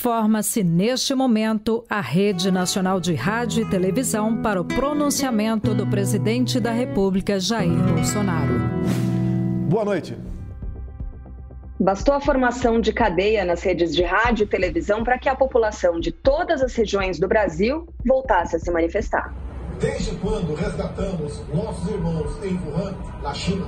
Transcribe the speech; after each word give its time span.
Forma-se 0.00 0.64
neste 0.64 1.14
momento 1.14 1.84
a 1.86 2.00
Rede 2.00 2.50
Nacional 2.50 2.98
de 2.98 3.12
Rádio 3.12 3.64
e 3.64 3.68
Televisão 3.68 4.40
para 4.40 4.58
o 4.58 4.64
pronunciamento 4.64 5.74
do 5.74 5.86
presidente 5.86 6.58
da 6.58 6.70
República, 6.70 7.38
Jair 7.38 7.76
Bolsonaro. 7.94 8.54
Boa 9.68 9.84
noite. 9.84 10.16
Bastou 11.78 12.14
a 12.14 12.20
formação 12.20 12.80
de 12.80 12.94
cadeia 12.94 13.44
nas 13.44 13.62
redes 13.62 13.94
de 13.94 14.02
rádio 14.02 14.44
e 14.44 14.46
televisão 14.46 15.04
para 15.04 15.18
que 15.18 15.28
a 15.28 15.36
população 15.36 16.00
de 16.00 16.10
todas 16.10 16.62
as 16.62 16.74
regiões 16.74 17.20
do 17.20 17.28
Brasil 17.28 17.86
voltasse 18.02 18.56
a 18.56 18.58
se 18.58 18.70
manifestar. 18.70 19.34
Desde 19.78 20.16
quando 20.16 20.54
resgatamos 20.54 21.46
nossos 21.52 21.90
irmãos 21.90 22.42
em 22.42 22.56
Wuhan, 22.56 22.94
na 23.22 23.34
China, 23.34 23.66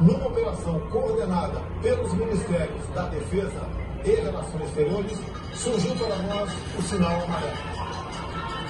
numa 0.00 0.26
operação 0.26 0.80
coordenada 0.90 1.60
pelos 1.80 2.12
Ministérios 2.14 2.84
da 2.92 3.06
Defesa 3.06 3.81
e 4.04 4.10
Relações 4.10 4.64
Exteriores, 4.68 5.18
surgiu 5.54 5.94
para 5.96 6.16
nós 6.22 6.50
o 6.78 6.82
sinal 6.82 7.22
amarelo. 7.22 7.52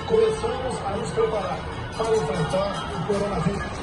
Começamos 0.07 0.79
a 0.85 0.97
nos 0.97 1.11
preparar 1.11 1.59
para 1.97 2.17
enfrentar 2.17 2.93
o 2.95 3.07
coronavírus. 3.07 3.83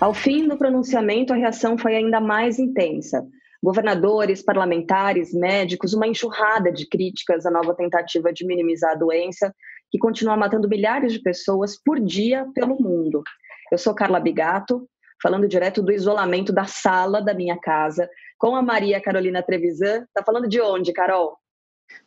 Ao 0.00 0.12
fim 0.12 0.48
do 0.48 0.56
pronunciamento, 0.56 1.32
a 1.32 1.36
reação 1.36 1.78
foi 1.78 1.96
ainda 1.96 2.20
mais 2.20 2.58
intensa. 2.58 3.26
Governadores, 3.62 4.42
parlamentares, 4.42 5.32
médicos, 5.32 5.94
uma 5.94 6.06
enxurrada 6.06 6.70
de 6.70 6.86
críticas 6.86 7.46
à 7.46 7.50
nova 7.50 7.74
tentativa 7.74 8.30
de 8.30 8.46
minimizar 8.46 8.92
a 8.92 8.98
doença, 8.98 9.54
que 9.94 9.98
continua 10.00 10.36
matando 10.36 10.68
milhares 10.68 11.12
de 11.12 11.20
pessoas 11.20 11.80
por 11.80 12.00
dia 12.00 12.50
pelo 12.52 12.74
mundo. 12.82 13.22
Eu 13.70 13.78
sou 13.78 13.94
Carla 13.94 14.18
Bigato, 14.18 14.88
falando 15.22 15.46
direto 15.46 15.80
do 15.80 15.92
isolamento 15.92 16.52
da 16.52 16.64
sala 16.64 17.22
da 17.22 17.32
minha 17.32 17.56
casa, 17.60 18.10
com 18.36 18.56
a 18.56 18.60
Maria 18.60 19.00
Carolina 19.00 19.40
Trevisan. 19.40 20.04
Tá 20.12 20.20
falando 20.24 20.48
de 20.48 20.60
onde, 20.60 20.92
Carol? 20.92 21.38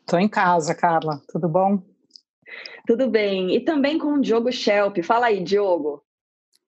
Estou 0.01 0.19
em 0.19 0.27
casa, 0.27 0.75
Carla. 0.75 1.21
Tudo 1.31 1.47
bom? 1.47 1.81
Tudo 2.85 3.09
bem. 3.09 3.55
E 3.55 3.61
também 3.61 3.97
com 3.97 4.15
o 4.15 4.21
Diogo 4.21 4.51
Schelp. 4.51 4.97
Fala 5.01 5.27
aí, 5.27 5.41
Diogo. 5.41 6.03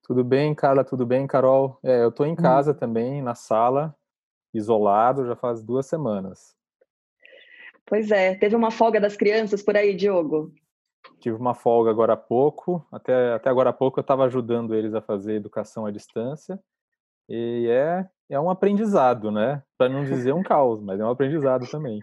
Tudo 0.04 0.23
bem, 0.23 0.56
Carla? 0.56 0.86
Tudo 0.86 1.06
bem, 1.06 1.28
Carol? 1.28 1.78
É, 1.83 2.04
eu 2.04 2.09
estou 2.09 2.26
em 2.26 2.31
hum. 2.31 2.36
casa 2.38 2.72
hum. 2.72 2.76
também, 2.76 3.22
na 3.22 3.36
sala, 3.36 3.94
isolado, 4.54 5.26
já 5.26 5.36
faz 5.36 5.61
duas 5.61 5.86
semanas. 5.86 6.56
Pois 7.86 8.09
é. 8.09 8.36
Teve 8.36 8.56
uma 8.56 8.72
folga 8.72 9.02
das 9.02 9.17
crianças 9.17 9.61
por 9.61 9.76
aí, 9.76 9.94
Diogo? 9.94 10.54
Tive 11.19 11.36
uma 11.36 11.53
folga 11.53 11.89
agora 11.89 12.14
há 12.14 12.17
pouco, 12.17 12.86
até, 12.92 13.33
até 13.33 13.50
agora 13.50 13.69
há 13.69 13.73
pouco 13.73 14.00
eu 14.00 14.02
estava 14.02 14.25
ajudando 14.25 14.75
eles 14.75 14.94
a 14.94 15.02
fazer 15.02 15.36
educação 15.36 15.86
à 15.86 15.92
distância, 15.92 16.60
e 17.27 17.67
é, 17.70 18.08
é 18.30 18.39
um 18.39 18.49
aprendizado, 18.49 19.32
né? 19.32 19.61
Para 19.77 19.89
não 19.89 20.04
dizer 20.04 20.33
um 20.33 20.42
caos, 20.42 20.82
mas 20.82 20.99
é 20.99 21.05
um 21.05 21.10
aprendizado 21.10 21.70
também. 21.70 21.99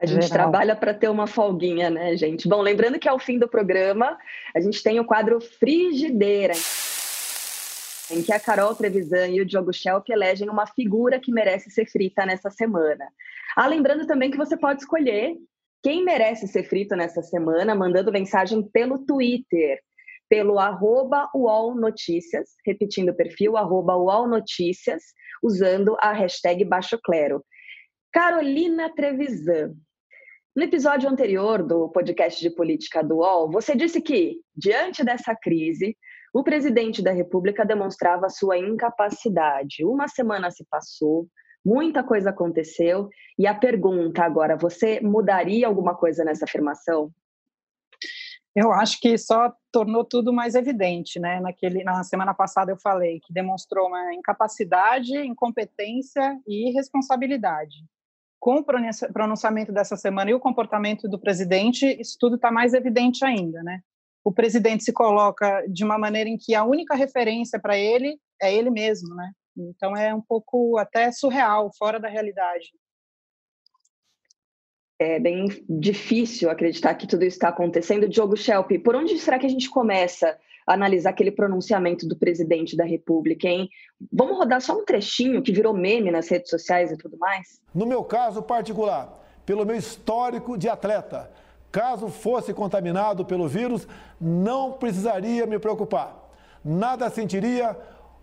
A 0.00 0.06
gente 0.06 0.28
Geral. 0.28 0.50
trabalha 0.50 0.74
para 0.74 0.94
ter 0.94 1.10
uma 1.10 1.26
folguinha, 1.26 1.90
né, 1.90 2.16
gente? 2.16 2.48
Bom, 2.48 2.62
lembrando 2.62 2.98
que 2.98 3.08
ao 3.08 3.18
fim 3.18 3.38
do 3.38 3.46
programa, 3.46 4.16
a 4.54 4.60
gente 4.60 4.82
tem 4.82 4.98
o 4.98 5.04
quadro 5.04 5.40
Frigideira, 5.40 6.54
em 8.10 8.22
que 8.22 8.32
a 8.32 8.40
Carol 8.40 8.74
Trevisan 8.74 9.28
e 9.28 9.42
o 9.42 9.46
Diogo 9.46 9.74
Schelp 9.74 10.08
elegem 10.08 10.48
uma 10.48 10.66
figura 10.66 11.20
que 11.20 11.30
merece 11.30 11.70
ser 11.70 11.84
frita 11.86 12.24
nessa 12.24 12.50
semana. 12.50 13.04
Ah, 13.54 13.66
lembrando 13.66 14.06
também 14.06 14.30
que 14.30 14.38
você 14.38 14.56
pode 14.56 14.80
escolher 14.80 15.36
quem 15.82 16.04
merece 16.04 16.46
ser 16.46 16.64
frito 16.64 16.94
nessa 16.94 17.22
semana, 17.22 17.74
mandando 17.74 18.12
mensagem 18.12 18.62
pelo 18.70 18.98
Twitter, 19.04 19.78
pelo 20.28 20.58
arroba 20.58 21.28
UOL 21.34 21.74
Notícias, 21.74 22.50
repetindo 22.64 23.10
o 23.10 23.16
perfil, 23.16 23.56
arroba 23.56 23.96
UOL 23.96 24.28
Notícias, 24.28 25.02
usando 25.42 25.96
a 26.00 26.12
hashtag 26.12 26.64
Baixo 26.64 26.98
Clero. 27.02 27.44
Carolina 28.12 28.92
Trevisan. 28.94 29.74
No 30.54 30.64
episódio 30.64 31.08
anterior 31.08 31.62
do 31.62 31.88
podcast 31.88 32.40
de 32.40 32.54
política 32.54 33.02
do 33.02 33.18
UOL, 33.18 33.50
você 33.50 33.74
disse 33.74 34.00
que, 34.00 34.36
diante 34.54 35.04
dessa 35.04 35.34
crise, 35.34 35.96
o 36.34 36.44
presidente 36.44 37.02
da 37.02 37.12
República 37.12 37.64
demonstrava 37.64 38.28
sua 38.28 38.58
incapacidade. 38.58 39.84
Uma 39.84 40.08
semana 40.08 40.50
se 40.50 40.64
passou, 40.68 41.26
muita 41.64 42.02
coisa 42.02 42.30
aconteceu. 42.30 43.08
E 43.38 43.46
a 43.46 43.54
pergunta 43.54 44.22
agora: 44.24 44.56
você 44.56 45.00
mudaria 45.00 45.66
alguma 45.66 45.94
coisa 45.94 46.24
nessa 46.24 46.44
afirmação? 46.44 47.10
Eu 48.54 48.72
acho 48.72 48.98
que 49.00 49.16
só 49.16 49.52
tornou 49.70 50.04
tudo 50.04 50.32
mais 50.32 50.56
evidente, 50.56 51.20
né? 51.20 51.40
Naquele, 51.40 51.84
na 51.84 52.02
semana 52.02 52.34
passada 52.34 52.72
eu 52.72 52.76
falei 52.76 53.20
que 53.20 53.32
demonstrou 53.32 53.86
uma 53.86 54.12
incapacidade, 54.12 55.16
incompetência 55.16 56.36
e 56.46 56.70
irresponsabilidade. 56.70 57.76
Com 58.40 58.56
o 58.56 58.64
pronunciamento 59.12 59.70
dessa 59.70 59.96
semana 59.96 60.30
e 60.30 60.34
o 60.34 60.40
comportamento 60.40 61.08
do 61.08 61.18
presidente, 61.18 61.86
isso 62.00 62.16
tudo 62.18 62.36
está 62.36 62.50
mais 62.50 62.74
evidente 62.74 63.24
ainda, 63.24 63.62
né? 63.62 63.80
O 64.24 64.32
presidente 64.32 64.82
se 64.82 64.92
coloca 64.92 65.64
de 65.68 65.84
uma 65.84 65.98
maneira 65.98 66.28
em 66.28 66.36
que 66.36 66.54
a 66.54 66.64
única 66.64 66.94
referência 66.96 67.60
para 67.60 67.78
ele 67.78 68.18
é 68.42 68.52
ele 68.52 68.70
mesmo, 68.70 69.14
né? 69.14 69.30
Então 69.56 69.96
é 69.96 70.14
um 70.14 70.20
pouco 70.20 70.78
até 70.78 71.10
surreal, 71.12 71.70
fora 71.76 71.98
da 71.98 72.08
realidade. 72.08 72.72
É 74.98 75.18
bem 75.18 75.46
difícil 75.68 76.50
acreditar 76.50 76.94
que 76.94 77.06
tudo 77.06 77.24
isso 77.24 77.36
está 77.36 77.48
acontecendo. 77.48 78.08
Diogo 78.08 78.36
Schelp, 78.36 78.70
por 78.84 78.94
onde 78.94 79.18
será 79.18 79.38
que 79.38 79.46
a 79.46 79.48
gente 79.50 79.70
começa 79.70 80.38
a 80.66 80.74
analisar 80.74 81.10
aquele 81.10 81.30
pronunciamento 81.30 82.06
do 82.06 82.18
presidente 82.18 82.76
da 82.76 82.84
República, 82.84 83.48
hein? 83.48 83.68
Vamos 84.12 84.36
rodar 84.36 84.60
só 84.60 84.74
um 84.74 84.84
trechinho 84.84 85.42
que 85.42 85.52
virou 85.52 85.72
meme 85.72 86.10
nas 86.10 86.28
redes 86.28 86.50
sociais 86.50 86.92
e 86.92 86.98
tudo 86.98 87.16
mais? 87.16 87.62
No 87.74 87.86
meu 87.86 88.04
caso 88.04 88.42
particular, 88.42 89.20
pelo 89.46 89.64
meu 89.64 89.74
histórico 89.74 90.58
de 90.58 90.68
atleta, 90.68 91.30
caso 91.72 92.08
fosse 92.08 92.52
contaminado 92.52 93.24
pelo 93.24 93.48
vírus, 93.48 93.88
não 94.20 94.72
precisaria 94.72 95.46
me 95.46 95.58
preocupar. 95.58 96.30
Nada 96.62 97.08
sentiria 97.08 97.74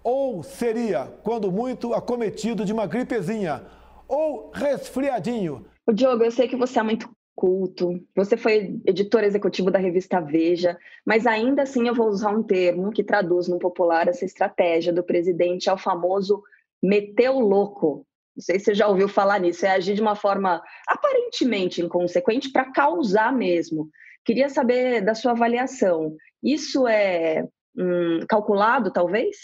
ou 0.10 0.42
seria, 0.42 1.06
quando 1.22 1.52
muito, 1.52 1.94
acometido 1.94 2.64
de 2.64 2.72
uma 2.72 2.88
gripezinha 2.88 3.62
ou 4.08 4.50
resfriadinho. 4.54 5.66
O 5.86 5.92
Diogo, 5.92 6.24
eu 6.24 6.32
sei 6.32 6.48
que 6.48 6.56
você 6.56 6.80
é 6.80 6.84
muito 6.84 7.10
culto, 7.36 8.02
você 8.16 8.38
foi 8.38 8.80
editor 8.86 9.26
executivo 9.26 9.70
da 9.70 9.78
revista 9.78 10.22
Veja, 10.22 10.78
mas 11.06 11.28
ainda 11.28 11.64
assim 11.64 11.90
eu 11.90 11.94
vou 11.94 12.08
usar 12.08 12.30
um 12.30 12.42
termo 12.42 12.90
que 12.90 13.04
traduz 13.04 13.50
no 13.50 13.60
popular 13.60 14.08
essa 14.08 14.24
estratégia 14.24 14.94
do 14.94 15.04
presidente 15.04 15.70
ao 15.70 15.78
famoso 15.78 16.42
meteu 16.82 17.38
louco. 17.38 18.06
Não 18.34 18.42
sei 18.42 18.60
se 18.60 18.66
você 18.66 18.76
já 18.76 18.88
ouviu 18.88 19.10
falar 19.10 19.42
nisso, 19.42 19.66
é 19.66 19.72
agir 19.72 19.94
de 19.94 20.02
uma 20.02 20.16
forma 20.16 20.64
aparentemente 20.88 21.82
inconsequente 21.82 22.50
para 22.50 22.72
causar 22.72 23.34
mesmo. 23.34 23.90
Queria 24.24 24.48
saber 24.48 25.02
da 25.02 25.14
sua 25.14 25.34
avaliação. 25.34 26.16
Isso 26.42 26.88
é 26.88 27.46
hum, 27.78 28.20
calculado, 28.30 28.90
talvez? 28.90 29.36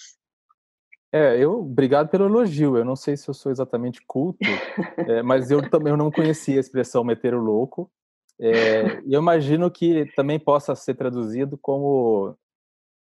É, 1.13 1.37
eu, 1.37 1.59
obrigado 1.59 2.09
pelo 2.09 2.25
elogio. 2.25 2.75
Eu 2.75 2.83
não 2.83 2.95
sei 2.95 3.15
se 3.15 3.29
eu 3.29 3.35
sou 3.35 3.51
exatamente 3.51 4.01
culto, 4.07 4.39
é, 5.07 5.21
mas 5.21 5.51
eu 5.51 5.69
também 5.69 5.95
não 5.95 6.09
conhecia 6.09 6.57
a 6.57 6.59
expressão 6.59 7.03
meter 7.03 7.35
o 7.35 7.39
louco. 7.39 7.91
É, 8.41 8.97
eu 9.05 9.21
imagino 9.21 9.69
que 9.69 10.11
também 10.15 10.39
possa 10.39 10.73
ser 10.73 10.95
traduzido 10.95 11.55
como 11.55 12.35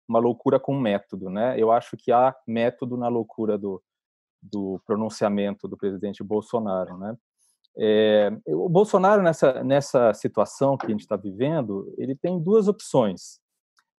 uma 0.08 0.18
loucura 0.18 0.58
com 0.58 0.76
método, 0.76 1.30
né? 1.30 1.54
Eu 1.56 1.70
acho 1.70 1.96
que 1.96 2.10
há 2.10 2.34
método 2.48 2.96
na 2.96 3.06
loucura 3.06 3.56
do, 3.56 3.80
do 4.42 4.80
pronunciamento 4.84 5.68
do 5.68 5.76
presidente 5.76 6.24
Bolsonaro, 6.24 6.98
né? 6.98 7.16
É, 7.78 8.32
o 8.48 8.68
Bolsonaro 8.68 9.22
nessa 9.22 9.62
nessa 9.62 10.12
situação 10.12 10.76
que 10.76 10.86
a 10.86 10.88
gente 10.88 11.02
está 11.02 11.16
vivendo, 11.16 11.94
ele 11.96 12.16
tem 12.16 12.42
duas 12.42 12.66
opções: 12.66 13.38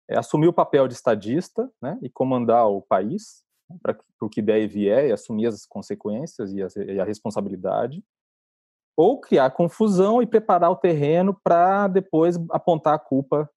é 0.10 0.19
assumir 0.19 0.48
o 0.48 0.54
papel 0.54 0.86
de 0.86 0.96
estadista, 0.96 1.72
né, 1.81 1.98
e 2.02 2.10
comandar 2.10 2.68
o 2.68 2.81
país, 2.81 3.46
para 3.81 3.97
o 4.21 4.29
que 4.29 4.41
der 4.41 4.62
e 4.62 4.68
vier 4.68 5.07
e 5.07 5.12
assumir 5.12 5.47
as 5.47 5.65
consequências 5.65 6.53
e 6.53 6.62
a, 6.62 6.68
e 6.94 7.00
a 7.00 7.06
responsabilidade, 7.06 8.03
ou 8.95 9.19
criar 9.19 9.51
confusão 9.51 10.21
e 10.21 10.27
preparar 10.27 10.71
o 10.71 10.75
terreno 10.75 11.38
para 11.44 11.88
depois 11.88 12.38
apontar 12.51 12.95
a 12.95 13.00
culpa 13.00 13.50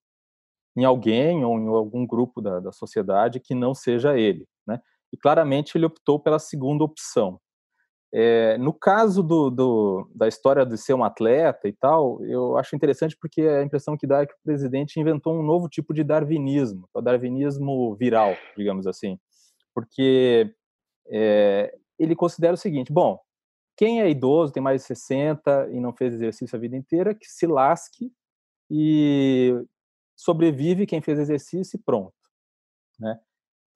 em 0.76 0.84
alguém 0.84 1.44
ou 1.44 1.58
em 1.58 1.68
algum 1.68 2.06
grupo 2.06 2.40
da, 2.40 2.60
da 2.60 2.72
sociedade 2.72 3.40
que 3.40 3.54
não 3.54 3.74
seja 3.74 4.18
ele, 4.18 4.46
né? 4.66 4.80
E 5.12 5.16
claramente 5.16 5.76
ele 5.76 5.86
optou 5.86 6.18
pela 6.18 6.38
segunda 6.38 6.82
opção. 6.82 7.38
É, 8.16 8.56
no 8.58 8.72
caso 8.72 9.24
do, 9.24 9.50
do, 9.50 10.08
da 10.14 10.28
história 10.28 10.64
de 10.64 10.78
ser 10.78 10.94
um 10.94 11.02
atleta 11.02 11.66
e 11.66 11.72
tal, 11.72 12.24
eu 12.24 12.56
acho 12.56 12.76
interessante 12.76 13.16
porque 13.20 13.42
a 13.42 13.62
impressão 13.62 13.96
que 13.96 14.06
dá 14.06 14.22
é 14.22 14.26
que 14.26 14.34
o 14.34 14.42
presidente 14.44 15.00
inventou 15.00 15.34
um 15.34 15.42
novo 15.42 15.68
tipo 15.68 15.92
de 15.92 16.04
darwinismo, 16.04 16.88
o 16.94 17.00
darwinismo 17.00 17.94
viral, 17.96 18.36
digamos 18.56 18.86
assim. 18.86 19.18
Porque 19.74 20.54
é, 21.08 21.76
ele 21.98 22.14
considera 22.14 22.54
o 22.54 22.58
seguinte: 22.58 22.92
bom, 22.92 23.18
quem 23.76 24.00
é 24.00 24.08
idoso, 24.08 24.52
tem 24.52 24.62
mais 24.62 24.82
de 24.82 24.86
60 24.86 25.70
e 25.72 25.80
não 25.80 25.92
fez 25.92 26.14
exercício 26.14 26.56
a 26.56 26.60
vida 26.60 26.76
inteira, 26.76 27.14
que 27.14 27.26
se 27.26 27.46
lasque 27.46 28.12
e 28.70 29.52
sobrevive 30.16 30.86
quem 30.86 31.00
fez 31.02 31.18
exercício 31.18 31.76
e 31.76 31.82
pronto. 31.82 32.14
Né? 32.98 33.18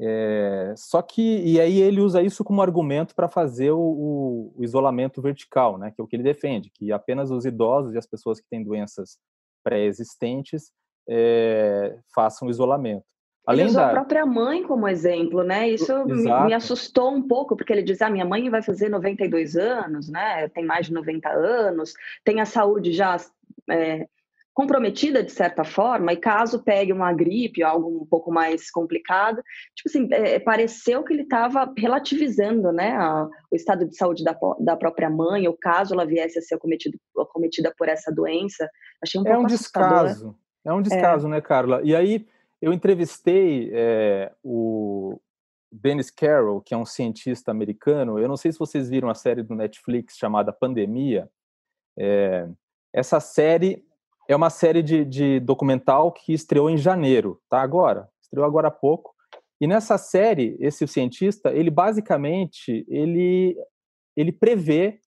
É, 0.01 0.75
só 0.77 1.03
que, 1.03 1.41
e 1.41 1.61
aí 1.61 1.81
ele 1.81 2.01
usa 2.01 2.23
isso 2.23 2.45
como 2.45 2.63
argumento 2.63 3.15
para 3.17 3.29
fazer 3.29 3.73
o, 3.73 4.53
o, 4.57 4.63
isolamento 4.63 5.21
vertical, 5.21 5.77
né, 5.77 5.91
que 5.91 6.01
é 6.01 6.05
o 6.05 6.07
que 6.07 6.15
ele 6.15 6.23
defende, 6.23 6.71
que 6.71 6.93
apenas 6.93 7.33
os 7.33 7.45
idosos 7.45 7.95
e 7.95 7.99
as 7.99 8.07
pessoas 8.07 8.41
que 8.41 8.49
têm 8.49 8.63
doenças 8.63 9.19
pré-existentes 9.65 10.71
é, 11.09 11.99
façam 12.15 12.49
isolamento. 12.49 13.05
Além 13.49 13.63
ele 13.63 13.71
usou 13.71 13.81
da... 13.81 13.89
a 13.89 13.93
própria 13.93 14.27
mãe 14.27 14.63
como 14.63 14.87
exemplo, 14.87 15.43
né? 15.43 15.71
Isso 15.71 16.05
me, 16.05 16.31
me, 16.45 16.53
assustou 16.53 17.15
um 17.15 17.27
pouco, 17.27 17.57
porque 17.57 17.73
ele 17.73 17.83
diz: 17.83 18.03
ah, 18.03 18.11
minha 18.11 18.27
mãe 18.27 18.51
vai 18.51 18.61
fazer 18.61 18.91
92 18.91 19.57
anos, 19.57 20.07
né? 20.11 20.47
Tem 20.51 20.67
mais 20.67 20.89
de 20.89 20.93
90 20.93 21.31
anos, 21.31 21.95
tem 22.23 22.43
a 22.43 22.45
saúde 22.45 22.93
já 22.93 23.17
é, 23.71 24.07
comprometida 24.53 25.23
de 25.23 25.33
certa 25.33 25.65
forma, 25.65 26.13
e 26.13 26.19
caso 26.19 26.63
pegue 26.63 26.93
uma 26.93 27.11
gripe 27.11 27.65
ou 27.65 27.71
algo 27.71 28.03
um 28.03 28.05
pouco 28.05 28.31
mais 28.31 28.71
complicado, 28.71 29.43
tipo 29.75 29.89
assim, 29.89 30.07
é, 30.13 30.39
pareceu 30.39 31.03
que 31.03 31.15
ele 31.15 31.23
estava 31.23 31.73
relativizando, 31.75 32.71
né, 32.71 32.91
a, 32.99 33.27
o 33.51 33.57
estado 33.57 33.89
de 33.89 33.97
saúde 33.97 34.23
da, 34.23 34.37
da 34.61 34.77
própria 34.77 35.09
mãe, 35.09 35.49
ou 35.49 35.57
caso 35.59 35.95
ela 35.95 36.05
viesse 36.05 36.39
a 36.39 36.43
ser 36.43 36.57
acometido, 36.57 36.99
acometida 37.19 37.73
por 37.79 37.89
essa 37.89 38.13
doença. 38.13 38.69
Achei 39.03 39.19
um 39.19 39.25
é 39.27 39.31
pouco 39.31 39.45
um 39.45 39.47
descaso, 39.47 40.37
é 40.67 40.73
um 40.75 40.83
descaso, 40.83 41.29
é. 41.29 41.31
né, 41.31 41.41
Carla? 41.41 41.81
E 41.83 41.97
aí 41.97 42.27
eu 42.61 42.73
entrevistei 42.73 43.71
é, 43.73 44.33
o 44.43 45.21
Dennis 45.71 46.11
Carroll, 46.11 46.61
que 46.61 46.75
é 46.75 46.77
um 46.77 46.85
cientista 46.85 47.51
americano. 47.51 48.19
Eu 48.19 48.29
não 48.29 48.37
sei 48.37 48.53
se 48.53 48.59
vocês 48.59 48.89
viram 48.89 49.09
a 49.09 49.15
série 49.15 49.43
do 49.43 49.55
Netflix 49.55 50.17
chamada 50.17 50.53
Pandemia. 50.53 51.29
É, 51.99 52.49
essa 52.93 53.21
série 53.21 53.85
é 54.29 54.35
uma 54.35 54.51
série 54.51 54.83
de, 54.83 55.05
de 55.05 55.41
documental 55.41 56.13
que 56.13 56.33
estreou 56.33 56.69
em 56.69 56.77
janeiro, 56.77 57.41
tá? 57.49 57.61
Agora, 57.61 58.09
estreou 58.21 58.47
agora 58.47 58.69
há 58.69 58.73
pouco. 58.73 59.15
E 59.61 59.67
nessa 59.67 59.99
série, 59.99 60.57
esse 60.61 60.87
cientista, 60.87 61.53
ele 61.53 61.71
basicamente 61.71 62.85
ele 62.89 63.57
ele 64.17 64.33
prevê 64.33 65.01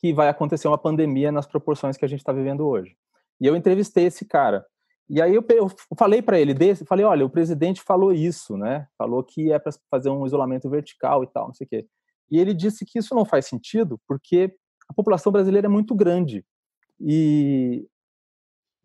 que 0.00 0.12
vai 0.12 0.28
acontecer 0.28 0.68
uma 0.68 0.78
pandemia 0.78 1.30
nas 1.32 1.46
proporções 1.46 1.96
que 1.96 2.04
a 2.04 2.08
gente 2.08 2.20
está 2.20 2.32
vivendo 2.32 2.66
hoje. 2.66 2.96
E 3.40 3.46
eu 3.46 3.56
entrevistei 3.56 4.06
esse 4.06 4.24
cara. 4.24 4.64
E 5.12 5.20
aí 5.20 5.34
eu, 5.34 5.44
eu 5.50 5.70
falei 5.94 6.22
para 6.22 6.40
ele 6.40 6.54
desse, 6.54 6.86
falei, 6.86 7.04
olha, 7.04 7.26
o 7.26 7.28
presidente 7.28 7.82
falou 7.82 8.14
isso, 8.14 8.56
né? 8.56 8.88
Falou 8.96 9.22
que 9.22 9.52
é 9.52 9.58
para 9.58 9.70
fazer 9.90 10.08
um 10.08 10.24
isolamento 10.24 10.70
vertical 10.70 11.22
e 11.22 11.26
tal, 11.26 11.48
não 11.48 11.54
sei 11.54 11.66
o 11.66 11.68
quê. 11.68 11.86
E 12.30 12.38
ele 12.38 12.54
disse 12.54 12.86
que 12.86 12.98
isso 12.98 13.14
não 13.14 13.26
faz 13.26 13.44
sentido 13.44 14.00
porque 14.08 14.56
a 14.88 14.94
população 14.94 15.30
brasileira 15.30 15.66
é 15.66 15.68
muito 15.68 15.94
grande. 15.94 16.42
E 16.98 17.86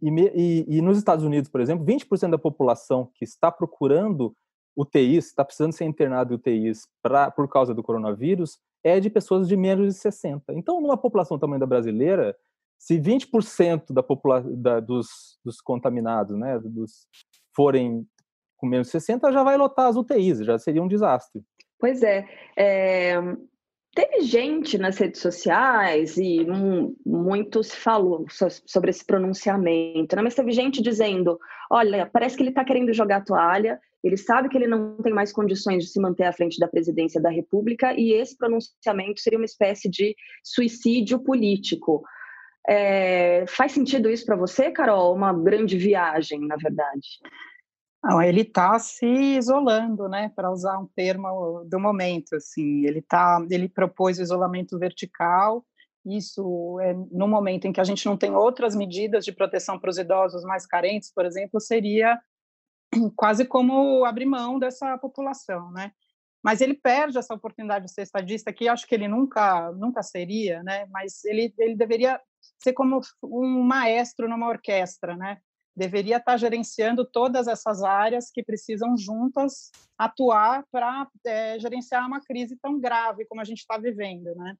e, 0.02 0.10
e, 0.10 0.78
e, 0.78 0.82
nos 0.82 0.98
Estados 0.98 1.26
Unidos, 1.26 1.50
por 1.50 1.60
exemplo, 1.60 1.86
20% 1.86 2.30
da 2.30 2.38
população 2.38 3.10
que 3.16 3.24
está 3.24 3.52
procurando 3.52 4.36
UTIs, 4.76 5.28
está 5.28 5.44
precisando 5.44 5.74
ser 5.74 5.86
internado 5.86 6.34
em 6.34 6.36
UTIs 6.36 6.88
pra, 7.02 7.32
por 7.32 7.48
causa 7.48 7.74
do 7.74 7.82
coronavírus, 7.82 8.60
é 8.84 9.00
de 9.00 9.10
pessoas 9.10 9.48
de 9.48 9.58
menos 9.58 9.88
de 9.88 10.00
60. 10.00 10.54
Então, 10.54 10.80
numa 10.80 10.98
população 10.98 11.40
tamanho 11.40 11.60
da 11.60 11.66
brasileira, 11.66 12.38
se 12.78 13.00
20% 13.00 13.94
da 13.94 14.04
popula 14.04 14.42
da, 14.42 14.80
dos, 14.80 15.40
dos 15.44 15.60
contaminados 15.62 16.38
né, 16.38 16.60
dos, 16.60 17.08
forem 17.56 18.06
com 18.56 18.68
menos 18.68 18.88
de 18.88 18.92
60, 18.92 19.32
já 19.32 19.44
vai 19.44 19.58
lotar 19.58 19.88
as 19.88 19.96
UTIs, 19.96 20.40
já 20.40 20.58
seria 20.58 20.82
um 20.82 20.88
desastre. 20.88 21.44
Pois 21.80 22.02
é. 22.02 22.26
é 22.58 23.22
Teve 23.98 24.22
gente 24.22 24.78
nas 24.78 24.96
redes 25.00 25.20
sociais 25.20 26.18
e 26.18 26.46
muito 27.04 27.64
se 27.64 27.76
falou 27.76 28.28
sobre 28.68 28.92
esse 28.92 29.04
pronunciamento, 29.04 30.16
né? 30.16 30.22
mas 30.22 30.36
teve 30.36 30.52
gente 30.52 30.84
dizendo: 30.84 31.40
olha, 31.72 32.06
parece 32.06 32.38
que 32.38 32.44
ele 32.44 32.52
está 32.52 32.64
querendo 32.64 32.94
jogar 32.94 33.24
toalha, 33.26 33.80
ele 34.04 34.16
sabe 34.16 34.50
que 34.50 34.56
ele 34.56 34.68
não 34.68 34.98
tem 34.98 35.12
mais 35.12 35.34
condições 35.34 35.84
de 35.84 35.90
se 35.90 36.00
manter 36.00 36.26
à 36.26 36.32
frente 36.32 36.60
da 36.60 36.68
presidência 36.68 37.20
da 37.20 37.32
República 37.32 37.92
e 38.00 38.14
esse 38.14 38.38
pronunciamento 38.38 39.20
seria 39.20 39.40
uma 39.40 39.46
espécie 39.46 39.90
de 39.90 40.16
suicídio 40.44 41.18
político. 41.18 42.04
É, 42.69 43.46
faz 43.48 43.72
sentido 43.72 44.10
isso 44.10 44.25
para 44.25 44.36
você, 44.36 44.72
Carol? 44.72 45.16
Uma 45.16 45.31
grande 45.31 45.78
viagem, 45.78 46.46
na 46.46 46.56
verdade? 46.58 47.19
Não, 48.04 48.22
ele 48.22 48.42
está 48.42 48.78
se 48.78 49.06
isolando, 49.06 50.08
né, 50.08 50.31
para 50.36 50.52
usar 50.52 50.78
um 50.78 50.88
termo 50.96 51.64
do 51.66 51.80
momento, 51.80 52.36
assim, 52.36 52.86
ele 52.86 53.02
tá, 53.02 53.46
ele 53.50 53.68
propôs 53.68 54.19
o 54.19 54.22
isolamento 54.22 54.78
vertical, 54.78 55.66
isso 56.06 56.80
é 56.80 56.94
no 56.94 57.28
momento 57.28 57.66
em 57.66 57.74
que 57.74 57.81
a 57.81 57.84
gente 57.84 58.06
não 58.06 58.16
tem 58.16 58.34
outras 58.34 58.75
medidas 58.75 59.25
de 59.25 59.31
proteção 59.31 59.78
para 59.78 59.90
os 59.90 59.98
idosos 59.98 60.44
mais 60.44 60.66
carentes, 60.66 61.12
por 61.12 61.25
exemplo, 61.25 61.60
seria 61.60 62.18
quase 63.16 63.46
como 63.46 64.06
abrir 64.06 64.25
mão 64.25 64.58
dessa 64.58 64.98
população, 64.98 65.72
né? 65.72 65.92
Mas 66.42 66.62
ele 66.62 66.75
perde 66.75 67.18
essa 67.18 67.34
oportunidade 67.34 67.86
de 67.86 67.92
ser 67.92 68.04
estadista, 68.04 68.54
que 68.54 68.69
acho 68.69 68.88
que 68.88 68.96
ele 68.96 69.08
nunca 69.08 69.72
nunca 69.74 70.02
seria, 70.02 70.64
né? 70.64 70.86
Mas 70.92 71.25
ele 71.25 71.54
ele 71.58 71.75
deveria 71.75 72.22
ser 72.58 72.74
como 72.74 73.02
um 73.24 73.64
maestro 73.64 74.28
numa 74.28 74.48
orquestra, 74.48 75.16
né? 75.16 75.38
deveria 75.78 76.18
estar 76.18 76.38
gerenciando 76.38 77.06
todas 77.06 77.48
essas 77.48 77.84
áreas 77.84 78.32
que 78.32 78.44
precisam 78.44 78.98
juntas 78.98 79.72
atuar 79.96 80.66
para 80.72 81.08
é, 81.24 81.60
gerenciar 81.60 82.08
uma 82.08 82.20
crise 82.20 82.58
tão 82.60 82.80
grave 82.80 83.26
como 83.26 83.42
a 83.42 83.44
gente 83.44 83.60
está 83.60 83.78
vivendo, 83.78 84.34
né? 84.34 84.58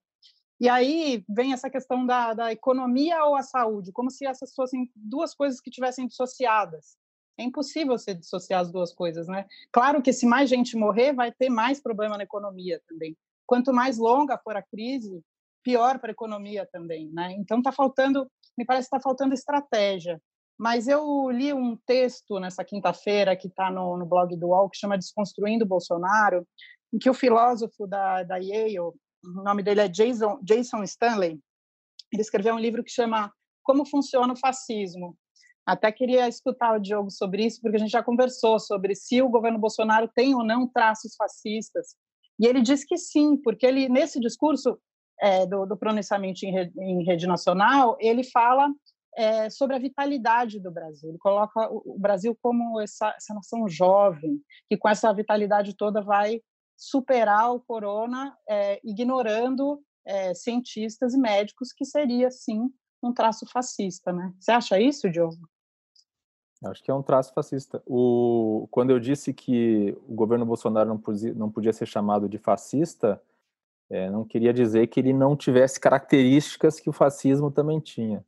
E 0.60 0.70
aí 0.70 1.24
vem 1.28 1.54
essa 1.54 1.72
questão 1.72 2.06
da, 2.06 2.36
da 2.36 2.52
economia 2.52 3.26
ou 3.26 3.36
a 3.36 3.42
saúde, 3.42 3.92
como 3.92 4.12
se 4.12 4.28
essas 4.28 4.54
fossem 4.54 4.92
duas 4.96 5.34
coisas 5.34 5.60
que 5.60 5.72
tivessem 5.72 6.06
dissociadas. 6.06 6.96
É 7.36 7.44
impossível 7.44 7.98
você 7.98 8.14
dissociar 8.14 8.62
as 8.62 8.72
duas 8.72 8.94
coisas, 8.94 9.28
né? 9.28 9.46
Claro 9.72 10.04
que 10.04 10.14
se 10.14 10.26
mais 10.26 10.50
gente 10.50 10.78
morrer, 10.78 11.14
vai 11.14 11.32
ter 11.32 11.50
mais 11.50 11.82
problema 11.82 12.18
na 12.18 12.24
economia 12.24 12.80
também. 12.88 13.18
Quanto 13.46 13.74
mais 13.74 13.98
longa 13.98 14.38
for 14.38 14.56
a 14.56 14.62
crise, 14.62 15.24
pior 15.68 16.00
para 16.00 16.12
a 16.12 16.14
economia 16.14 16.66
também, 16.72 17.10
né? 17.12 17.34
Então 17.34 17.58
está 17.58 17.74
faltando, 17.74 18.26
me 18.58 18.64
parece 18.64 18.90
que 18.90 18.96
está 18.96 19.04
faltando 19.04 19.34
estratégia. 19.34 20.18
Mas 20.58 20.88
eu 20.88 21.30
li 21.30 21.52
um 21.52 21.76
texto 21.86 22.40
nessa 22.40 22.64
quinta-feira 22.64 23.36
que 23.36 23.50
está 23.50 23.70
no, 23.70 23.98
no, 23.98 24.06
blog 24.06 24.34
do 24.38 24.48
UOL, 24.48 24.70
que 24.70 24.78
chama 24.78 24.98
Desconstruindo 24.98 25.66
Bolsonaro, 25.66 26.48
em 26.94 26.98
que 26.98 27.10
o 27.10 27.14
filósofo 27.14 27.86
da, 27.86 28.24
da 28.24 28.38
Yale, 28.38 28.80
o 28.80 28.94
nome 29.44 29.62
dele 29.62 29.82
é 29.82 29.90
Jason, 29.90 30.40
Jason 30.42 30.84
Stanley, 30.84 31.38
ele 32.14 32.22
escreveu 32.22 32.56
um 32.56 32.60
livro 32.60 32.82
que 32.82 32.90
chama 32.90 33.30
Como 33.62 33.86
Funciona 33.86 34.32
o 34.32 34.40
Fascismo. 34.40 35.18
Até 35.66 35.92
queria 35.92 36.30
escutar 36.30 36.78
o 36.78 36.80
Diogo 36.80 37.12
sobre 37.12 37.46
isso, 37.46 37.60
porque 37.62 37.76
a 37.76 37.80
gente 37.80 37.92
já 37.92 38.02
conversou 38.02 38.58
sobre 38.58 38.96
se 38.96 39.22
o 39.22 39.28
governo 39.28 39.60
Bolsonaro 39.60 40.10
tem 40.16 40.34
ou 40.34 40.46
não 40.46 40.66
traços 40.66 41.14
fascistas. 41.18 41.88
E 42.40 42.48
ele 42.48 42.62
diz 42.62 42.86
que 42.86 42.98
sim, 42.98 43.36
porque 43.36 43.66
ele 43.66 43.90
nesse 43.90 44.18
discurso 44.18 44.80
é, 45.22 45.46
do, 45.46 45.66
do 45.66 45.78
pronunciamento 45.78 46.46
em 46.46 46.52
rede, 46.52 46.74
em 46.80 47.04
rede 47.04 47.28
nacional, 47.28 47.98
ele 48.00 48.24
fala 48.24 48.70
é, 49.16 49.50
sobre 49.50 49.76
a 49.76 49.80
vitalidade 49.80 50.60
do 50.60 50.72
Brasil. 50.72 51.10
Ele 51.10 51.18
coloca 51.18 51.68
o 51.72 51.98
Brasil 51.98 52.38
como 52.42 52.80
essa, 52.80 53.14
essa 53.18 53.34
nação 53.34 53.68
jovem, 53.68 54.40
que 54.70 54.78
com 54.78 54.88
essa 54.88 55.12
vitalidade 55.14 55.76
toda 55.76 56.02
vai 56.02 56.40
superar 56.78 57.54
o 57.54 57.60
corona, 57.60 58.38
é, 58.48 58.80
ignorando 58.84 59.82
é, 60.06 60.34
cientistas 60.36 61.16
e 61.16 61.18
médicos, 61.18 61.74
que 61.74 61.84
seria, 61.84 62.30
sim, 62.30 62.70
um 63.02 63.12
traço 63.12 63.46
fascista. 63.52 64.14
Né? 64.14 64.32
Você 64.40 64.52
acha 64.52 64.80
isso, 64.80 65.10
Diogo? 65.10 65.50
Acho 66.66 66.84
que 66.84 66.90
é 66.90 66.94
um 66.94 67.04
traço 67.04 67.34
fascista. 67.34 67.82
O, 67.86 68.68
quando 68.72 68.92
eu 68.92 69.00
disse 69.00 69.34
que 69.34 69.96
o 70.08 70.14
governo 70.14 70.46
Bolsonaro 70.46 70.90
não 70.90 70.98
podia, 70.98 71.34
não 71.34 71.52
podia 71.52 71.74
ser 71.74 71.86
chamado 71.86 72.28
de 72.28 72.38
fascista, 72.38 73.22
é, 73.90 74.10
não 74.10 74.26
queria 74.26 74.54
dizer 74.54 74.88
que 74.88 75.00
ele 75.00 75.14
não 75.14 75.36
tivesse 75.36 75.80
características 75.80 76.80
que 76.80 76.90
o 76.90 76.94
fascismo 76.94 77.50
também 77.50 77.80
tinha. 77.80 78.26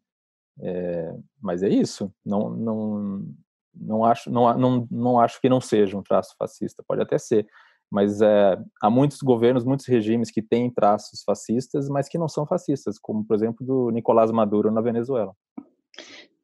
É, 0.61 1.15
mas 1.41 1.63
é 1.63 1.69
isso. 1.69 2.13
Não, 2.25 2.49
não, 2.49 3.25
não, 3.73 4.05
acho, 4.05 4.29
não, 4.29 4.57
não, 4.57 4.87
não 4.89 5.19
acho 5.19 5.39
que 5.41 5.49
não 5.49 5.59
seja 5.59 5.97
um 5.97 6.03
traço 6.03 6.35
fascista. 6.37 6.83
Pode 6.87 7.01
até 7.01 7.17
ser. 7.17 7.47
Mas 7.91 8.21
é, 8.21 8.57
há 8.81 8.89
muitos 8.89 9.19
governos, 9.19 9.65
muitos 9.65 9.87
regimes 9.87 10.29
que 10.29 10.41
têm 10.41 10.71
traços 10.71 11.23
fascistas, 11.23 11.89
mas 11.89 12.07
que 12.07 12.17
não 12.17 12.27
são 12.27 12.45
fascistas, 12.45 12.99
como, 12.99 13.25
por 13.25 13.35
exemplo, 13.35 13.65
do 13.65 13.89
Nicolás 13.89 14.31
Maduro 14.31 14.71
na 14.71 14.79
Venezuela. 14.79 15.35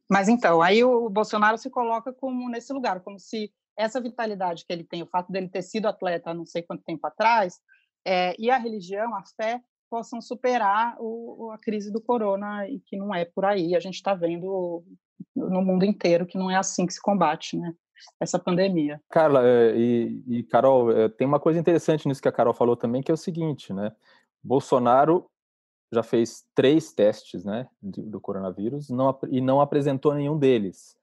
Mas 0.10 0.28
então, 0.28 0.62
aí 0.62 0.84
o 0.84 1.10
Bolsonaro 1.10 1.58
se 1.58 1.70
coloca 1.70 2.12
como 2.12 2.50
nesse 2.50 2.74
lugar, 2.74 3.00
como 3.02 3.20
se 3.20 3.52
essa 3.78 4.02
vitalidade 4.02 4.66
que 4.66 4.74
ele 4.74 4.84
tem, 4.84 5.04
o 5.04 5.08
fato 5.08 5.32
dele 5.32 5.50
ter 5.50 5.62
sido 5.62 5.88
atleta 5.88 6.32
há 6.32 6.34
não 6.34 6.46
sei 6.46 6.64
quanto 6.64 6.84
tempo 6.84 7.06
atrás, 7.06 7.60
é, 8.06 8.36
e 8.40 8.50
a 8.50 8.58
religião, 8.58 9.16
a 9.16 9.24
fé, 9.36 9.62
possam 9.90 10.22
superar 10.22 10.96
o, 11.00 11.52
a 11.52 11.58
crise 11.58 11.92
do 11.92 12.02
corona 12.02 12.68
e 12.68 12.80
que 12.80 12.98
não 12.98 13.14
é 13.14 13.26
por 13.26 13.46
aí. 13.46 13.76
A 13.76 13.80
gente 13.80 13.96
está 13.96 14.14
vendo 14.14 14.84
no 15.36 15.62
mundo 15.62 15.86
inteiro 15.86 16.26
que 16.26 16.38
não 16.38 16.50
é 16.50 16.56
assim 16.56 16.86
que 16.86 16.94
se 16.94 17.02
combate, 17.02 17.58
né? 17.58 17.74
Essa 18.20 18.38
pandemia. 18.38 19.02
Carla 19.10 19.42
é, 19.48 19.76
e, 19.76 20.24
e 20.28 20.44
Carol, 20.44 20.92
é, 20.92 21.10
tem 21.10 21.26
uma 21.26 21.40
coisa 21.40 21.60
interessante 21.60 22.08
nisso 22.08 22.22
que 22.22 22.28
a 22.28 22.32
Carol 22.32 22.54
falou 22.54 22.76
também, 22.76 23.02
que 23.02 23.10
é 23.10 23.14
o 23.14 23.18
seguinte, 23.18 23.74
né? 23.74 23.92
Bolsonaro 24.44 25.30
já 25.92 26.04
fez 26.04 26.46
três 26.54 26.92
testes, 26.92 27.46
né, 27.46 27.68
do 27.82 28.20
coronavírus 28.20 28.90
não, 28.90 29.18
e 29.30 29.40
não 29.40 29.62
apresentou 29.62 30.14
nenhum 30.14 30.38
deles. 30.38 30.98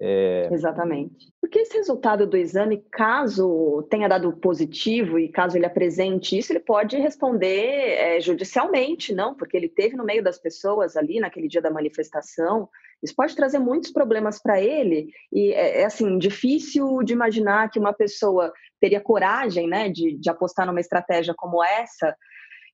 É... 0.00 0.48
Exatamente. 0.50 1.32
Porque 1.40 1.60
esse 1.60 1.76
resultado 1.76 2.26
do 2.26 2.36
exame, 2.36 2.84
caso 2.90 3.86
tenha 3.88 4.08
dado 4.08 4.32
positivo 4.32 5.18
e 5.18 5.28
caso 5.28 5.56
ele 5.56 5.66
apresente 5.66 6.36
isso, 6.36 6.52
ele 6.52 6.60
pode 6.60 6.96
responder 6.96 7.92
é, 7.92 8.20
judicialmente, 8.20 9.14
não? 9.14 9.34
Porque 9.34 9.56
ele 9.56 9.68
teve 9.68 9.96
no 9.96 10.04
meio 10.04 10.22
das 10.22 10.38
pessoas 10.38 10.96
ali 10.96 11.20
naquele 11.20 11.46
dia 11.46 11.62
da 11.62 11.70
manifestação. 11.70 12.68
Isso 13.02 13.14
pode 13.14 13.36
trazer 13.36 13.58
muitos 13.58 13.92
problemas 13.92 14.40
para 14.42 14.60
ele 14.60 15.08
e 15.32 15.52
é, 15.52 15.82
é, 15.82 15.84
assim 15.84 16.18
difícil 16.18 17.02
de 17.04 17.12
imaginar 17.12 17.70
que 17.70 17.78
uma 17.78 17.92
pessoa 17.92 18.52
teria 18.80 19.00
coragem, 19.00 19.68
né, 19.68 19.88
de, 19.88 20.16
de 20.16 20.30
apostar 20.30 20.66
numa 20.66 20.80
estratégia 20.80 21.34
como 21.36 21.62
essa 21.62 22.16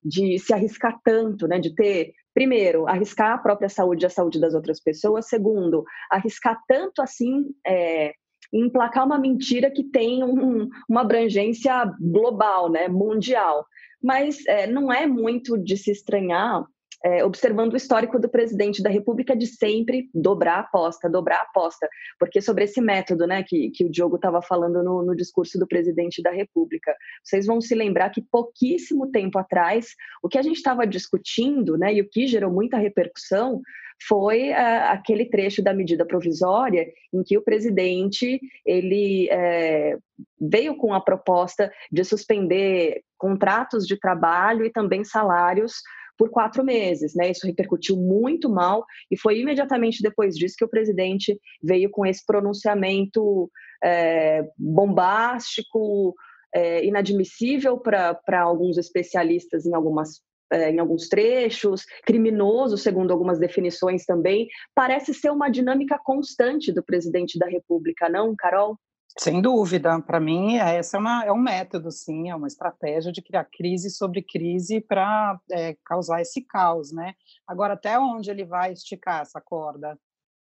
de 0.03 0.39
se 0.39 0.53
arriscar 0.53 0.99
tanto, 1.03 1.47
né, 1.47 1.59
de 1.59 1.73
ter, 1.75 2.13
primeiro, 2.33 2.87
arriscar 2.87 3.33
a 3.33 3.37
própria 3.37 3.69
saúde 3.69 4.05
e 4.05 4.07
a 4.07 4.09
saúde 4.09 4.39
das 4.39 4.53
outras 4.53 4.81
pessoas, 4.81 5.27
segundo, 5.27 5.83
arriscar 6.09 6.59
tanto 6.67 7.01
assim 7.01 7.45
é, 7.65 8.13
em 8.53 8.65
emplacar 8.65 9.05
uma 9.05 9.19
mentira 9.19 9.71
que 9.71 9.83
tem 9.83 10.23
um, 10.23 10.67
uma 10.89 11.01
abrangência 11.01 11.85
global, 11.99 12.69
né, 12.69 12.87
mundial. 12.87 13.65
Mas 14.01 14.45
é, 14.47 14.67
não 14.67 14.91
é 14.91 15.05
muito 15.05 15.57
de 15.57 15.77
se 15.77 15.91
estranhar 15.91 16.65
é, 17.03 17.23
observando 17.25 17.73
o 17.73 17.77
histórico 17.77 18.19
do 18.19 18.29
presidente 18.29 18.81
da 18.81 18.89
República 18.89 19.35
de 19.35 19.47
sempre 19.47 20.09
dobrar 20.13 20.57
a 20.57 20.59
aposta, 20.59 21.09
dobrar 21.09 21.37
a 21.37 21.43
aposta, 21.43 21.87
porque 22.19 22.41
sobre 22.41 22.65
esse 22.65 22.79
método, 22.79 23.25
né, 23.25 23.43
que, 23.43 23.71
que 23.71 23.85
o 23.85 23.89
Diogo 23.89 24.17
estava 24.17 24.41
falando 24.41 24.83
no, 24.83 25.03
no 25.03 25.15
discurso 25.15 25.57
do 25.57 25.67
presidente 25.67 26.21
da 26.21 26.31
República, 26.31 26.95
vocês 27.23 27.45
vão 27.45 27.59
se 27.59 27.73
lembrar 27.73 28.09
que 28.09 28.21
pouquíssimo 28.21 29.09
tempo 29.11 29.39
atrás, 29.39 29.95
o 30.21 30.29
que 30.29 30.37
a 30.37 30.41
gente 30.41 30.57
estava 30.57 30.85
discutindo, 30.85 31.77
né, 31.77 31.93
e 31.93 32.01
o 32.01 32.09
que 32.09 32.27
gerou 32.27 32.51
muita 32.51 32.77
repercussão, 32.77 33.61
foi 34.07 34.49
uh, 34.49 34.89
aquele 34.89 35.25
trecho 35.25 35.61
da 35.61 35.73
medida 35.73 36.05
provisória 36.05 36.87
em 37.13 37.23
que 37.23 37.37
o 37.37 37.43
presidente 37.43 38.39
ele 38.65 39.29
é, 39.29 39.95
veio 40.39 40.75
com 40.75 40.93
a 40.93 40.99
proposta 40.99 41.71
de 41.91 42.03
suspender 42.03 43.03
contratos 43.17 43.85
de 43.85 43.99
trabalho 43.99 44.65
e 44.65 44.71
também 44.71 45.03
salários 45.03 45.73
por 46.21 46.29
quatro 46.29 46.63
meses, 46.63 47.15
né? 47.15 47.31
Isso 47.31 47.47
repercutiu 47.47 47.97
muito 47.97 48.47
mal 48.47 48.85
e 49.09 49.17
foi 49.17 49.39
imediatamente 49.39 50.03
depois 50.03 50.35
disso 50.35 50.53
que 50.55 50.63
o 50.63 50.69
presidente 50.69 51.35
veio 51.63 51.89
com 51.89 52.05
esse 52.05 52.23
pronunciamento 52.23 53.49
é, 53.83 54.47
bombástico, 54.55 56.13
é, 56.53 56.85
inadmissível 56.85 57.75
para 57.79 58.39
alguns 58.39 58.77
especialistas 58.77 59.65
em 59.65 59.73
algumas 59.73 60.21
é, 60.53 60.69
em 60.69 60.77
alguns 60.77 61.07
trechos, 61.07 61.85
criminoso, 62.05 62.77
segundo 62.77 63.09
algumas 63.09 63.39
definições 63.39 64.05
também, 64.05 64.47
parece 64.75 65.15
ser 65.15 65.31
uma 65.31 65.49
dinâmica 65.49 65.97
constante 66.03 66.71
do 66.71 66.83
presidente 66.83 67.39
da 67.39 67.47
República, 67.47 68.09
não, 68.09 68.35
Carol? 68.37 68.77
Sem 69.17 69.41
dúvida, 69.41 69.99
para 70.01 70.19
mim 70.19 70.57
essa 70.57 70.97
é, 70.97 70.99
uma, 70.99 71.25
é 71.25 71.31
um 71.31 71.37
método, 71.37 71.91
sim, 71.91 72.29
é 72.29 72.35
uma 72.35 72.47
estratégia 72.47 73.11
de 73.11 73.21
criar 73.21 73.45
crise 73.45 73.89
sobre 73.89 74.21
crise 74.21 74.79
para 74.79 75.39
é, 75.51 75.75
causar 75.85 76.21
esse 76.21 76.41
caos, 76.41 76.91
né? 76.91 77.13
Agora, 77.45 77.73
até 77.73 77.99
onde 77.99 78.31
ele 78.31 78.45
vai 78.45 78.71
esticar 78.71 79.21
essa 79.21 79.41
corda? 79.41 79.99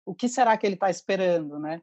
O 0.07 0.15
que 0.15 0.29
será 0.29 0.57
que 0.57 0.67
ele 0.67 0.75
está 0.75 0.91
esperando, 0.91 1.59
né? 1.59 1.83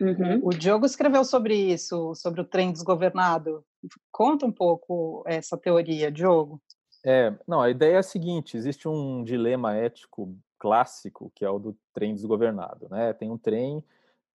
Uhum. 0.00 0.40
O 0.42 0.50
Diogo 0.50 0.86
escreveu 0.86 1.24
sobre 1.24 1.54
isso, 1.54 2.14
sobre 2.14 2.40
o 2.40 2.44
trem 2.44 2.72
desgovernado. 2.72 3.64
Conta 4.10 4.46
um 4.46 4.52
pouco 4.52 5.22
essa 5.26 5.58
teoria, 5.58 6.10
Diogo. 6.10 6.60
É, 7.04 7.34
não, 7.46 7.60
a 7.60 7.70
ideia 7.70 7.96
é 7.96 7.98
a 7.98 8.02
seguinte: 8.02 8.56
existe 8.56 8.88
um 8.88 9.22
dilema 9.22 9.74
ético 9.74 10.36
clássico 10.58 11.32
que 11.34 11.44
é 11.44 11.50
o 11.50 11.58
do 11.58 11.76
trem 11.94 12.14
desgovernado, 12.14 12.88
né? 12.90 13.12
Tem 13.12 13.30
um 13.30 13.38
trem 13.38 13.84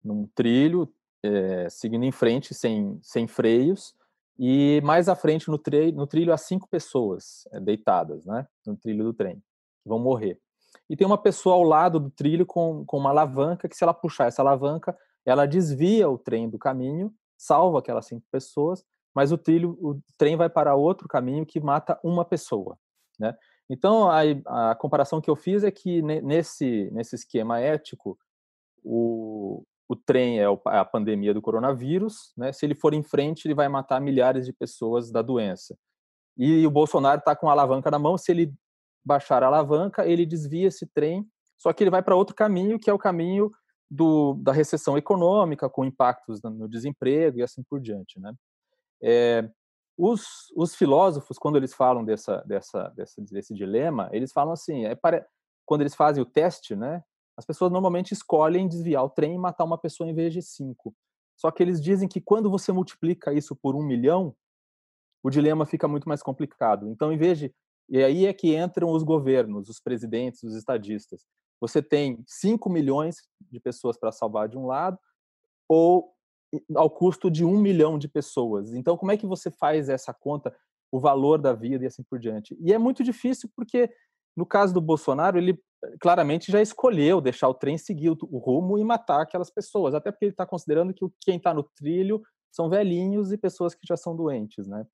num 0.04 0.28
trilho 0.36 0.88
é, 1.26 1.70
seguindo 1.70 2.04
em 2.04 2.12
frente, 2.12 2.54
sem, 2.54 3.00
sem 3.02 3.28
freios, 3.28 3.96
e 4.38 4.82
mais 4.84 5.08
à 5.08 5.16
frente 5.16 5.50
no, 5.50 5.60
no 5.94 6.08
trilho 6.08 6.34
há 6.34 6.38
cinco 6.38 6.68
pessoas 6.68 7.48
é, 7.52 7.60
deitadas, 7.60 8.26
né, 8.26 8.48
no 8.66 8.76
trilho 8.76 9.04
do 9.04 9.14
trem, 9.14 9.36
que 9.82 9.90
vão 9.90 10.00
morrer. 10.00 10.40
E 10.90 10.96
tem 10.96 11.08
uma 11.08 11.18
pessoa 11.18 11.56
ao 11.56 11.64
lado 11.64 12.00
do 12.00 12.10
trilho 12.10 12.46
com, 12.46 12.86
com 12.86 12.98
uma 12.98 13.10
alavanca, 13.10 13.68
que 13.68 13.76
se 13.76 13.84
ela 13.84 13.94
puxar 13.94 14.28
essa 14.28 14.42
alavanca, 14.42 14.96
ela 15.26 15.46
desvia 15.46 16.10
o 16.10 16.18
trem 16.18 16.50
do 16.50 16.60
caminho, 16.60 17.14
salva 17.38 17.80
aquelas 17.80 18.06
cinco 18.06 18.26
pessoas, 18.32 18.84
mas 19.14 19.32
o 19.32 19.38
trilho, 19.38 19.78
o 19.82 20.00
trem 20.18 20.36
vai 20.36 20.50
para 20.50 20.76
outro 20.76 21.08
caminho 21.08 21.46
que 21.46 21.60
mata 21.60 22.00
uma 22.04 22.26
pessoa, 22.26 22.78
né? 23.20 23.36
Então, 23.70 24.10
a, 24.12 24.72
a 24.72 24.76
comparação 24.76 25.20
que 25.20 25.30
eu 25.30 25.36
fiz 25.36 25.64
é 25.64 25.72
que 25.72 26.02
nesse, 26.02 26.90
nesse 26.92 27.16
esquema 27.16 27.60
ético, 27.60 28.18
o, 28.84 29.64
o 29.88 29.96
trem 29.96 30.40
é 30.40 30.46
a 30.66 30.84
pandemia 30.84 31.34
do 31.34 31.42
coronavírus, 31.42 32.34
né? 32.36 32.52
Se 32.52 32.66
ele 32.66 32.74
for 32.74 32.94
em 32.94 33.04
frente, 33.04 33.46
ele 33.46 33.54
vai 33.54 33.68
matar 33.68 34.02
milhares 34.02 34.46
de 34.46 34.54
pessoas 34.54 35.12
da 35.12 35.22
doença. 35.22 35.78
E 36.38 36.66
o 36.66 36.72
Bolsonaro 36.72 37.20
está 37.20 37.36
com 37.36 37.48
a 37.48 37.52
alavanca 37.52 37.92
na 37.92 38.00
mão. 38.00 38.18
Se 38.18 38.32
ele 38.32 38.54
baixar 39.06 39.44
a 39.44 39.48
alavanca, 39.48 40.06
ele 40.06 40.26
desvia 40.26 40.68
esse 40.68 40.88
trem, 40.88 41.26
só 41.58 41.72
que 41.72 41.84
ele 41.84 41.92
vai 41.92 42.02
para 42.02 42.16
outro 42.16 42.36
caminho, 42.36 42.80
que 42.80 42.90
é 42.90 42.94
o 42.94 42.98
caminho 42.98 43.52
do, 43.90 44.34
da 44.36 44.52
recessão 44.52 44.98
econômica, 44.98 45.70
com 45.70 45.86
impactos 45.86 46.42
no 46.42 46.68
desemprego 46.68 47.38
e 47.38 47.44
assim 47.44 47.64
por 47.64 47.80
diante, 47.80 48.20
né? 48.20 48.34
É, 49.02 49.48
os, 49.98 50.52
os, 50.56 50.76
filósofos, 50.76 51.38
quando 51.38 51.58
eles 51.58 51.74
falam 51.74 52.04
dessa, 52.04 52.44
dessa, 52.46 52.90
dessa, 52.90 53.22
desse 53.22 53.54
dilema, 53.54 54.10
eles 54.12 54.32
falam 54.32 54.52
assim, 54.52 54.86
é 54.86 54.96
para, 54.96 55.26
quando 55.66 55.82
eles 55.82 55.96
fazem 55.96 56.22
o 56.22 56.26
teste, 56.26 56.76
né? 56.76 57.04
As 57.38 57.46
pessoas 57.46 57.72
normalmente 57.72 58.14
escolhem 58.14 58.68
desviar 58.68 59.04
o 59.04 59.10
trem 59.10 59.36
e 59.36 59.38
matar 59.38 59.66
uma 59.66 59.78
pessoa 59.78 60.10
em 60.10 60.14
vez 60.14 60.34
de 60.34 60.42
cinco. 60.42 60.96
Só 61.36 61.52
que 61.52 61.62
eles 61.62 61.82
dizem 61.82 62.08
que 62.08 62.22
quando 62.22 62.50
você 62.50 62.72
multiplica 62.72 63.34
isso 63.34 63.56
por 63.56 63.76
um 63.76 63.84
milhão, 63.84 64.36
o 65.22 65.30
dilema 65.30 65.66
fica 65.66 65.88
muito 65.88 66.08
mais 66.08 66.22
complicado. 66.22 66.88
Então, 66.90 67.12
em 67.12 67.18
vez 67.18 67.40
de. 67.40 67.54
E 67.90 68.04
aí 68.04 68.26
é 68.26 68.34
que 68.34 68.56
entram 68.56 68.90
os 68.90 69.04
governos, 69.04 69.70
os 69.70 69.80
presidentes, 69.80 70.44
os 70.44 70.56
estadistas. 70.56 71.26
Você 71.60 71.82
tem 71.82 72.24
5 72.28 72.70
milhões 72.70 73.18
de 73.52 73.60
pessoas 73.60 73.98
para 73.98 74.12
salvar 74.12 74.48
de 74.48 74.58
um 74.58 74.66
lado, 74.66 74.98
ou 75.68 76.14
ao 76.76 76.90
custo 76.90 77.30
de 77.30 77.44
um 77.44 77.60
milhão 77.60 77.98
de 77.98 78.08
pessoas. 78.08 78.74
Então, 78.74 78.98
como 78.98 79.12
é 79.12 79.18
que 79.18 79.26
você 79.26 79.52
faz 79.52 79.90
essa 79.90 80.14
conta, 80.14 80.56
o 80.92 81.00
valor 81.00 81.38
da 81.38 81.54
vida 81.54 81.84
e 81.84 81.88
assim 81.88 82.04
por 82.04 82.20
diante? 82.20 82.58
E 82.60 82.72
é 82.72 82.78
muito 82.78 83.04
difícil 83.04 83.50
porque, 83.56 83.90
no 84.36 84.46
caso 84.46 84.74
do 84.74 84.82
Bolsonaro, 84.82 85.38
ele 85.38 85.60
claramente 86.00 86.52
já 86.52 86.62
escolheu 86.62 87.22
deixar 87.22 87.48
o 87.50 87.54
trem 87.54 87.78
seguir 87.78 88.10
o, 88.10 88.38
rumo 88.38 88.78
e 88.78 88.84
matar 88.84 89.22
aquelas 89.22 89.50
pessoas, 89.50 89.94
até 89.94 90.12
porque 90.12 90.26
ele 90.26 90.32
está 90.32 90.46
considerando 90.46 90.94
que 90.94 91.06
quem 91.22 91.38
está 91.38 91.54
no 91.54 91.64
trilho 91.64 92.22
são 92.52 92.70
velhinhos 92.70 93.32
e 93.32 93.38
pessoas 93.38 93.74
que 93.76 93.86
já 93.88 93.98
são 93.98 94.16
doentes, 94.16 94.68
né? 94.68 94.86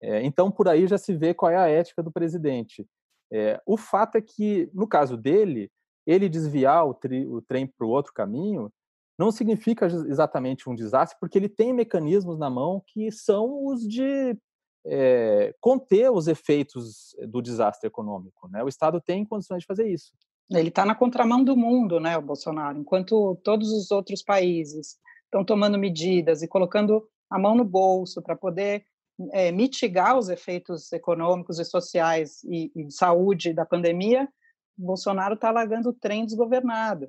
É, 0.00 0.22
então, 0.24 0.50
por 0.50 0.68
aí 0.68 0.86
já 0.86 0.98
se 0.98 1.14
vê 1.14 1.32
qual 1.32 1.50
é 1.50 1.56
a 1.56 1.68
ética 1.68 2.02
do 2.02 2.10
presidente. 2.10 2.86
É, 3.32 3.60
o 3.64 3.76
fato 3.76 4.16
é 4.16 4.20
que, 4.20 4.68
no 4.74 4.86
caso 4.88 5.16
dele, 5.16 5.70
ele 6.06 6.28
desviar 6.28 6.86
o, 6.86 6.92
tri, 6.92 7.26
o 7.26 7.40
trem 7.40 7.66
para 7.66 7.86
o 7.86 7.90
outro 7.90 8.12
caminho 8.12 8.70
não 9.18 9.30
significa 9.30 9.86
exatamente 9.86 10.68
um 10.68 10.74
desastre, 10.74 11.16
porque 11.20 11.38
ele 11.38 11.48
tem 11.48 11.72
mecanismos 11.72 12.38
na 12.38 12.50
mão 12.50 12.82
que 12.84 13.12
são 13.12 13.66
os 13.66 13.86
de 13.86 14.36
é, 14.84 15.54
conter 15.60 16.10
os 16.10 16.26
efeitos 16.26 17.14
do 17.28 17.40
desastre 17.40 17.86
econômico. 17.86 18.48
Né? 18.48 18.64
O 18.64 18.68
Estado 18.68 19.00
tem 19.00 19.24
condições 19.24 19.60
de 19.60 19.66
fazer 19.66 19.88
isso. 19.88 20.12
Ele 20.58 20.68
está 20.68 20.84
na 20.84 20.94
contramão 20.94 21.42
do 21.42 21.56
mundo, 21.56 21.98
né, 22.00 22.16
o 22.16 22.22
Bolsonaro, 22.22 22.78
enquanto 22.78 23.40
todos 23.42 23.72
os 23.72 23.90
outros 23.90 24.22
países 24.22 24.98
estão 25.24 25.44
tomando 25.44 25.78
medidas 25.78 26.42
e 26.42 26.48
colocando 26.48 27.06
a 27.30 27.38
mão 27.38 27.54
no 27.54 27.64
bolso 27.64 28.22
para 28.22 28.36
poder 28.36 28.84
é, 29.32 29.50
mitigar 29.50 30.18
os 30.18 30.28
efeitos 30.28 30.92
econômicos 30.92 31.58
e 31.58 31.64
sociais 31.64 32.42
e, 32.44 32.70
e 32.74 32.84
de 32.84 32.94
saúde 32.94 33.52
da 33.52 33.64
pandemia, 33.64 34.28
Bolsonaro 34.76 35.34
está 35.34 35.50
largando 35.50 35.90
o 35.90 35.94
trem 35.94 36.24
desgovernado. 36.24 37.08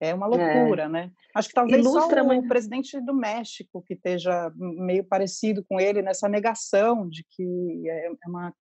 É 0.00 0.12
uma 0.14 0.26
é. 0.26 0.28
loucura, 0.28 0.84
é. 0.84 0.88
né? 0.88 1.12
Acho 1.34 1.48
que 1.48 1.54
talvez 1.54 1.84
Ilustra, 1.84 2.24
só 2.24 2.28
o 2.28 2.48
presidente 2.48 3.00
do 3.00 3.14
México 3.14 3.82
que 3.86 3.94
esteja 3.94 4.52
meio 4.56 5.04
parecido 5.04 5.64
com 5.68 5.78
ele 5.80 6.02
nessa 6.02 6.28
negação 6.28 7.08
de 7.08 7.24
que 7.30 7.88
é, 7.88 8.06
é 8.06 8.28
uma 8.28 8.52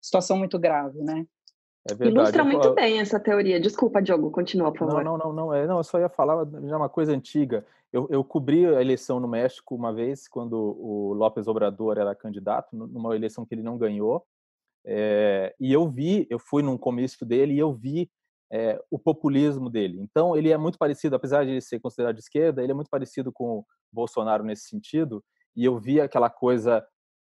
situação 0.00 0.38
muito 0.38 0.58
grave, 0.58 0.98
né? 1.02 1.26
É 1.88 1.94
verdade. 1.94 2.10
Ilustra 2.10 2.44
muito 2.44 2.68
eu... 2.68 2.74
bem 2.74 3.00
essa 3.00 3.20
teoria. 3.20 3.60
Desculpa, 3.60 4.02
Diogo, 4.02 4.30
continua, 4.30 4.72
por 4.72 4.80
favor. 4.80 5.04
Não, 5.04 5.16
não, 5.16 5.26
não, 5.26 5.32
não, 5.32 5.54
é, 5.54 5.66
não 5.66 5.78
eu 5.78 5.84
só 5.84 5.98
ia 5.98 6.08
falar 6.08 6.46
já 6.64 6.76
uma 6.76 6.88
coisa 6.88 7.12
antiga. 7.12 7.64
Eu, 7.92 8.08
eu 8.10 8.24
cobri 8.24 8.66
a 8.66 8.80
eleição 8.80 9.20
no 9.20 9.28
México 9.28 9.74
uma 9.74 9.92
vez, 9.92 10.26
quando 10.28 10.54
o 10.54 11.12
López 11.14 11.46
Obrador 11.46 11.98
era 11.98 12.14
candidato, 12.14 12.74
numa 12.74 13.14
eleição 13.14 13.46
que 13.46 13.54
ele 13.54 13.62
não 13.62 13.78
ganhou. 13.78 14.24
É, 14.84 15.54
e 15.58 15.72
eu 15.72 15.88
vi, 15.88 16.26
eu 16.28 16.38
fui 16.38 16.62
num 16.62 16.76
comício 16.76 17.24
dele 17.24 17.54
e 17.54 17.58
eu 17.58 17.72
vi 17.72 18.10
é, 18.50 18.80
o 18.90 18.98
populismo 18.98 19.70
dele. 19.70 19.98
Então, 20.00 20.36
ele 20.36 20.50
é 20.50 20.56
muito 20.56 20.78
parecido, 20.78 21.16
apesar 21.16 21.44
de 21.44 21.60
ser 21.60 21.80
considerado 21.80 22.16
de 22.16 22.22
esquerda, 22.22 22.62
ele 22.62 22.72
é 22.72 22.74
muito 22.74 22.90
parecido 22.90 23.32
com 23.32 23.58
o 23.58 23.66
Bolsonaro 23.92 24.44
nesse 24.44 24.68
sentido. 24.68 25.24
E 25.54 25.64
eu 25.64 25.78
vi 25.78 26.00
aquela 26.00 26.28
coisa 26.28 26.84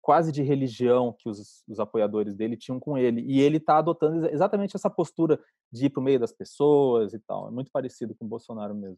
quase 0.10 0.32
de 0.32 0.42
religião 0.42 1.16
que 1.16 1.30
os, 1.30 1.64
os 1.68 1.80
apoiadores 1.80 2.34
dele 2.34 2.58
tinham 2.58 2.80
com 2.80 2.98
ele. 2.98 3.22
E 3.28 3.40
ele 3.40 3.58
está 3.58 3.78
adotando 3.78 4.26
exatamente 4.26 4.76
essa 4.76 4.90
postura 4.90 5.40
de 5.72 5.86
ir 5.86 5.92
para 5.92 6.02
o 6.02 6.04
meio 6.04 6.20
das 6.20 6.32
pessoas 6.32 7.14
e 7.14 7.20
tal. 7.20 7.48
É 7.48 7.52
muito 7.52 7.70
parecido 7.72 8.16
com 8.16 8.26
o 8.26 8.28
Bolsonaro 8.28 8.74
mesmo 8.74 8.98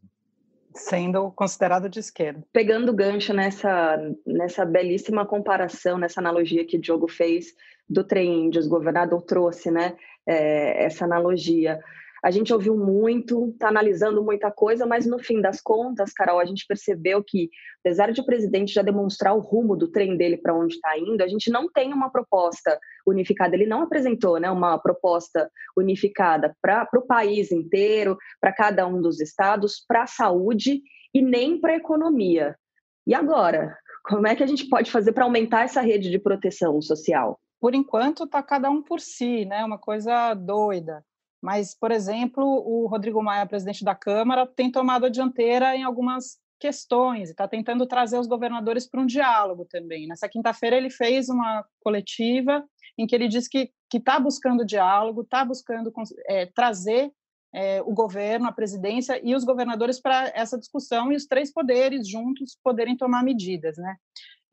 sendo 0.74 1.30
considerado 1.32 1.86
de 1.86 2.00
esquerda. 2.00 2.42
Pegando 2.50 2.94
gancho 2.94 3.34
nessa, 3.34 3.98
nessa 4.26 4.64
belíssima 4.64 5.26
comparação, 5.26 5.98
nessa 5.98 6.18
analogia 6.18 6.64
que 6.64 6.78
o 6.78 6.80
Diogo 6.80 7.06
fez 7.06 7.54
do 7.86 8.02
trem 8.02 8.46
índios, 8.46 8.64
o 8.64 8.70
governador 8.70 9.20
trouxe 9.20 9.70
né, 9.70 9.94
é, 10.26 10.82
essa 10.86 11.04
analogia. 11.04 11.78
A 12.22 12.30
gente 12.30 12.52
ouviu 12.52 12.76
muito, 12.76 13.48
está 13.48 13.68
analisando 13.68 14.22
muita 14.22 14.48
coisa, 14.48 14.86
mas 14.86 15.04
no 15.04 15.18
fim 15.18 15.40
das 15.40 15.60
contas, 15.60 16.12
Carol, 16.12 16.38
a 16.38 16.44
gente 16.44 16.64
percebeu 16.68 17.22
que, 17.24 17.50
apesar 17.80 18.12
de 18.12 18.20
o 18.20 18.24
presidente 18.24 18.72
já 18.72 18.80
demonstrar 18.80 19.34
o 19.34 19.40
rumo 19.40 19.76
do 19.76 19.88
trem 19.88 20.16
dele 20.16 20.36
para 20.36 20.56
onde 20.56 20.74
está 20.74 20.96
indo, 20.96 21.20
a 21.20 21.26
gente 21.26 21.50
não 21.50 21.68
tem 21.68 21.92
uma 21.92 22.10
proposta 22.10 22.78
unificada. 23.04 23.56
Ele 23.56 23.66
não 23.66 23.82
apresentou 23.82 24.38
né, 24.38 24.48
uma 24.48 24.78
proposta 24.78 25.50
unificada 25.76 26.56
para 26.62 26.88
o 26.94 27.06
país 27.06 27.50
inteiro, 27.50 28.16
para 28.40 28.52
cada 28.52 28.86
um 28.86 29.02
dos 29.02 29.20
estados, 29.20 29.84
para 29.88 30.04
a 30.04 30.06
saúde 30.06 30.80
e 31.12 31.20
nem 31.20 31.60
para 31.60 31.72
a 31.72 31.76
economia. 31.76 32.56
E 33.04 33.14
agora? 33.14 33.76
Como 34.04 34.28
é 34.28 34.36
que 34.36 34.44
a 34.44 34.46
gente 34.46 34.68
pode 34.68 34.90
fazer 34.90 35.12
para 35.12 35.24
aumentar 35.24 35.64
essa 35.64 35.80
rede 35.80 36.08
de 36.08 36.20
proteção 36.20 36.80
social? 36.80 37.38
Por 37.60 37.74
enquanto, 37.74 38.24
está 38.24 38.42
cada 38.42 38.70
um 38.70 38.82
por 38.82 39.00
si, 39.00 39.44
né? 39.44 39.64
Uma 39.64 39.78
coisa 39.78 40.34
doida. 40.34 41.04
Mas, 41.42 41.74
por 41.74 41.90
exemplo, 41.90 42.44
o 42.44 42.86
Rodrigo 42.86 43.20
Maia, 43.20 43.46
presidente 43.46 43.84
da 43.84 43.96
Câmara, 43.96 44.46
tem 44.46 44.70
tomado 44.70 45.06
a 45.06 45.08
dianteira 45.08 45.74
em 45.74 45.82
algumas 45.82 46.40
questões 46.60 47.28
e 47.28 47.32
está 47.32 47.48
tentando 47.48 47.84
trazer 47.84 48.16
os 48.20 48.28
governadores 48.28 48.88
para 48.88 49.00
um 49.00 49.06
diálogo 49.06 49.64
também. 49.64 50.06
Nessa 50.06 50.28
quinta-feira 50.28 50.76
ele 50.76 50.90
fez 50.90 51.28
uma 51.28 51.66
coletiva 51.80 52.64
em 52.96 53.04
que 53.04 53.16
ele 53.16 53.26
disse 53.26 53.50
que 53.50 53.72
está 53.92 54.20
buscando 54.20 54.64
diálogo, 54.64 55.22
está 55.22 55.44
buscando 55.44 55.92
é, 56.28 56.46
trazer 56.46 57.10
é, 57.52 57.82
o 57.82 57.92
governo, 57.92 58.46
a 58.46 58.52
presidência 58.52 59.20
e 59.22 59.34
os 59.34 59.42
governadores 59.42 60.00
para 60.00 60.30
essa 60.34 60.56
discussão 60.56 61.12
e 61.12 61.16
os 61.16 61.26
três 61.26 61.52
poderes 61.52 62.08
juntos 62.08 62.56
poderem 62.62 62.96
tomar 62.96 63.24
medidas, 63.24 63.76
né? 63.76 63.96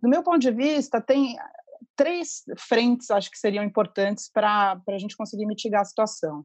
Do 0.02 0.10
meu 0.10 0.24
ponto 0.24 0.40
de 0.40 0.52
vista, 0.52 1.00
tem 1.00 1.38
três 1.96 2.44
frentes, 2.58 3.12
acho 3.12 3.30
que 3.30 3.38
seriam 3.38 3.64
importantes 3.64 4.30
para 4.34 4.82
a 4.88 4.98
gente 4.98 5.16
conseguir 5.16 5.46
mitigar 5.46 5.82
a 5.82 5.86
situação. 5.86 6.44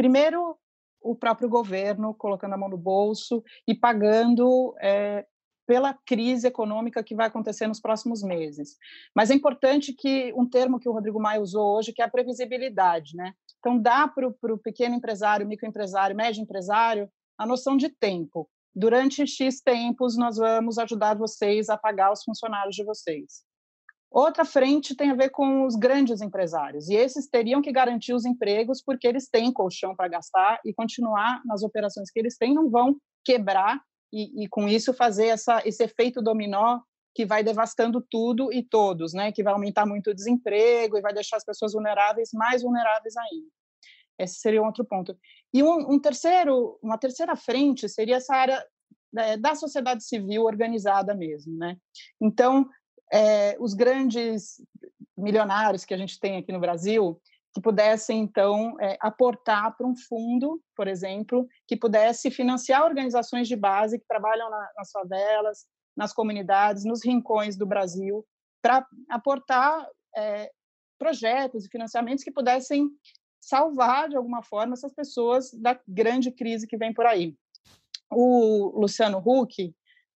Primeiro, 0.00 0.56
o 1.02 1.14
próprio 1.14 1.46
governo 1.46 2.14
colocando 2.14 2.54
a 2.54 2.56
mão 2.56 2.70
no 2.70 2.78
bolso 2.78 3.44
e 3.68 3.74
pagando 3.74 4.74
é, 4.80 5.26
pela 5.66 5.92
crise 5.92 6.46
econômica 6.46 7.04
que 7.04 7.14
vai 7.14 7.26
acontecer 7.26 7.66
nos 7.66 7.82
próximos 7.82 8.22
meses. 8.22 8.78
Mas 9.14 9.30
é 9.30 9.34
importante 9.34 9.92
que 9.92 10.32
um 10.34 10.48
termo 10.48 10.80
que 10.80 10.88
o 10.88 10.92
Rodrigo 10.92 11.20
Maia 11.20 11.42
usou 11.42 11.76
hoje, 11.76 11.92
que 11.92 12.00
é 12.00 12.06
a 12.06 12.10
previsibilidade, 12.10 13.14
né? 13.14 13.34
Então 13.58 13.78
dá 13.78 14.08
para 14.08 14.26
o 14.26 14.58
pequeno 14.58 14.94
empresário, 14.94 15.46
microempresário, 15.46 16.16
médio 16.16 16.42
empresário 16.42 17.06
a 17.36 17.46
noção 17.46 17.76
de 17.76 17.90
tempo. 17.90 18.48
Durante 18.74 19.26
X 19.26 19.60
tempos 19.60 20.16
nós 20.16 20.38
vamos 20.38 20.78
ajudar 20.78 21.14
vocês 21.14 21.68
a 21.68 21.76
pagar 21.76 22.10
os 22.10 22.24
funcionários 22.24 22.74
de 22.74 22.84
vocês. 22.84 23.44
Outra 24.10 24.44
frente 24.44 24.96
tem 24.96 25.10
a 25.10 25.14
ver 25.14 25.30
com 25.30 25.64
os 25.64 25.76
grandes 25.76 26.20
empresários, 26.20 26.88
e 26.88 26.94
esses 26.94 27.28
teriam 27.28 27.62
que 27.62 27.70
garantir 27.70 28.12
os 28.12 28.24
empregos 28.24 28.82
porque 28.82 29.06
eles 29.06 29.28
têm 29.28 29.52
colchão 29.52 29.94
para 29.94 30.08
gastar 30.08 30.60
e 30.64 30.74
continuar 30.74 31.40
nas 31.44 31.62
operações 31.62 32.10
que 32.10 32.18
eles 32.18 32.36
têm, 32.36 32.52
não 32.52 32.68
vão 32.68 32.96
quebrar 33.24 33.80
e, 34.12 34.44
e, 34.44 34.48
com 34.48 34.68
isso 34.68 34.92
fazer 34.92 35.26
essa, 35.26 35.62
esse 35.64 35.84
efeito 35.84 36.20
dominó 36.20 36.80
que 37.14 37.24
vai 37.24 37.44
devastando 37.44 38.04
tudo 38.10 38.52
e 38.52 38.62
todos, 38.62 39.12
né? 39.12 39.30
que 39.30 39.42
vai 39.42 39.52
aumentar 39.52 39.86
muito 39.86 40.10
o 40.10 40.14
desemprego 40.14 40.96
e 40.96 41.00
vai 41.00 41.12
deixar 41.12 41.36
as 41.36 41.44
pessoas 41.44 41.72
vulneráveis 41.72 42.30
mais 42.32 42.62
vulneráveis 42.62 43.16
ainda. 43.16 43.48
Esse 44.18 44.40
seria 44.40 44.62
um 44.62 44.66
outro 44.66 44.84
ponto. 44.84 45.16
E 45.52 45.62
um, 45.62 45.92
um 45.92 46.00
terceiro, 46.00 46.78
uma 46.82 46.98
terceira 46.98 47.36
frente 47.36 47.88
seria 47.88 48.16
essa 48.16 48.34
área 48.34 48.64
é, 49.16 49.36
da 49.36 49.54
sociedade 49.54 50.04
civil 50.04 50.44
organizada 50.44 51.14
mesmo, 51.14 51.56
né? 51.56 51.76
Então, 52.20 52.68
é, 53.12 53.56
os 53.58 53.74
grandes 53.74 54.62
milionários 55.16 55.84
que 55.84 55.94
a 55.94 55.96
gente 55.96 56.18
tem 56.18 56.38
aqui 56.38 56.52
no 56.52 56.60
Brasil 56.60 57.20
que 57.52 57.60
pudessem 57.60 58.20
então 58.20 58.76
é, 58.80 58.96
aportar 59.00 59.76
para 59.76 59.86
um 59.86 59.94
fundo, 59.96 60.62
por 60.76 60.86
exemplo, 60.86 61.48
que 61.66 61.76
pudesse 61.76 62.30
financiar 62.30 62.84
organizações 62.84 63.48
de 63.48 63.56
base 63.56 63.98
que 63.98 64.06
trabalham 64.06 64.48
na, 64.48 64.70
nas 64.76 64.90
favelas, 64.90 65.66
nas 65.96 66.12
comunidades, 66.12 66.84
nos 66.84 67.04
rincões 67.04 67.56
do 67.56 67.66
Brasil, 67.66 68.24
para 68.62 68.86
aportar 69.08 69.84
é, 70.16 70.50
projetos 70.98 71.64
e 71.64 71.68
financiamentos 71.68 72.22
que 72.22 72.30
pudessem 72.30 72.88
salvar 73.40 74.08
de 74.08 74.16
alguma 74.16 74.42
forma 74.42 74.74
essas 74.74 74.94
pessoas 74.94 75.50
da 75.54 75.78
grande 75.88 76.30
crise 76.30 76.66
que 76.66 76.76
vem 76.76 76.94
por 76.94 77.06
aí. 77.06 77.34
O 78.12 78.78
Luciano 78.78 79.18
Huck 79.18 79.74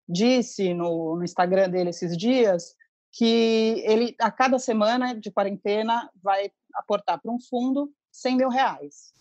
disse 0.08 0.74
no, 0.74 1.16
no 1.16 1.24
Instagram 1.24 1.70
dele 1.70 1.92
esses 1.92 2.18
dias 2.18 2.76
que 3.12 3.84
ele, 3.86 4.16
a 4.20 4.32
cada 4.32 4.58
semana 4.58 5.14
de 5.14 5.32
quarentena, 5.32 6.10
vai 6.22 6.52
aportar 6.74 7.22
para 7.22 7.32
um 7.32 7.40
fundo 7.40 7.92
100 8.12 8.38
mil 8.38 8.50
reais. 8.50 9.14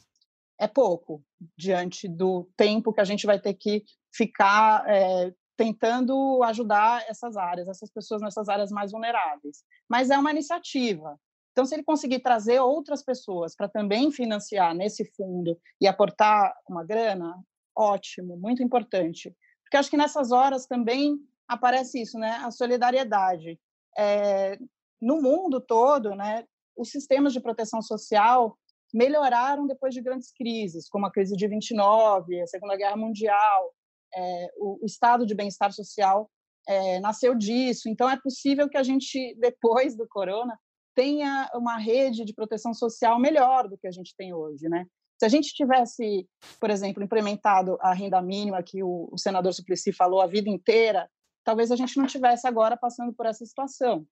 É 0.58 0.68
pouco, 0.68 1.22
diante 1.56 2.06
do 2.06 2.48
tempo 2.56 2.92
que 2.92 3.00
a 3.00 3.04
gente 3.04 3.26
vai 3.26 3.40
ter 3.40 3.54
que 3.54 3.82
ficar 4.12 4.84
é, 4.88 5.32
tentando 5.56 6.42
ajudar 6.44 7.04
essas 7.08 7.36
áreas, 7.36 7.68
essas 7.68 7.90
pessoas 7.90 8.22
nessas 8.22 8.48
áreas 8.48 8.70
mais 8.70 8.92
vulneráveis. 8.92 9.64
Mas 9.88 10.10
é 10.10 10.18
uma 10.18 10.30
iniciativa. 10.30 11.18
Então, 11.52 11.64
se 11.64 11.74
ele 11.74 11.82
conseguir 11.82 12.20
trazer 12.20 12.60
outras 12.60 13.02
pessoas 13.02 13.56
para 13.56 13.68
também 13.68 14.12
financiar 14.12 14.74
nesse 14.74 15.04
fundo 15.16 15.58
e 15.80 15.88
aportar 15.88 16.54
uma 16.68 16.84
grana, 16.84 17.36
ótimo, 17.76 18.36
muito 18.36 18.62
importante. 18.62 19.34
Porque 19.64 19.76
acho 19.76 19.90
que 19.90 19.96
nessas 19.96 20.30
horas 20.30 20.66
também 20.66 21.18
aparece 21.48 22.00
isso, 22.00 22.18
né? 22.18 22.40
A 22.42 22.50
solidariedade 22.50 23.58
é, 23.98 24.58
no 25.00 25.20
mundo 25.20 25.60
todo, 25.60 26.14
né, 26.14 26.44
os 26.76 26.90
sistemas 26.90 27.32
de 27.32 27.40
proteção 27.40 27.82
social 27.82 28.56
melhoraram 28.92 29.66
depois 29.66 29.94
de 29.94 30.00
grandes 30.00 30.32
crises, 30.32 30.88
como 30.88 31.06
a 31.06 31.12
crise 31.12 31.36
de 31.36 31.46
29, 31.46 32.40
a 32.40 32.46
Segunda 32.46 32.76
Guerra 32.76 32.96
Mundial, 32.96 33.74
é, 34.14 34.48
o, 34.56 34.78
o, 34.82 34.86
estado 34.86 35.24
de 35.24 35.34
bem-estar 35.34 35.72
social 35.72 36.28
é, 36.68 36.98
nasceu 37.00 37.34
disso. 37.34 37.88
Então, 37.88 38.10
é 38.10 38.18
possível 38.20 38.68
que 38.68 38.76
a 38.76 38.82
gente, 38.82 39.34
depois 39.38 39.96
do 39.96 40.06
corona, 40.08 40.58
tenha 40.94 41.48
uma 41.54 41.78
rede 41.78 42.24
de 42.24 42.34
proteção 42.34 42.74
social 42.74 43.18
melhor 43.18 43.68
do 43.68 43.78
que 43.78 43.86
a 43.86 43.92
gente 43.92 44.14
tem 44.16 44.34
hoje, 44.34 44.68
né? 44.68 44.86
Se 45.18 45.26
a 45.26 45.28
gente 45.28 45.52
tivesse, 45.52 46.26
por 46.58 46.70
exemplo, 46.70 47.02
implementado 47.02 47.76
a 47.80 47.92
renda 47.92 48.20
mínima 48.22 48.62
que 48.62 48.82
o, 48.82 49.08
o 49.12 49.18
senador 49.18 49.52
Suplicy 49.52 49.92
falou 49.92 50.20
a 50.20 50.26
vida 50.26 50.48
inteira, 50.48 51.08
talvez 51.44 51.70
a 51.70 51.76
gente 51.76 51.96
não 51.96 52.06
tivesse 52.06 52.46
agora 52.46 52.76
passando 52.76 53.12
por 53.12 53.26
essa 53.26 53.44
situação. 53.44 54.06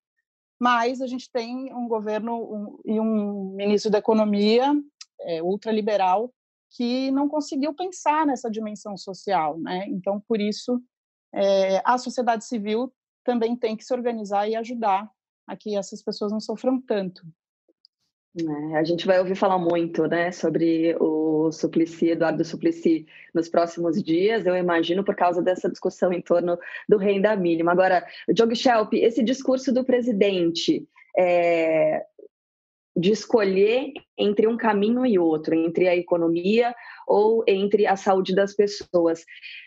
Mas 0.60 1.00
a 1.00 1.06
gente 1.06 1.30
tem 1.30 1.72
um 1.72 1.86
governo 1.86 2.80
e 2.84 2.98
um 2.98 3.54
ministro 3.54 3.90
da 3.90 3.98
Economia 3.98 4.74
é, 5.20 5.42
ultraliberal 5.42 6.32
que 6.70 7.10
não 7.12 7.28
conseguiu 7.28 7.72
pensar 7.74 8.26
nessa 8.26 8.50
dimensão 8.50 8.96
social, 8.96 9.58
né? 9.58 9.86
Então, 9.88 10.20
por 10.20 10.40
isso, 10.40 10.82
é, 11.32 11.80
a 11.84 11.96
sociedade 11.96 12.44
civil 12.44 12.92
também 13.24 13.56
tem 13.56 13.76
que 13.76 13.84
se 13.84 13.94
organizar 13.94 14.48
e 14.48 14.56
ajudar 14.56 15.08
a 15.46 15.56
que 15.56 15.76
essas 15.76 16.02
pessoas 16.02 16.32
não 16.32 16.40
sofram 16.40 16.80
tanto. 16.80 17.22
É, 18.46 18.76
a 18.76 18.84
gente 18.84 19.06
vai 19.06 19.18
ouvir 19.18 19.34
falar 19.34 19.58
muito 19.58 20.06
né, 20.06 20.30
sobre 20.30 20.96
o 21.00 21.50
Suplicy, 21.50 22.10
Eduardo 22.10 22.44
Suplicy, 22.44 23.06
nos 23.34 23.48
próximos 23.48 24.02
dias, 24.02 24.46
eu 24.46 24.56
imagino, 24.56 25.02
por 25.02 25.16
causa 25.16 25.42
dessa 25.42 25.68
discussão 25.68 26.12
em 26.12 26.20
torno 26.20 26.58
do 26.88 26.98
renda 26.98 27.34
mínima. 27.34 27.72
Agora, 27.72 28.06
Diogo 28.32 28.54
Schelp, 28.54 28.92
esse 28.94 29.22
discurso 29.22 29.72
do 29.72 29.84
presidente 29.84 30.86
é, 31.16 32.04
de 32.96 33.10
escolher 33.10 33.92
entre 34.16 34.46
um 34.46 34.56
caminho 34.56 35.04
e 35.04 35.18
outro, 35.18 35.54
entre 35.54 35.88
a 35.88 35.96
economia 35.96 36.74
ou 37.06 37.42
entre 37.46 37.86
a 37.86 37.96
saúde 37.96 38.34
das 38.34 38.54
pessoas. 38.54 39.24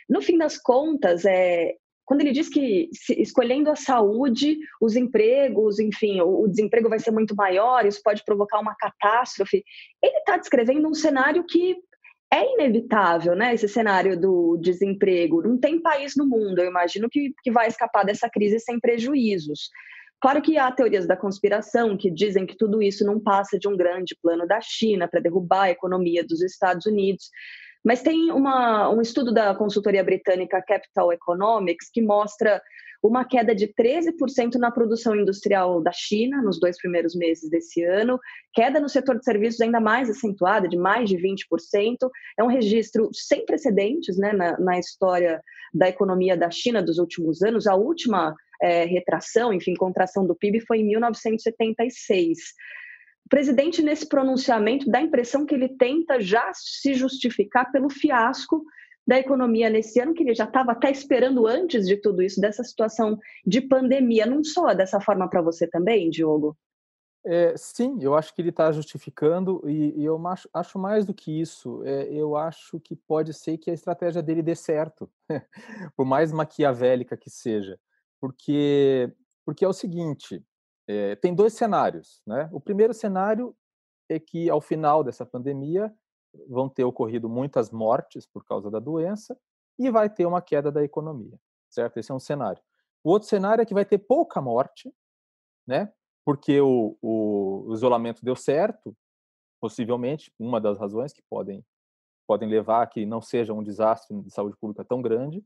No 0.08 0.22
fim 0.22 0.38
das 0.38 0.58
contas, 0.58 1.26
é, 1.26 1.76
quando 2.06 2.22
ele 2.22 2.32
diz 2.32 2.50
que 2.50 2.90
se, 2.94 3.20
escolhendo 3.22 3.70
a 3.70 3.76
saúde, 3.76 4.58
os 4.82 4.96
empregos, 4.96 5.80
enfim, 5.80 6.20
o, 6.22 6.44
o, 6.44 6.48
desemprego 6.48 6.90
vai 6.90 7.00
ser 7.00 7.12
muito 7.12 7.36
maior, 7.36 7.86
isso 7.86 8.02
pode 8.04 8.24
provocar 8.26 8.60
uma 8.60 8.76
catástrofe, 8.76 9.64
ele 10.04 10.18
está 10.18 10.38
descrevendo 10.38 10.88
um 10.88 10.94
cenário 10.94 11.46
que 11.46 11.78
é 12.34 12.54
inevitável, 12.54 13.36
né? 13.36 13.54
Esse 13.54 13.68
cenário 13.68 14.20
do 14.20 14.58
desemprego. 14.58 15.42
Não 15.42 15.60
tem 15.60 15.82
país 15.82 16.14
no 16.16 16.26
mundo, 16.26 16.60
eu 16.60 16.70
imagino, 16.70 17.10
que, 17.10 17.34
que 17.44 17.52
vai 17.52 17.68
escapar 17.68 18.06
dessa 18.06 18.30
crise 18.30 18.58
sem 18.60 18.80
prejuízos. 18.80 19.70
Claro 20.22 20.42
que 20.42 20.58
há 20.58 20.72
teorias 20.72 21.08
da 21.08 21.18
conspiração 21.18 21.98
que 21.98 22.10
dizem 22.12 22.46
que 22.46 22.56
tudo 22.56 22.82
isso 22.82 23.04
não 23.04 23.20
passa 23.20 23.58
de 23.58 23.68
um 23.68 23.76
grande 23.76 24.16
plano 24.22 24.48
da 24.48 24.62
China 24.62 25.08
para 25.08 25.20
derrubar 25.20 25.64
a 25.64 25.72
economia 25.72 26.24
dos 26.24 26.42
Estados 26.42 26.86
Unidos. 26.86 27.30
Mas 27.84 28.02
tem 28.02 28.32
uma, 28.32 28.90
um 28.90 29.02
estudo 29.02 29.34
da 29.34 29.56
consultoria 29.56 30.04
britânica 30.04 30.64
Capital 30.66 31.12
Economics 31.12 31.90
que 31.92 32.02
mostra 32.02 32.62
uma 33.04 33.26
queda 33.26 33.56
de 33.56 33.68
13% 33.68 34.56
na 34.56 34.70
produção 34.70 35.16
industrial 35.16 35.82
da 35.82 35.92
China 35.92 36.42
nos 36.42 36.60
dois 36.60 36.78
primeiros 36.78 37.16
meses 37.16 37.50
desse 37.50 37.84
ano, 37.84 38.20
queda 38.54 38.80
no 38.80 38.88
setor 38.88 39.18
de 39.18 39.26
serviços 39.26 39.60
ainda 39.60 39.80
mais 39.80 40.10
acentuada, 40.10 40.68
de 40.68 40.78
mais 40.78 41.10
de 41.10 41.18
20%. 41.18 41.38
É 42.38 42.44
um 42.44 42.48
registro 42.48 43.10
sem 43.12 43.44
precedentes 43.46 44.18
né, 44.18 44.32
na, 44.34 44.60
na 44.60 44.80
história 44.80 45.42
da 45.74 45.90
economia 45.90 46.38
da 46.38 46.52
China 46.52 46.84
dos 46.84 47.00
últimos 47.00 47.42
anos. 47.42 47.66
A 47.66 47.76
última 47.76 48.36
é, 48.62 48.86
retração, 48.86 49.52
enfim, 49.52 49.74
contração 49.74 50.28
do 50.28 50.36
PIB 50.36 50.60
foi 50.62 50.80
em 50.80 50.86
1976. 50.86 52.38
Presidente, 53.32 53.82
nesse 53.82 54.06
pronunciamento, 54.06 54.92
dá 54.92 55.00
a 55.00 55.04
impressão 55.04 55.46
que 55.46 55.56
ele 55.56 55.70
tenta 55.70 56.20
já 56.20 56.52
se 56.54 56.94
justificar 56.94 57.72
pelo 57.72 57.90
fiasco 57.90 58.62
da 59.08 59.18
economia 59.18 59.70
nesse 59.70 60.02
ano, 60.02 60.14
que 60.14 60.22
ele 60.22 60.36
já 60.36 60.44
estava 60.44 60.74
até 60.74 60.92
esperando 60.92 61.48
antes 61.48 61.88
de 61.88 61.96
tudo 61.96 62.22
isso, 62.22 62.42
dessa 62.42 62.62
situação 62.62 63.18
de 63.48 63.62
pandemia. 63.62 64.26
Não 64.26 64.44
soa 64.44 64.76
dessa 64.76 65.00
forma 65.00 65.30
para 65.30 65.42
você 65.42 65.66
também, 65.66 66.10
Diogo? 66.10 66.58
É, 67.26 67.56
sim, 67.56 67.98
eu 68.02 68.16
acho 68.16 68.36
que 68.36 68.42
ele 68.42 68.50
está 68.50 68.70
justificando 68.70 69.64
e, 69.66 70.02
e, 70.02 70.04
eu 70.04 70.28
acho, 70.28 70.50
acho, 70.54 70.78
mais 70.78 71.06
do 71.06 71.14
que 71.14 71.40
isso. 71.40 71.82
É, 71.86 72.12
eu 72.12 72.36
acho 72.36 72.82
que 72.82 72.98
pode 72.98 73.34
ser 73.34 73.58
que 73.58 73.72
a 73.72 73.74
estratégia 73.74 74.22
dele 74.22 74.42
dê 74.42 74.56
certo, 74.56 75.10
por 75.96 76.06
mais 76.06 76.34
maquiavélica 76.34 77.16
que 77.16 77.30
seja, 77.30 77.80
porque 78.20 79.10
porque 79.46 79.64
é 79.64 79.68
o 79.68 79.74
seguinte: 79.74 80.44
é, 80.92 81.16
tem 81.16 81.34
dois 81.34 81.54
cenários, 81.54 82.22
né? 82.28 82.50
O 82.52 82.60
primeiro 82.60 82.94
cenário 82.94 83.56
é 84.10 84.20
que 84.20 84.50
ao 84.50 84.60
final 84.60 85.04
dessa 85.04 85.26
pandemia 85.26 85.94
vão 86.48 86.68
ter 86.68 86.84
ocorrido 86.84 87.30
muitas 87.30 87.72
mortes 87.72 88.26
por 88.26 88.44
causa 88.44 88.70
da 88.70 88.80
doença 88.80 89.38
e 89.80 89.90
vai 89.90 90.10
ter 90.10 90.26
uma 90.26 90.42
queda 90.42 90.72
da 90.72 90.84
economia, 90.84 91.40
certo? 91.70 91.98
Esse 91.98 92.12
é 92.12 92.16
um 92.16 92.20
cenário. 92.20 92.62
O 93.04 93.10
outro 93.10 93.30
cenário 93.30 93.62
é 93.62 93.66
que 93.66 93.74
vai 93.74 93.86
ter 93.86 94.00
pouca 94.00 94.42
morte, 94.42 94.94
né? 95.66 95.92
Porque 96.26 96.60
o, 96.60 96.98
o, 97.02 97.68
o 97.68 97.74
isolamento 97.74 98.24
deu 98.24 98.36
certo, 98.36 98.96
possivelmente, 99.62 100.32
uma 100.38 100.60
das 100.60 100.78
razões 100.78 101.14
que 101.14 101.22
podem 101.30 101.66
podem 102.28 102.48
levar 102.48 102.84
a 102.84 102.88
que 102.88 103.06
não 103.06 103.22
seja 103.22 103.54
um 103.54 103.62
desastre 103.62 104.18
de 104.22 104.32
saúde 104.32 104.56
pública 104.56 104.86
tão 104.86 105.02
grande, 105.02 105.44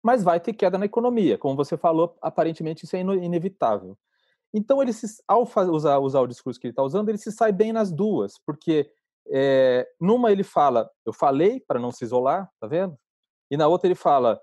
mas 0.00 0.22
vai 0.22 0.38
ter 0.38 0.52
queda 0.52 0.78
na 0.78 0.84
economia. 0.84 1.36
Como 1.36 1.56
você 1.56 1.76
falou, 1.76 2.16
aparentemente 2.22 2.84
isso 2.84 2.94
é 2.94 3.00
inevitável. 3.00 3.98
Então, 4.54 4.82
ele 4.82 4.92
se, 4.92 5.06
ao 5.26 5.42
usar, 5.70 5.98
usar 5.98 6.20
o 6.20 6.26
discurso 6.26 6.58
que 6.58 6.66
ele 6.66 6.72
está 6.72 6.82
usando, 6.82 7.08
ele 7.08 7.18
se 7.18 7.30
sai 7.30 7.52
bem 7.52 7.72
nas 7.72 7.92
duas, 7.92 8.34
porque 8.46 8.90
é, 9.30 9.86
numa 10.00 10.32
ele 10.32 10.42
fala, 10.42 10.90
eu 11.04 11.12
falei 11.12 11.60
para 11.60 11.78
não 11.78 11.90
se 11.90 12.04
isolar, 12.04 12.50
tá 12.60 12.66
vendo? 12.66 12.96
E 13.50 13.56
na 13.56 13.66
outra 13.66 13.86
ele 13.86 13.94
fala, 13.94 14.40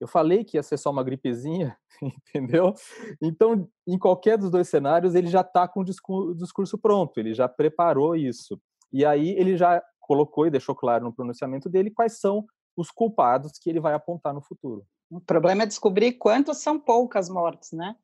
eu 0.00 0.06
falei 0.06 0.44
que 0.44 0.56
ia 0.56 0.62
ser 0.62 0.78
só 0.78 0.90
uma 0.90 1.02
gripezinha, 1.02 1.76
entendeu? 2.02 2.74
Então, 3.20 3.68
em 3.86 3.98
qualquer 3.98 4.38
dos 4.38 4.50
dois 4.50 4.68
cenários, 4.68 5.14
ele 5.14 5.28
já 5.28 5.40
está 5.40 5.66
com 5.66 5.80
o 5.80 6.34
discurso 6.34 6.78
pronto, 6.78 7.18
ele 7.18 7.34
já 7.34 7.48
preparou 7.48 8.14
isso. 8.14 8.60
E 8.92 9.04
aí 9.04 9.30
ele 9.30 9.56
já 9.56 9.82
colocou 10.00 10.46
e 10.46 10.50
deixou 10.50 10.74
claro 10.74 11.04
no 11.04 11.12
pronunciamento 11.12 11.68
dele 11.68 11.90
quais 11.90 12.18
são 12.18 12.46
os 12.76 12.90
culpados 12.90 13.52
que 13.60 13.68
ele 13.68 13.80
vai 13.80 13.92
apontar 13.92 14.32
no 14.32 14.40
futuro. 14.40 14.86
O 15.10 15.20
problema 15.20 15.64
é 15.64 15.66
descobrir 15.66 16.12
quantos 16.12 16.58
são 16.58 16.78
poucas 16.78 17.28
mortes, 17.28 17.72
né? 17.72 17.96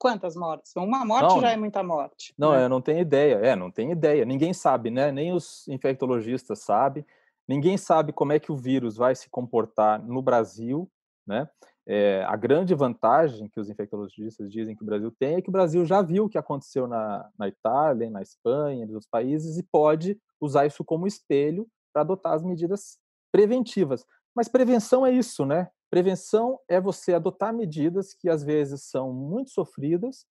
Quantas 0.00 0.34
mortes? 0.34 0.72
Uma 0.74 1.04
morte 1.04 1.34
não, 1.34 1.40
já 1.42 1.50
é 1.50 1.56
muita 1.58 1.82
morte. 1.82 2.32
Não, 2.38 2.52
né? 2.52 2.64
eu 2.64 2.70
não 2.70 2.80
tenho 2.80 3.00
ideia. 3.00 3.34
É, 3.34 3.54
não 3.54 3.70
tenho 3.70 3.92
ideia. 3.92 4.24
Ninguém 4.24 4.54
sabe, 4.54 4.90
né? 4.90 5.12
Nem 5.12 5.34
os 5.34 5.68
infectologistas 5.68 6.60
sabem. 6.60 7.04
Ninguém 7.46 7.76
sabe 7.76 8.10
como 8.10 8.32
é 8.32 8.40
que 8.40 8.50
o 8.50 8.56
vírus 8.56 8.96
vai 8.96 9.14
se 9.14 9.28
comportar 9.28 10.02
no 10.02 10.22
Brasil, 10.22 10.90
né? 11.26 11.46
É, 11.86 12.24
a 12.26 12.34
grande 12.34 12.74
vantagem 12.74 13.46
que 13.50 13.60
os 13.60 13.68
infectologistas 13.68 14.50
dizem 14.50 14.74
que 14.74 14.82
o 14.82 14.86
Brasil 14.86 15.12
tem 15.18 15.34
é 15.34 15.42
que 15.42 15.50
o 15.50 15.52
Brasil 15.52 15.84
já 15.84 16.00
viu 16.00 16.24
o 16.24 16.28
que 16.30 16.38
aconteceu 16.38 16.86
na, 16.86 17.28
na 17.38 17.48
Itália, 17.48 18.08
na 18.08 18.22
Espanha, 18.22 18.86
nos 18.86 18.94
outros 18.94 19.10
países, 19.10 19.58
e 19.58 19.62
pode 19.62 20.18
usar 20.40 20.64
isso 20.64 20.82
como 20.82 21.06
espelho 21.06 21.68
para 21.92 22.00
adotar 22.00 22.32
as 22.32 22.42
medidas 22.42 22.98
preventivas. 23.30 24.06
Mas 24.34 24.48
prevenção 24.48 25.04
é 25.04 25.12
isso, 25.12 25.44
né? 25.44 25.68
Prevenção 25.90 26.60
é 26.68 26.80
você 26.80 27.12
adotar 27.12 27.52
medidas 27.52 28.14
que 28.14 28.28
às 28.28 28.44
vezes 28.44 28.84
são 28.84 29.12
muito 29.12 29.50
sofridas 29.50 30.24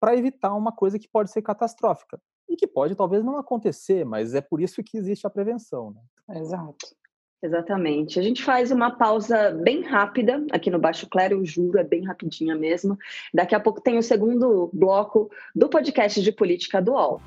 para 0.00 0.16
evitar 0.16 0.52
uma 0.54 0.72
coisa 0.72 0.98
que 0.98 1.08
pode 1.08 1.30
ser 1.30 1.40
catastrófica 1.40 2.20
e 2.48 2.56
que 2.56 2.66
pode 2.66 2.96
talvez 2.96 3.24
não 3.24 3.38
acontecer, 3.38 4.04
mas 4.04 4.34
é 4.34 4.40
por 4.40 4.60
isso 4.60 4.82
que 4.82 4.98
existe 4.98 5.26
a 5.26 5.30
prevenção. 5.30 5.92
Né? 5.92 6.40
Exato. 6.40 6.94
Exatamente. 7.40 8.18
A 8.18 8.22
gente 8.22 8.42
faz 8.42 8.70
uma 8.70 8.90
pausa 8.90 9.50
bem 9.50 9.82
rápida 9.82 10.44
aqui 10.50 10.70
no 10.70 10.78
Baixo 10.78 11.06
Clero, 11.08 11.34
eu 11.34 11.44
juro, 11.44 11.78
é 11.78 11.84
bem 11.84 12.02
rapidinha 12.04 12.56
mesmo. 12.56 12.98
Daqui 13.32 13.54
a 13.54 13.60
pouco 13.60 13.82
tem 13.82 13.98
o 13.98 14.02
segundo 14.02 14.70
bloco 14.72 15.30
do 15.54 15.68
podcast 15.68 16.22
de 16.22 16.32
política 16.32 16.80
do 16.80 16.92
UOL. 16.92 17.20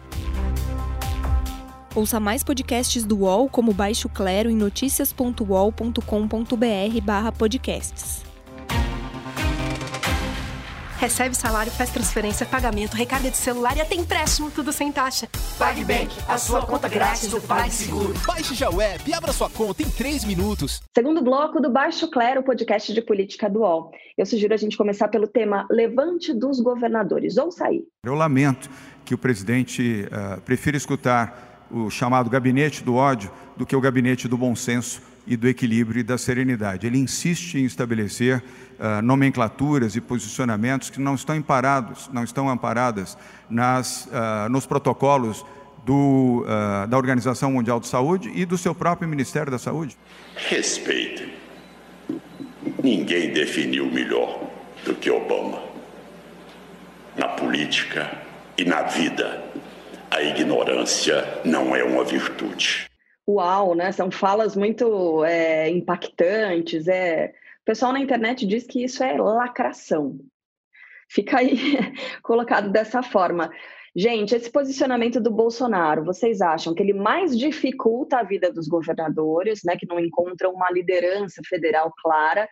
Ouça 1.96 2.20
mais 2.20 2.44
podcasts 2.44 3.04
do 3.04 3.20
UOL 3.20 3.50
como 3.50 3.74
Baixo 3.74 4.10
Clero 4.10 4.50
em 4.50 4.56
noticias.uol.com.br 4.56 7.02
barra 7.04 7.32
podcasts. 7.32 8.28
Recebe 11.00 11.38
salário, 11.38 11.72
faz 11.72 11.92
transferência, 11.92 12.44
pagamento, 12.44 12.96
recarga 12.96 13.30
de 13.30 13.38
celular 13.38 13.78
e 13.78 13.82
até 13.82 13.94
empréstimo, 13.94 14.50
tudo 14.50 14.74
sem 14.74 14.92
taxa. 14.92 15.28
PagBank, 15.60 16.10
a 16.28 16.40
sua 16.40 16.66
conta 16.66 16.90
grátis 16.90 17.30
do 17.30 17.40
PagSeguro. 17.40 18.16
Baixe 18.26 18.56
já 18.56 18.68
o 18.68 18.82
app 18.82 19.08
e 19.08 19.14
abra 19.14 19.32
sua 19.32 19.48
conta 19.48 19.84
em 19.84 19.90
3 19.92 20.26
minutos. 20.26 20.82
Segundo 20.96 21.22
bloco 21.22 21.62
do 21.62 21.70
Baixo 21.70 22.10
Clero, 22.10 22.42
podcast 22.42 22.92
de 22.92 23.02
política 23.04 23.48
do 23.48 23.60
UOL. 23.60 23.92
Eu 24.18 24.26
sugiro 24.26 24.56
a 24.56 24.58
gente 24.58 24.76
começar 24.76 25.08
pelo 25.08 25.28
tema 25.28 25.68
Levante 25.70 26.34
dos 26.34 26.60
Governadores. 26.60 27.38
Ou 27.38 27.52
sair. 27.52 27.84
Eu 28.04 28.16
lamento 28.16 28.68
que 29.06 29.14
o 29.14 29.20
presidente 29.20 30.08
uh, 30.08 30.42
prefira 30.42 30.76
escutar 30.76 31.47
o 31.72 31.90
chamado 31.90 32.30
gabinete 32.30 32.84
do 32.84 32.96
ódio 32.96 33.32
do 33.56 33.66
que 33.66 33.76
o 33.76 33.82
gabinete 33.82 34.28
do 34.28 34.38
bom 34.38 34.56
senso 34.56 35.02
e 35.26 35.36
do 35.36 35.48
equilíbrio 35.48 36.00
e 36.00 36.04
da 36.04 36.18
serenidade. 36.18 36.88
Ele 36.88 36.98
insiste 36.98 37.56
em 37.56 37.66
estabelecer 37.66 38.42
uh, 38.80 39.02
nomenclaturas 39.02 39.96
e 39.96 40.02
posicionamentos 40.02 40.90
que 40.90 41.02
não 41.02 41.16
estão 41.16 41.36
amparados, 41.36 42.10
não 42.14 42.24
estão 42.24 42.50
amparadas 42.50 43.18
nas, 43.50 44.06
uh, 44.06 44.50
nos 44.50 44.66
protocolos 44.66 45.46
do, 45.86 46.46
uh, 46.46 46.88
da 46.88 46.98
Organização 46.98 47.52
Mundial 47.52 47.80
de 47.80 47.88
Saúde 47.88 48.32
e 48.34 48.46
do 48.46 48.58
seu 48.58 48.74
próprio 48.74 49.08
Ministério 49.08 49.52
da 49.52 49.60
Saúde. 49.60 49.98
Respeitem. 50.50 51.34
Ninguém 52.82 53.34
definiu 53.34 53.92
melhor 53.92 54.40
do 54.86 54.96
que 54.96 55.10
Obama 55.12 55.62
na 57.18 57.28
política 57.30 58.10
e 58.58 58.64
na 58.64 58.84
vida 58.84 59.47
a 60.12 60.22
ignorância 60.22 61.24
não 61.44 61.76
é 61.76 61.84
uma 61.84 62.04
virtude. 62.04 62.90
Uau, 63.28 63.76
né? 63.76 63.92
São 63.92 64.10
falas 64.10 64.56
muito 64.56 65.24
é, 65.26 65.70
impactantes. 65.70 66.88
É... 66.88 67.34
O 67.62 67.66
pessoal 67.66 67.92
na 67.92 68.00
internet 68.00 68.46
diz 68.46 68.66
que 68.66 68.84
isso 68.84 69.04
é 69.04 69.18
lacração. 69.18 70.18
Fica 71.10 71.40
aí 71.40 71.56
colocado 72.24 72.72
dessa 72.72 73.04
forma. 73.04 73.52
Gente, 73.96 74.36
esse 74.36 74.50
posicionamento 74.50 75.20
do 75.20 75.32
Bolsonaro, 75.32 76.06
vocês 76.06 76.40
acham 76.40 76.74
que 76.74 76.84
ele 76.84 76.94
mais 76.94 77.38
dificulta 77.38 78.20
a 78.20 78.24
vida 78.24 78.54
dos 78.54 78.68
governadores, 78.68 79.62
né, 79.66 79.76
que 79.76 79.88
não 79.88 80.00
encontram 80.00 80.54
uma 80.54 80.70
liderança 80.70 81.42
federal 81.50 81.92
clara, 82.02 82.48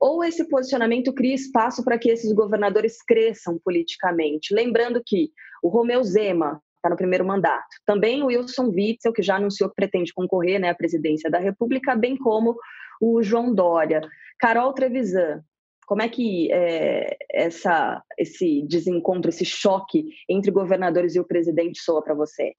ou 0.00 0.24
esse 0.24 0.48
posicionamento 0.48 1.12
cria 1.12 1.34
espaço 1.34 1.84
para 1.84 1.98
que 1.98 2.08
esses 2.08 2.32
governadores 2.32 3.02
cresçam 3.02 3.58
politicamente? 3.62 4.54
Lembrando 4.54 5.02
que 5.04 5.30
o 5.62 5.68
Romeu 5.68 6.02
Zema 6.02 6.62
está 6.86 6.90
no 6.90 6.96
primeiro 6.96 7.24
mandato. 7.24 7.66
Também 7.84 8.22
o 8.22 8.26
Wilson 8.26 8.68
Witzel, 8.68 9.12
que 9.12 9.22
já 9.22 9.36
anunciou 9.36 9.68
que 9.68 9.76
pretende 9.76 10.12
concorrer 10.14 10.60
né, 10.60 10.70
à 10.70 10.74
presidência 10.74 11.30
da 11.30 11.38
República, 11.38 11.96
bem 11.96 12.16
como 12.16 12.56
o 13.00 13.22
João 13.22 13.52
Dória. 13.52 14.00
Carol 14.38 14.72
Trevisan, 14.72 15.42
como 15.86 16.02
é 16.02 16.08
que 16.08 16.50
é, 16.52 17.16
essa, 17.30 18.02
esse 18.18 18.62
desencontro, 18.62 19.28
esse 19.28 19.44
choque 19.44 20.06
entre 20.28 20.50
governadores 20.50 21.14
e 21.14 21.20
o 21.20 21.26
presidente 21.26 21.80
soa 21.80 22.02
para 22.02 22.14
você? 22.14 22.54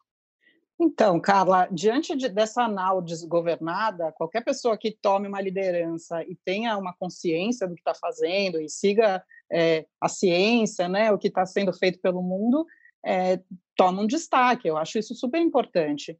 Então, 0.79 1.19
Carla, 1.19 1.67
diante 1.71 2.15
de, 2.15 2.29
dessa 2.29 2.63
anal 2.63 3.01
desgovernada, 3.01 4.11
qualquer 4.11 4.43
pessoa 4.43 4.77
que 4.77 4.95
tome 5.01 5.27
uma 5.27 5.41
liderança 5.41 6.21
e 6.23 6.37
tenha 6.45 6.77
uma 6.77 6.93
consciência 6.93 7.67
do 7.67 7.73
que 7.73 7.81
está 7.81 7.95
fazendo 7.95 8.61
e 8.61 8.69
siga 8.69 9.23
é, 9.51 9.87
a 9.99 10.07
ciência, 10.07 10.87
né, 10.87 11.11
o 11.11 11.17
que 11.17 11.29
está 11.29 11.47
sendo 11.47 11.73
feito 11.73 11.99
pelo 11.99 12.21
mundo, 12.21 12.63
é, 13.07 13.41
toma 13.75 14.01
um 14.01 14.07
destaque. 14.07 14.67
Eu 14.67 14.77
acho 14.77 14.99
isso 14.99 15.15
super 15.15 15.39
importante. 15.41 16.19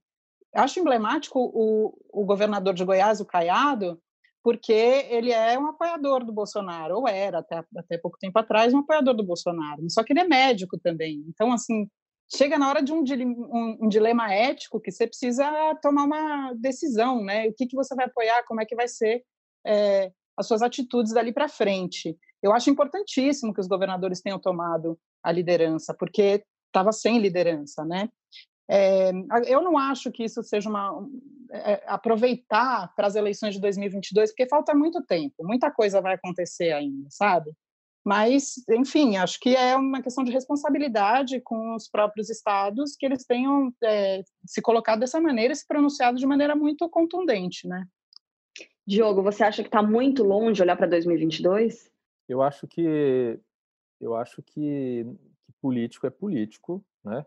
Acho 0.55 0.79
emblemático 0.79 1.37
o, 1.37 1.93
o 2.09 2.25
governador 2.25 2.73
de 2.73 2.85
Goiás, 2.85 3.19
o 3.19 3.25
Caiado, 3.25 4.01
porque 4.41 4.71
ele 4.71 5.31
é 5.31 5.59
um 5.59 5.67
apoiador 5.67 6.23
do 6.23 6.31
Bolsonaro, 6.31 6.95
ou 6.95 7.07
era 7.07 7.39
até, 7.39 7.61
até 7.75 7.97
pouco 7.97 8.17
tempo 8.17 8.39
atrás 8.39 8.73
um 8.73 8.79
apoiador 8.79 9.13
do 9.13 9.25
Bolsonaro, 9.25 9.83
só 9.89 10.03
que 10.03 10.13
ele 10.13 10.21
é 10.21 10.27
médico 10.27 10.79
também. 10.79 11.21
Então, 11.27 11.51
assim, 11.51 11.89
chega 12.33 12.57
na 12.57 12.69
hora 12.69 12.81
de 12.81 12.93
um, 12.93 13.03
um, 13.03 13.77
um, 13.81 13.89
dilema 13.89 14.33
ético 14.33 14.79
que 14.79 14.89
você 14.89 15.05
precisa 15.05 15.45
tomar 15.81 16.05
uma 16.05 16.53
decisão, 16.53 17.21
né? 17.21 17.49
O 17.49 17.53
que, 17.53 17.67
que 17.67 17.75
você 17.75 17.93
vai 17.93 18.05
apoiar, 18.05 18.45
como 18.47 18.61
é 18.61 18.65
que 18.65 18.75
vai 18.75 18.87
ser 18.87 19.23
é, 19.65 20.11
as 20.37 20.47
suas 20.47 20.61
atitudes 20.61 21.11
dali 21.11 21.33
para 21.33 21.49
frente. 21.49 22.17
Eu 22.41 22.53
acho 22.53 22.69
importantíssimo 22.69 23.53
que 23.53 23.59
os 23.59 23.67
governadores 23.67 24.21
tenham 24.21 24.39
tomado 24.39 24.97
a 25.21 25.31
liderança, 25.31 25.93
porque 25.93 26.43
estava 26.67 26.91
sem 26.91 27.19
liderança, 27.19 27.83
né? 27.83 28.09
É, 28.69 29.11
eu 29.45 29.61
não 29.61 29.77
acho 29.77 30.11
que 30.11 30.25
isso 30.25 30.43
seja 30.43 30.69
uma 30.69 31.07
é, 31.51 31.83
aproveitar 31.87 32.93
para 32.95 33.07
as 33.07 33.15
eleições 33.15 33.55
de 33.55 33.61
2022, 33.61 34.31
porque 34.31 34.47
falta 34.49 34.75
muito 34.75 35.01
tempo, 35.03 35.35
muita 35.39 35.71
coisa 35.71 36.01
vai 36.01 36.15
acontecer 36.15 36.73
ainda, 36.73 37.07
sabe? 37.09 37.51
Mas, 38.05 38.55
enfim, 38.69 39.17
acho 39.17 39.37
que 39.37 39.53
é 39.53 39.75
uma 39.75 40.01
questão 40.01 40.23
de 40.23 40.31
responsabilidade 40.31 41.41
com 41.41 41.75
os 41.75 41.89
próprios 41.89 42.29
estados 42.29 42.95
que 42.97 43.05
eles 43.05 43.25
tenham 43.25 43.73
é, 43.83 44.21
se 44.45 44.61
colocado 44.61 45.01
dessa 45.01 45.19
maneira 45.19 45.51
e 45.51 45.55
se 45.55 45.67
pronunciado 45.67 46.17
de 46.17 46.25
maneira 46.25 46.55
muito 46.55 46.87
contundente, 46.89 47.67
né? 47.67 47.85
Diogo, 48.87 49.21
você 49.21 49.43
acha 49.43 49.61
que 49.61 49.67
está 49.67 49.83
muito 49.83 50.23
longe 50.23 50.61
olhar 50.61 50.77
para 50.77 50.87
2022? 50.87 51.91
Eu 52.29 52.41
acho 52.41 52.65
que 52.65 53.37
eu 53.99 54.15
acho 54.15 54.41
que, 54.41 55.03
que 55.03 55.05
político 55.61 56.07
é 56.07 56.09
político, 56.09 56.83
né? 57.03 57.25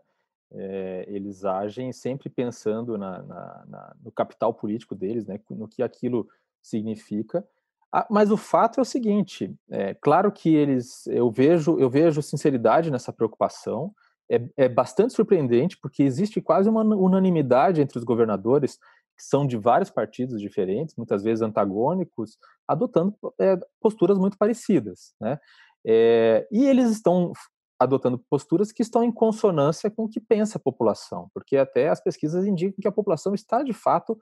É, 0.53 1.05
eles 1.07 1.45
agem 1.45 1.93
sempre 1.93 2.29
pensando 2.29 2.97
na, 2.97 3.23
na, 3.23 3.65
na, 3.67 3.95
no 4.03 4.11
capital 4.11 4.53
político 4.53 4.93
deles, 4.93 5.25
né? 5.25 5.39
No 5.49 5.67
que 5.67 5.81
aquilo 5.81 6.27
significa. 6.61 7.45
Ah, 7.91 8.07
mas 8.09 8.31
o 8.31 8.37
fato 8.37 8.79
é 8.79 8.81
o 8.81 8.85
seguinte: 8.85 9.53
é 9.69 9.93
claro 9.93 10.31
que 10.31 10.53
eles, 10.53 11.07
eu 11.07 11.29
vejo, 11.31 11.77
eu 11.79 11.89
vejo 11.89 12.21
sinceridade 12.21 12.91
nessa 12.91 13.11
preocupação. 13.11 13.93
É, 14.29 14.41
é 14.55 14.69
bastante 14.69 15.13
surpreendente 15.13 15.77
porque 15.81 16.03
existe 16.03 16.39
quase 16.39 16.69
uma 16.69 16.83
unanimidade 16.83 17.81
entre 17.81 17.97
os 17.97 18.03
governadores 18.05 18.77
que 19.17 19.23
são 19.23 19.45
de 19.45 19.57
vários 19.57 19.89
partidos 19.89 20.39
diferentes, 20.39 20.95
muitas 20.95 21.21
vezes 21.21 21.41
antagônicos, 21.41 22.37
adotando 22.65 23.13
é, 23.39 23.57
posturas 23.81 24.17
muito 24.17 24.37
parecidas, 24.37 25.13
né? 25.19 25.37
É, 25.85 26.47
e 26.51 26.65
eles 26.65 26.91
estão 26.91 27.33
adotando 27.81 28.19
posturas 28.29 28.71
que 28.71 28.83
estão 28.83 29.03
em 29.03 29.11
consonância 29.11 29.89
com 29.89 30.03
o 30.03 30.09
que 30.09 30.19
pensa 30.19 30.59
a 30.59 30.61
população, 30.61 31.29
porque 31.33 31.57
até 31.57 31.89
as 31.89 31.99
pesquisas 31.99 32.45
indicam 32.45 32.79
que 32.79 32.87
a 32.87 32.91
população 32.91 33.33
está 33.33 33.63
de 33.63 33.73
fato 33.73 34.15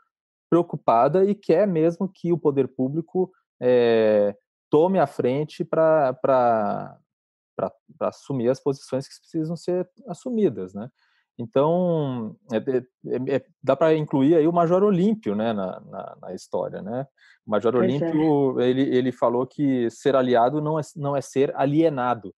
preocupada 0.50 1.26
e 1.26 1.36
quer 1.36 1.68
mesmo 1.68 2.08
que 2.08 2.32
o 2.32 2.38
poder 2.38 2.70
público 2.70 3.30
é, 3.62 4.34
tome 4.70 4.98
a 4.98 5.06
frente 5.06 5.66
para 5.66 6.98
assumir 8.00 8.50
as 8.50 8.62
posições 8.62 9.08
que 9.08 9.20
precisam 9.20 9.58
ser 9.58 9.90
assumidas, 10.08 10.74
né? 10.74 10.90
Então, 11.38 12.36
é, 12.52 12.58
é, 12.58 13.36
é, 13.36 13.46
dá 13.64 13.76
para 13.76 13.96
incluir 13.96 14.36
aí 14.36 14.46
o 14.46 14.52
Major 14.52 14.84
Olímpio 14.84 15.36
né, 15.36 15.54
na, 15.54 15.80
na, 15.80 16.18
na 16.22 16.34
história. 16.34 16.82
Né? 16.82 17.08
O 17.48 17.52
Major 17.52 17.72
pois 17.72 17.86
Olímpio, 17.86 18.60
ele, 18.60 18.82
ele 18.94 19.12
falou 19.14 19.48
que 19.48 19.90
ser 19.90 20.18
aliado 20.18 20.62
não 20.62 20.78
é, 20.78 20.82
não 20.98 21.16
é 21.16 21.22
ser 21.22 21.56
alienado, 21.56 22.36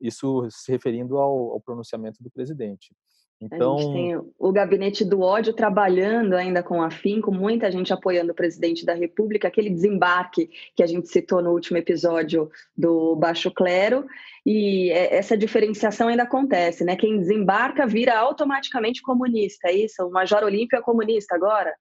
isso 0.00 0.46
se 0.50 0.70
referindo 0.72 1.18
ao, 1.18 1.52
ao 1.52 1.60
pronunciamento 1.60 2.22
do 2.22 2.30
presidente. 2.30 2.94
Então... 3.40 3.76
A 3.76 3.80
gente 3.80 3.92
tem 3.92 4.16
o 4.38 4.52
gabinete 4.52 5.04
do 5.04 5.20
ódio 5.20 5.52
trabalhando 5.52 6.34
ainda 6.34 6.62
com 6.62 6.82
afinco, 6.82 7.30
muita 7.30 7.70
gente 7.70 7.92
apoiando 7.92 8.32
o 8.32 8.34
presidente 8.34 8.84
da 8.84 8.94
República, 8.94 9.46
aquele 9.46 9.70
desembarque 9.70 10.50
que 10.74 10.82
a 10.82 10.86
gente 10.86 11.08
citou 11.08 11.40
no 11.40 11.52
último 11.52 11.78
episódio 11.78 12.50
do 12.76 13.14
Baixo 13.14 13.50
Clero, 13.52 14.06
e 14.44 14.90
é, 14.90 15.16
essa 15.16 15.36
diferenciação 15.36 16.08
ainda 16.08 16.24
acontece, 16.24 16.84
né? 16.84 16.96
Quem 16.96 17.18
desembarca 17.18 17.86
vira 17.86 18.18
automaticamente 18.18 19.02
comunista, 19.02 19.68
é 19.68 19.72
isso? 19.72 20.04
O 20.04 20.10
Major 20.10 20.42
Olímpio 20.42 20.78
é 20.78 20.82
comunista 20.82 21.34
agora? 21.34 21.72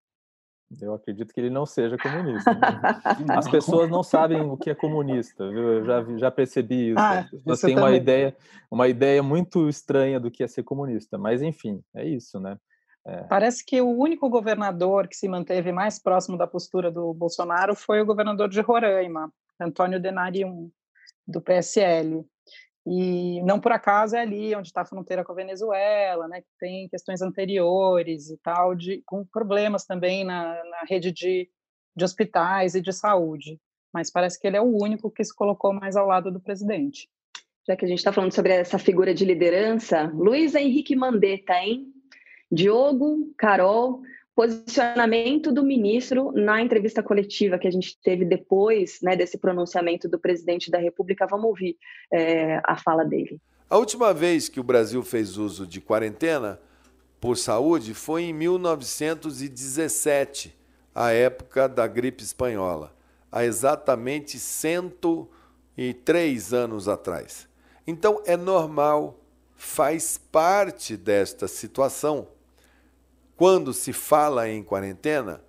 Eu 0.81 0.93
acredito 0.93 1.33
que 1.33 1.39
ele 1.39 1.49
não 1.49 1.65
seja 1.65 1.97
comunista. 1.97 2.53
Né? 2.53 2.59
As 3.37 3.49
pessoas 3.49 3.89
não 3.89 4.03
sabem 4.03 4.41
o 4.41 4.57
que 4.57 4.69
é 4.69 4.75
comunista, 4.75 5.49
viu? 5.49 5.73
Eu 5.73 5.85
já, 5.85 6.17
já 6.17 6.31
percebi 6.31 6.89
isso. 6.89 6.99
Ah, 6.99 7.19
As 7.19 7.29
pessoas 7.29 7.61
têm 7.61 7.77
uma 7.77 7.95
ideia, 7.95 8.35
uma 8.69 8.87
ideia 8.87 9.23
muito 9.23 9.69
estranha 9.69 10.19
do 10.19 10.29
que 10.29 10.43
é 10.43 10.47
ser 10.47 10.63
comunista, 10.63 11.17
mas 11.17 11.41
enfim, 11.41 11.81
é 11.95 12.05
isso, 12.05 12.39
né? 12.39 12.57
É... 13.05 13.23
Parece 13.23 13.65
que 13.65 13.79
o 13.79 13.89
único 13.89 14.29
governador 14.29 15.07
que 15.07 15.15
se 15.15 15.29
manteve 15.29 15.71
mais 15.71 15.97
próximo 15.97 16.37
da 16.37 16.45
postura 16.45 16.91
do 16.91 17.13
Bolsonaro 17.13 17.73
foi 17.73 18.01
o 18.01 18.05
governador 18.05 18.49
de 18.49 18.59
Roraima, 18.59 19.31
Antônio 19.57 20.01
Denarium, 20.01 20.69
do 21.25 21.41
PSL. 21.41 22.25
E 22.89 23.41
não 23.43 23.59
por 23.59 23.73
acaso 23.73 24.15
é 24.15 24.21
ali 24.21 24.55
onde 24.55 24.69
está 24.69 24.81
a 24.81 24.85
fronteira 24.85 25.21
com 25.21 25.33
a 25.33 25.35
Venezuela, 25.35 26.25
né, 26.29 26.39
que 26.39 26.47
tem 26.57 26.87
questões 26.87 27.21
anteriores 27.21 28.29
e 28.29 28.37
tal, 28.37 28.73
de, 28.73 29.03
com 29.05 29.25
problemas 29.25 29.85
também 29.85 30.23
na, 30.23 30.63
na 30.63 30.83
rede 30.87 31.11
de, 31.11 31.49
de 31.93 32.05
hospitais 32.05 32.75
e 32.75 32.81
de 32.81 32.93
saúde. 32.93 33.59
Mas 33.93 34.09
parece 34.09 34.39
que 34.39 34.47
ele 34.47 34.55
é 34.55 34.61
o 34.61 34.81
único 34.81 35.11
que 35.11 35.23
se 35.23 35.35
colocou 35.35 35.73
mais 35.73 35.97
ao 35.97 36.07
lado 36.07 36.31
do 36.31 36.39
presidente. 36.39 37.09
Já 37.67 37.75
que 37.75 37.83
a 37.83 37.87
gente 37.89 37.97
está 37.97 38.13
falando 38.13 38.31
sobre 38.31 38.53
essa 38.53 38.79
figura 38.79 39.13
de 39.13 39.25
liderança, 39.25 40.09
Luiz 40.13 40.55
Henrique 40.55 40.95
Mandetta, 40.95 41.55
hein? 41.55 41.91
Diogo, 42.49 43.33
Carol, 43.37 44.01
posicionamento 44.37 45.51
do 45.51 45.63
ministro 45.63 46.31
na 46.31 46.61
entrevista 46.61 47.01
coletiva 47.01 47.57
que 47.57 47.67
a 47.67 47.71
gente 47.71 47.97
teve 48.03 48.23
depois 48.23 48.99
né, 49.01 49.15
desse 49.15 49.39
pronunciamento 49.39 50.07
do 50.07 50.19
presidente 50.19 50.69
da 50.69 50.77
República. 50.77 51.25
Vamos 51.25 51.47
ouvir 51.47 51.75
é, 52.13 52.61
a 52.63 52.77
fala 52.77 53.03
dele. 53.03 53.41
A 53.67 53.79
última 53.79 54.13
vez 54.13 54.47
que 54.47 54.59
o 54.59 54.63
Brasil 54.63 55.01
fez 55.01 55.37
uso 55.37 55.65
de 55.65 55.81
quarentena 55.81 56.59
por 57.19 57.35
saúde 57.35 57.95
foi 57.95 58.25
em 58.25 58.33
1917, 58.33 60.55
a 60.93 61.11
época 61.11 61.67
da 61.67 61.87
gripe 61.87 62.21
espanhola, 62.21 62.95
há 63.31 63.43
exatamente 63.43 64.37
103 64.37 66.53
anos 66.53 66.87
atrás. 66.87 67.49
Então 67.87 68.21
é 68.23 68.37
normal, 68.37 69.19
faz 69.55 70.19
parte 70.31 70.95
desta 70.95 71.47
situação 71.47 72.36
quando 73.37 73.71
se 73.71 73.93
fala 73.93 74.49
em 74.49 74.63
quarentena, 74.63 75.41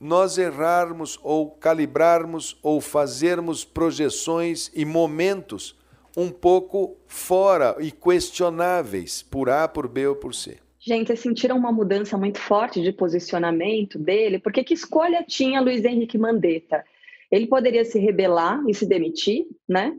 nós 0.00 0.38
errarmos 0.38 1.20
ou 1.22 1.50
calibrarmos 1.50 2.58
ou 2.62 2.80
fazermos 2.80 3.64
projeções 3.64 4.70
e 4.74 4.84
momentos 4.84 5.78
um 6.16 6.30
pouco 6.30 6.96
fora 7.06 7.76
e 7.78 7.92
questionáveis 7.92 9.22
por 9.22 9.50
A, 9.50 9.68
por 9.68 9.86
B 9.86 10.06
ou 10.08 10.16
por 10.16 10.34
C. 10.34 10.58
Gente, 10.80 11.08
vocês 11.08 11.20
sentiram 11.20 11.56
uma 11.56 11.70
mudança 11.70 12.18
muito 12.18 12.40
forte 12.40 12.82
de 12.82 12.90
posicionamento 12.90 13.98
dele? 13.98 14.38
Porque 14.38 14.64
que 14.64 14.74
escolha 14.74 15.22
tinha 15.22 15.60
Luiz 15.60 15.84
Henrique 15.84 16.18
Mandetta? 16.18 16.82
Ele 17.30 17.46
poderia 17.46 17.84
se 17.84 17.98
rebelar 17.98 18.60
e 18.66 18.74
se 18.74 18.86
demitir, 18.86 19.46
né? 19.68 19.96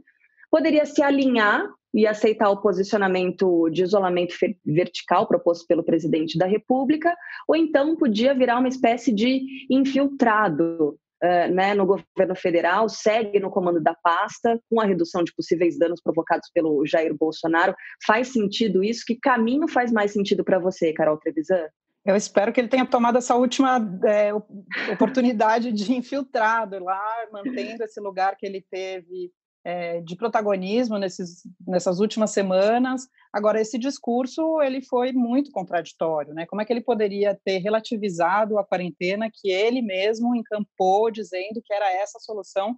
Poderia 0.51 0.85
se 0.85 1.01
alinhar 1.01 1.69
e 1.93 2.07
aceitar 2.07 2.49
o 2.49 2.61
posicionamento 2.61 3.69
de 3.69 3.83
isolamento 3.83 4.35
vertical 4.65 5.27
proposto 5.27 5.67
pelo 5.67 5.83
presidente 5.83 6.37
da 6.37 6.45
República, 6.45 7.15
ou 7.47 7.55
então 7.55 7.95
podia 7.95 8.33
virar 8.33 8.57
uma 8.57 8.67
espécie 8.67 9.13
de 9.13 9.67
infiltrado 9.69 10.97
uh, 11.23 11.53
né, 11.53 11.73
no 11.75 11.85
governo 11.85 12.35
federal, 12.35 12.89
segue 12.89 13.39
no 13.39 13.51
comando 13.51 13.81
da 13.81 13.93
pasta, 13.93 14.59
com 14.69 14.81
a 14.81 14.85
redução 14.85 15.23
de 15.23 15.33
possíveis 15.35 15.77
danos 15.77 16.01
provocados 16.01 16.49
pelo 16.51 16.85
Jair 16.85 17.15
Bolsonaro. 17.15 17.75
Faz 18.05 18.29
sentido 18.29 18.83
isso? 18.83 19.03
Que 19.05 19.15
caminho 19.15 19.67
faz 19.67 19.91
mais 19.91 20.11
sentido 20.11 20.43
para 20.43 20.59
você, 20.59 20.91
Carol 20.93 21.17
Trevisan? 21.17 21.67
Eu 22.05 22.17
espero 22.17 22.51
que 22.51 22.59
ele 22.59 22.67
tenha 22.67 22.85
tomado 22.85 23.17
essa 23.17 23.33
última 23.33 23.77
é, 24.05 24.33
oportunidade 24.91 25.71
de 25.71 25.93
infiltrado 25.93 26.83
lá, 26.83 27.01
mantendo 27.31 27.81
esse 27.81 28.01
lugar 28.01 28.35
que 28.35 28.45
ele 28.45 28.65
teve 28.69 29.31
é, 29.65 30.01
de 30.01 30.15
protagonismo 30.15 30.97
nesses, 30.97 31.43
nessas 31.65 31.99
últimas 31.99 32.31
semanas. 32.31 33.07
Agora, 33.31 33.61
esse 33.61 33.77
discurso 33.77 34.61
ele 34.61 34.81
foi 34.81 35.13
muito 35.13 35.51
contraditório, 35.51 36.33
né? 36.33 36.45
Como 36.45 36.61
é 36.61 36.65
que 36.65 36.73
ele 36.73 36.81
poderia 36.81 37.39
ter 37.45 37.59
relativizado 37.59 38.57
a 38.59 38.65
quarentena 38.65 39.29
que 39.33 39.49
ele 39.49 39.81
mesmo 39.81 40.35
encampou, 40.35 41.09
dizendo 41.09 41.61
que 41.63 41.73
era 41.73 41.89
essa 41.93 42.17
a 42.17 42.21
solução 42.21 42.75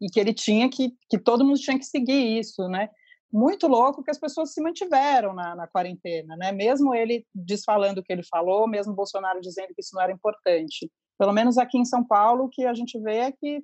e 0.00 0.08
que 0.08 0.18
ele 0.18 0.34
tinha 0.34 0.68
que, 0.68 0.92
que 1.08 1.18
todo 1.18 1.44
mundo 1.44 1.58
tinha 1.58 1.78
que 1.78 1.86
seguir 1.86 2.38
isso, 2.38 2.68
né? 2.68 2.90
Muito 3.32 3.66
louco 3.66 4.02
que 4.02 4.10
as 4.10 4.18
pessoas 4.18 4.52
se 4.52 4.60
mantiveram 4.60 5.34
na, 5.34 5.54
na 5.56 5.66
quarentena, 5.66 6.36
né? 6.36 6.50
Mesmo 6.52 6.94
ele 6.94 7.24
desfalando 7.34 8.00
o 8.00 8.04
que 8.04 8.12
ele 8.12 8.24
falou, 8.24 8.68
mesmo 8.68 8.92
Bolsonaro 8.92 9.40
dizendo 9.40 9.68
que 9.68 9.80
isso 9.80 9.94
não 9.94 10.02
era 10.02 10.12
importante. 10.12 10.90
Pelo 11.16 11.32
menos 11.32 11.58
aqui 11.58 11.78
em 11.78 11.84
São 11.84 12.04
Paulo, 12.04 12.44
o 12.44 12.48
que 12.48 12.66
a 12.66 12.74
gente 12.74 12.98
vê 13.00 13.18
é 13.18 13.32
que 13.32 13.62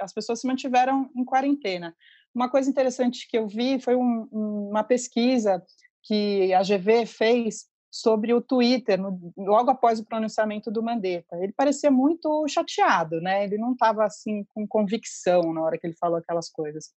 as 0.00 0.12
pessoas 0.12 0.40
se 0.40 0.46
mantiveram 0.46 1.10
em 1.14 1.24
quarentena. 1.24 1.94
Uma 2.34 2.50
coisa 2.50 2.68
interessante 2.68 3.26
que 3.28 3.38
eu 3.38 3.46
vi 3.48 3.80
foi 3.80 3.96
um, 3.96 4.28
uma 4.32 4.84
pesquisa 4.84 5.62
que 6.02 6.52
a 6.52 6.62
GV 6.62 7.06
fez 7.06 7.66
sobre 7.90 8.34
o 8.34 8.42
Twitter, 8.42 9.00
no, 9.00 9.32
logo 9.36 9.70
após 9.70 9.98
o 9.98 10.04
pronunciamento 10.04 10.70
do 10.70 10.82
Mandetta. 10.82 11.36
Ele 11.36 11.52
parecia 11.52 11.90
muito 11.90 12.46
chateado, 12.46 13.20
né? 13.20 13.44
Ele 13.44 13.56
não 13.56 13.72
estava 13.72 14.04
assim 14.04 14.44
com 14.54 14.66
convicção 14.66 15.52
na 15.54 15.62
hora 15.62 15.78
que 15.78 15.86
ele 15.86 15.96
falou 15.98 16.18
aquelas 16.18 16.50
coisas. 16.50 16.90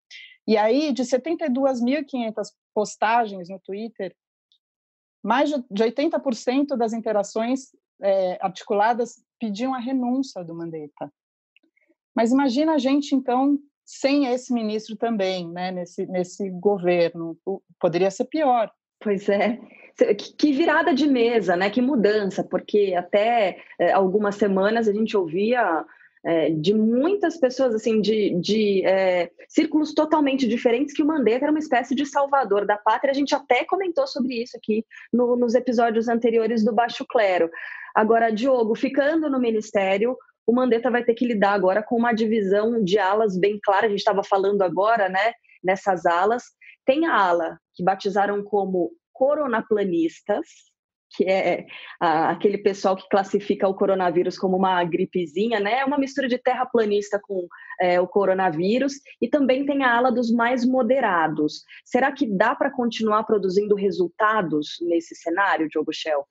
E 0.46 0.56
aí, 0.56 0.92
de 0.92 1.04
72.500 1.04 2.48
postagens 2.74 3.48
no 3.48 3.60
Twitter, 3.60 4.14
mais 5.22 5.50
de 5.50 5.84
80% 5.84 6.76
das 6.76 6.92
interações 6.92 7.68
é, 8.00 8.38
articuladas 8.40 9.22
pediam 9.38 9.74
a 9.74 9.78
renúncia 9.78 10.42
do 10.42 10.54
Mandetta. 10.54 11.12
Mas 12.14 12.32
imagina 12.32 12.74
a 12.74 12.78
gente, 12.78 13.14
então, 13.14 13.58
sem 13.84 14.26
esse 14.26 14.52
ministro 14.52 14.96
também, 14.96 15.48
né, 15.48 15.70
nesse, 15.70 16.06
nesse 16.06 16.50
governo. 16.50 17.38
Poderia 17.80 18.10
ser 18.10 18.24
pior. 18.26 18.70
Pois 19.00 19.28
é. 19.28 19.58
Que 20.36 20.52
virada 20.52 20.94
de 20.94 21.08
mesa, 21.08 21.56
né? 21.56 21.70
Que 21.70 21.80
mudança, 21.80 22.44
porque 22.44 22.94
até 22.96 23.58
é, 23.78 23.92
algumas 23.92 24.36
semanas 24.36 24.86
a 24.88 24.92
gente 24.92 25.16
ouvia 25.16 25.84
é, 26.24 26.50
de 26.50 26.74
muitas 26.74 27.38
pessoas, 27.38 27.74
assim, 27.74 28.00
de, 28.00 28.30
de 28.38 28.84
é, 28.84 29.30
círculos 29.48 29.94
totalmente 29.94 30.46
diferentes, 30.46 30.94
que 30.94 31.02
o 31.02 31.06
Mandetta 31.06 31.46
era 31.46 31.52
uma 31.52 31.58
espécie 31.58 31.94
de 31.94 32.04
salvador 32.04 32.66
da 32.66 32.76
pátria. 32.76 33.10
A 33.10 33.14
gente 33.14 33.34
até 33.34 33.64
comentou 33.64 34.06
sobre 34.06 34.42
isso 34.42 34.56
aqui 34.56 34.84
no, 35.12 35.36
nos 35.36 35.54
episódios 35.54 36.08
anteriores 36.08 36.64
do 36.64 36.74
Baixo 36.74 37.06
Clero. 37.08 37.50
Agora, 37.94 38.30
Diogo, 38.30 38.74
ficando 38.74 39.30
no 39.30 39.40
ministério, 39.40 40.16
o 40.48 40.54
Mandetta 40.54 40.90
vai 40.90 41.04
ter 41.04 41.12
que 41.12 41.26
lidar 41.26 41.52
agora 41.52 41.82
com 41.82 41.94
uma 41.94 42.14
divisão 42.14 42.82
de 42.82 42.98
alas 42.98 43.38
bem 43.38 43.60
clara. 43.62 43.84
A 43.84 43.90
gente 43.90 43.98
estava 43.98 44.24
falando 44.24 44.62
agora, 44.62 45.06
né, 45.06 45.34
nessas 45.62 46.06
alas. 46.06 46.44
Tem 46.86 47.04
a 47.04 47.14
ala 47.14 47.58
que 47.74 47.84
batizaram 47.84 48.42
como 48.42 48.90
coronaplanistas, 49.12 50.46
que 51.14 51.24
é 51.24 51.66
aquele 52.00 52.56
pessoal 52.56 52.96
que 52.96 53.06
classifica 53.10 53.68
o 53.68 53.74
coronavírus 53.74 54.38
como 54.38 54.56
uma 54.56 54.82
gripezinha, 54.84 55.60
né? 55.60 55.80
É 55.80 55.84
uma 55.84 55.98
mistura 55.98 56.26
de 56.26 56.38
terraplanista 56.38 57.20
com 57.22 57.46
é, 57.78 58.00
o 58.00 58.08
coronavírus, 58.08 58.94
e 59.20 59.28
também 59.28 59.66
tem 59.66 59.84
a 59.84 59.94
ala 59.94 60.10
dos 60.10 60.30
mais 60.32 60.64
moderados. 60.64 61.62
Será 61.84 62.10
que 62.10 62.26
dá 62.26 62.54
para 62.54 62.70
continuar 62.70 63.24
produzindo 63.24 63.74
resultados 63.74 64.78
nesse 64.80 65.14
cenário, 65.14 65.68
Diogo 65.68 65.92
Schelp? 65.92 66.26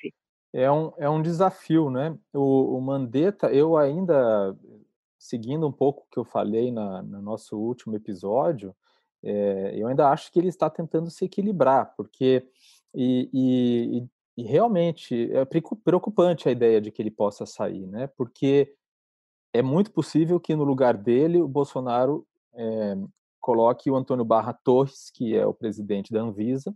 É 0.54 0.72
um, 0.72 0.92
é 0.98 1.10
um 1.10 1.22
desafio, 1.22 1.90
né? 1.90 2.18
O, 2.34 2.78
o 2.78 2.82
Mandetta, 2.82 3.52
eu 3.52 3.78
ainda, 3.78 4.56
seguindo 5.18 5.68
um 5.68 5.72
pouco 5.72 6.04
o 6.04 6.12
que 6.12 6.18
eu 6.18 6.24
falei 6.24 6.72
na, 6.72 7.02
no 7.02 7.22
nosso 7.22 7.58
último 7.58 7.96
episódio, 7.96 8.76
é, 9.24 9.74
eu 9.76 9.88
ainda 9.88 10.10
acho 10.10 10.32
que 10.32 10.40
ele 10.40 10.48
está 10.48 10.70
tentando 10.70 11.10
se 11.10 11.26
equilibrar, 11.26 11.94
porque 11.98 12.48
e, 12.94 13.30
e, 13.34 14.08
e, 14.38 14.44
realmente 14.44 15.32
é 15.34 15.46
preocupante 15.46 16.48
a 16.48 16.52
ideia 16.52 16.80
de 16.80 16.92
que 16.92 17.02
ele 17.02 17.12
possa 17.12 17.46
sair, 17.46 17.86
né? 17.88 18.08
Porque 18.16 18.74
é 19.54 19.62
muito 19.62 19.92
possível 19.92 20.40
que 20.40 20.56
no 20.56 20.64
lugar 20.64 20.96
dele 20.96 21.42
o 21.42 21.48
Bolsonaro 21.48 22.26
é, 22.54 22.98
coloque 23.40 23.90
o 23.90 23.96
Antônio 23.96 24.26
Barra 24.26 24.54
Torres, 24.54 25.10
que 25.12 25.36
é 25.36 25.46
o 25.46 25.54
presidente 25.54 26.12
da 26.12 26.22
Anvisa, 26.22 26.76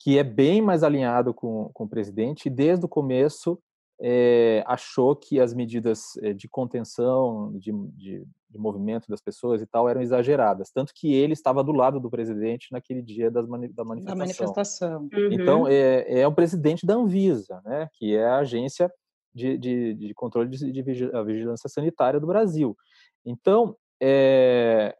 que 0.00 0.18
é 0.18 0.24
bem 0.24 0.62
mais 0.62 0.82
alinhado 0.82 1.34
com, 1.34 1.70
com 1.74 1.84
o 1.84 1.88
presidente 1.88 2.46
e 2.46 2.50
desde 2.50 2.86
o 2.86 2.88
começo 2.88 3.62
é, 4.02 4.64
achou 4.66 5.14
que 5.14 5.38
as 5.38 5.52
medidas 5.52 6.16
eh, 6.22 6.32
de 6.32 6.48
contenção, 6.48 7.52
de, 7.58 7.70
de, 7.70 8.24
de, 8.48 8.58
movimento 8.58 9.06
das 9.08 9.20
pessoas 9.20 9.60
e 9.60 9.66
tal 9.66 9.86
eram 9.90 10.00
exageradas, 10.00 10.70
tanto 10.70 10.94
que 10.94 11.14
ele 11.14 11.34
estava 11.34 11.62
do 11.62 11.72
lado 11.72 12.00
do 12.00 12.08
presidente 12.08 12.68
naquele 12.72 13.02
dia 13.02 13.30
das 13.30 13.46
mani 13.46 13.68
da 13.68 13.84
manifestação. 13.84 14.18
Da 14.18 14.24
manifestação. 14.24 15.02
Uhum. 15.02 15.32
Então 15.32 15.68
é, 15.68 16.20
é, 16.20 16.26
o 16.26 16.32
presidente 16.32 16.86
da 16.86 16.94
Anvisa, 16.94 17.60
né, 17.62 17.90
que 17.92 18.16
é 18.16 18.24
a 18.24 18.38
agência 18.38 18.90
de, 19.34 19.58
de, 19.58 19.92
de 19.92 20.14
controle 20.14 20.48
de, 20.48 20.72
de, 20.72 20.82
vigilância 20.82 21.68
sanitária 21.68 22.18
do 22.18 22.26
Brasil. 22.26 22.74
Então 23.22 23.76
é, 24.00 24.96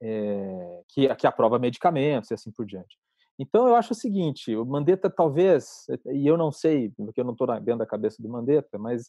é, 0.00 0.82
que, 0.88 1.12
que 1.16 1.26
aprova 1.26 1.58
medicamentos 1.58 2.30
e 2.30 2.34
assim 2.34 2.52
por 2.52 2.64
diante. 2.64 2.96
Então, 3.40 3.66
eu 3.66 3.74
acho 3.74 3.92
o 3.92 3.96
seguinte: 3.96 4.54
o 4.54 4.66
Mandetta 4.66 5.08
talvez, 5.08 5.86
e 6.12 6.26
eu 6.26 6.36
não 6.36 6.52
sei, 6.52 6.90
porque 6.90 7.22
eu 7.22 7.24
não 7.24 7.32
estou 7.32 7.46
dentro 7.58 7.78
da 7.78 7.86
cabeça 7.86 8.22
do 8.22 8.28
Mandetta, 8.28 8.78
mas 8.78 9.08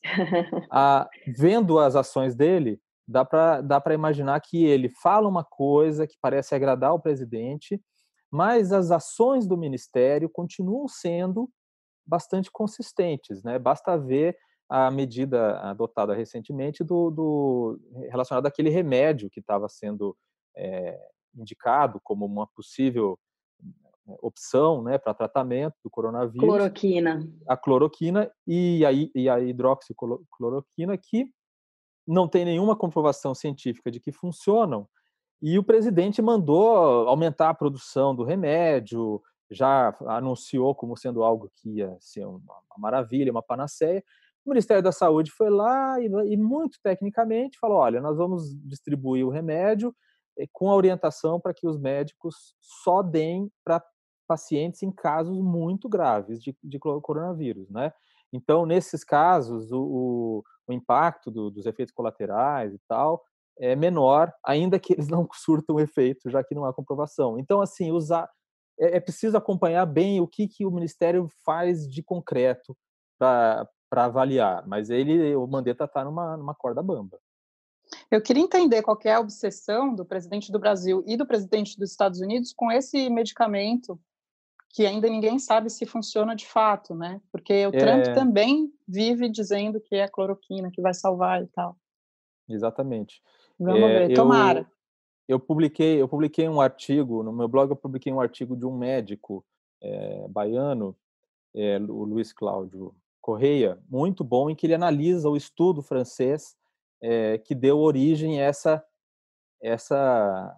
a, 0.71 1.09
vendo 1.37 1.77
as 1.77 1.97
ações 1.97 2.33
dele, 2.33 2.79
dá 3.05 3.25
para 3.25 3.59
dá 3.59 3.83
imaginar 3.93 4.39
que 4.39 4.63
ele 4.63 4.89
fala 5.03 5.27
uma 5.27 5.43
coisa 5.43 6.07
que 6.07 6.15
parece 6.21 6.55
agradar 6.55 6.93
o 6.93 6.99
presidente, 6.99 7.81
mas 8.31 8.71
as 8.71 8.89
ações 8.89 9.45
do 9.45 9.57
ministério 9.57 10.29
continuam 10.29 10.87
sendo 10.87 11.49
bastante 12.07 12.49
consistentes. 12.49 13.43
Né? 13.43 13.59
Basta 13.59 13.97
ver 13.97 14.37
a 14.69 14.89
medida 14.89 15.59
adotada 15.59 16.15
recentemente 16.15 16.85
do, 16.85 17.11
do 17.11 17.79
relacionada 18.09 18.47
àquele 18.47 18.69
remédio 18.69 19.29
que 19.29 19.41
estava 19.41 19.67
sendo 19.67 20.15
é, 20.55 20.97
indicado 21.35 21.99
como 22.01 22.25
uma 22.25 22.47
possível 22.55 23.19
opção 24.21 24.83
né, 24.83 24.97
para 24.97 25.13
tratamento 25.13 25.75
do 25.83 25.89
coronavírus. 25.89 26.47
Cloroquina. 26.47 27.27
A 27.47 27.57
cloroquina 27.57 28.31
e 28.47 28.85
a, 28.85 28.91
e 28.91 29.29
a 29.29 29.39
hidroxicloroquina, 29.39 30.97
que 30.97 31.25
não 32.07 32.27
tem 32.27 32.45
nenhuma 32.45 32.75
comprovação 32.75 33.33
científica 33.33 33.91
de 33.91 33.99
que 33.99 34.11
funcionam. 34.11 34.87
E 35.41 35.57
o 35.57 35.63
presidente 35.63 36.21
mandou 36.21 37.07
aumentar 37.07 37.49
a 37.49 37.53
produção 37.53 38.15
do 38.15 38.23
remédio, 38.23 39.21
já 39.49 39.95
anunciou 40.07 40.73
como 40.73 40.95
sendo 40.95 41.23
algo 41.23 41.51
que 41.55 41.77
ia 41.77 41.95
ser 41.99 42.25
uma 42.25 42.61
maravilha, 42.77 43.31
uma 43.31 43.43
panaceia. 43.43 44.03
O 44.45 44.49
Ministério 44.49 44.81
da 44.81 44.91
Saúde 44.91 45.31
foi 45.31 45.49
lá 45.49 45.99
e, 45.99 46.05
e 46.31 46.37
muito 46.37 46.79
tecnicamente 46.81 47.59
falou: 47.59 47.77
olha, 47.77 47.99
nós 48.01 48.17
vamos 48.17 48.55
distribuir 48.65 49.25
o 49.25 49.29
remédio 49.29 49.93
eh, 50.37 50.47
com 50.51 50.69
a 50.69 50.75
orientação 50.75 51.39
para 51.39 51.53
que 51.53 51.67
os 51.67 51.77
médicos 51.77 52.55
só 52.59 53.03
deem 53.03 53.51
para 53.63 53.83
pacientes 54.31 54.81
em 54.81 54.89
casos 54.89 55.37
muito 55.41 55.89
graves 55.89 56.41
de, 56.41 56.55
de 56.63 56.79
coronavírus, 56.79 57.69
né? 57.69 57.91
Então, 58.31 58.65
nesses 58.65 59.03
casos, 59.03 59.69
o, 59.73 60.41
o, 60.65 60.71
impacto 60.71 61.29
do, 61.29 61.51
dos 61.51 61.65
efeitos 61.65 61.93
colaterais 61.93 62.73
e 62.73 62.79
tal 62.87 63.21
é 63.59 63.75
menor, 63.75 64.31
ainda 64.41 64.79
que 64.79 64.93
eles 64.93 65.09
não 65.11 65.27
surtam 65.33 65.81
efeito, 65.81 66.29
já 66.29 66.41
que 66.41 66.55
não 66.55 66.63
há 66.63 66.73
comprovação. 66.73 67.37
Então, 67.37 67.59
assim, 67.59 67.91
usar 67.91 68.29
é, 68.79 68.95
é 68.95 68.99
preciso 69.01 69.35
acompanhar 69.35 69.85
bem 69.85 70.21
o 70.21 70.27
que, 70.27 70.47
que 70.47 70.65
o 70.65 70.71
Ministério 70.71 71.27
faz 71.43 71.85
de 71.85 72.01
concreto 72.01 72.77
para 73.19 73.67
avaliar, 73.91 74.65
mas 74.65 74.89
ele, 74.89 75.35
o 75.35 75.45
Mandetta 75.45 75.83
está 75.83 76.05
numa, 76.05 76.37
numa 76.37 76.55
corda 76.55 76.81
bamba. 76.81 77.19
Eu 78.09 78.21
queria 78.21 78.43
entender 78.43 78.81
qual 78.81 78.97
é 79.03 79.13
a 79.13 79.19
obsessão 79.19 79.93
do 79.93 80.05
presidente 80.05 80.51
do 80.51 80.59
Brasil 80.59 81.03
e 81.05 81.17
do 81.17 81.25
presidente 81.25 81.77
dos 81.77 81.91
Estados 81.91 82.21
Unidos 82.21 82.53
com 82.53 82.71
esse 82.71 83.09
medicamento 83.09 83.99
que 84.73 84.85
ainda 84.85 85.09
ninguém 85.09 85.37
sabe 85.37 85.69
se 85.69 85.85
funciona 85.85 86.35
de 86.35 86.45
fato, 86.45 86.95
né? 86.95 87.21
Porque 87.31 87.65
o 87.67 87.71
Trump 87.71 88.05
é... 88.05 88.13
também 88.13 88.71
vive 88.87 89.29
dizendo 89.29 89.81
que 89.81 89.95
é 89.95 90.03
a 90.03 90.09
cloroquina 90.09 90.71
que 90.71 90.81
vai 90.81 90.93
salvar 90.93 91.43
e 91.43 91.47
tal. 91.47 91.75
Exatamente. 92.47 93.21
Vamos 93.59 93.89
é, 93.89 94.07
ver, 94.07 94.15
tomara. 94.15 94.61
Eu, 95.27 95.35
eu, 95.35 95.39
publiquei, 95.39 96.01
eu 96.01 96.07
publiquei 96.07 96.47
um 96.47 96.61
artigo, 96.61 97.21
no 97.21 97.33
meu 97.33 97.47
blog 97.47 97.69
eu 97.69 97.75
publiquei 97.75 98.11
um 98.11 98.21
artigo 98.21 98.55
de 98.55 98.65
um 98.65 98.75
médico 98.75 99.45
é, 99.81 100.27
baiano, 100.29 100.95
é, 101.53 101.77
o 101.77 102.03
Luiz 102.05 102.31
Cláudio 102.31 102.95
Correia, 103.19 103.77
muito 103.89 104.23
bom, 104.23 104.49
em 104.49 104.55
que 104.55 104.65
ele 104.65 104.73
analisa 104.73 105.29
o 105.29 105.37
estudo 105.37 105.81
francês 105.81 106.55
é, 107.01 107.37
que 107.37 107.53
deu 107.53 107.77
origem 107.79 108.41
a 108.41 108.45
essa, 108.45 108.85
essa, 109.61 110.57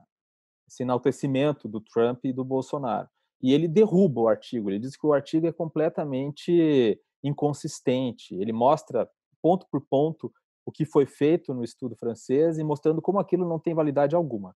esse 0.67 0.84
enaltecimento 0.84 1.67
do 1.67 1.82
Trump 1.82 2.23
e 2.26 2.32
do 2.32 2.43
Bolsonaro 2.43 3.10
e 3.43 3.53
ele 3.53 3.67
derruba 3.67 4.21
o 4.21 4.27
artigo. 4.29 4.69
Ele 4.69 4.79
diz 4.79 4.95
que 4.95 5.06
o 5.06 5.12
artigo 5.12 5.45
é 5.45 5.51
completamente 5.51 6.97
inconsistente. 7.22 8.34
Ele 8.36 8.53
mostra 8.53 9.07
ponto 9.41 9.68
por 9.70 9.82
ponto 9.82 10.32
o 10.65 10.72
que 10.72 10.86
foi 10.86 11.05
feito 11.05 11.53
no 11.53 11.61
estudo 11.61 11.93
francês 11.93 12.57
e 12.57 12.63
mostrando 12.63 13.01
como 13.01 13.20
aquilo 13.20 13.47
não 13.47 13.59
tem 13.59 13.74
validade 13.74 14.15
alguma. 14.15 14.55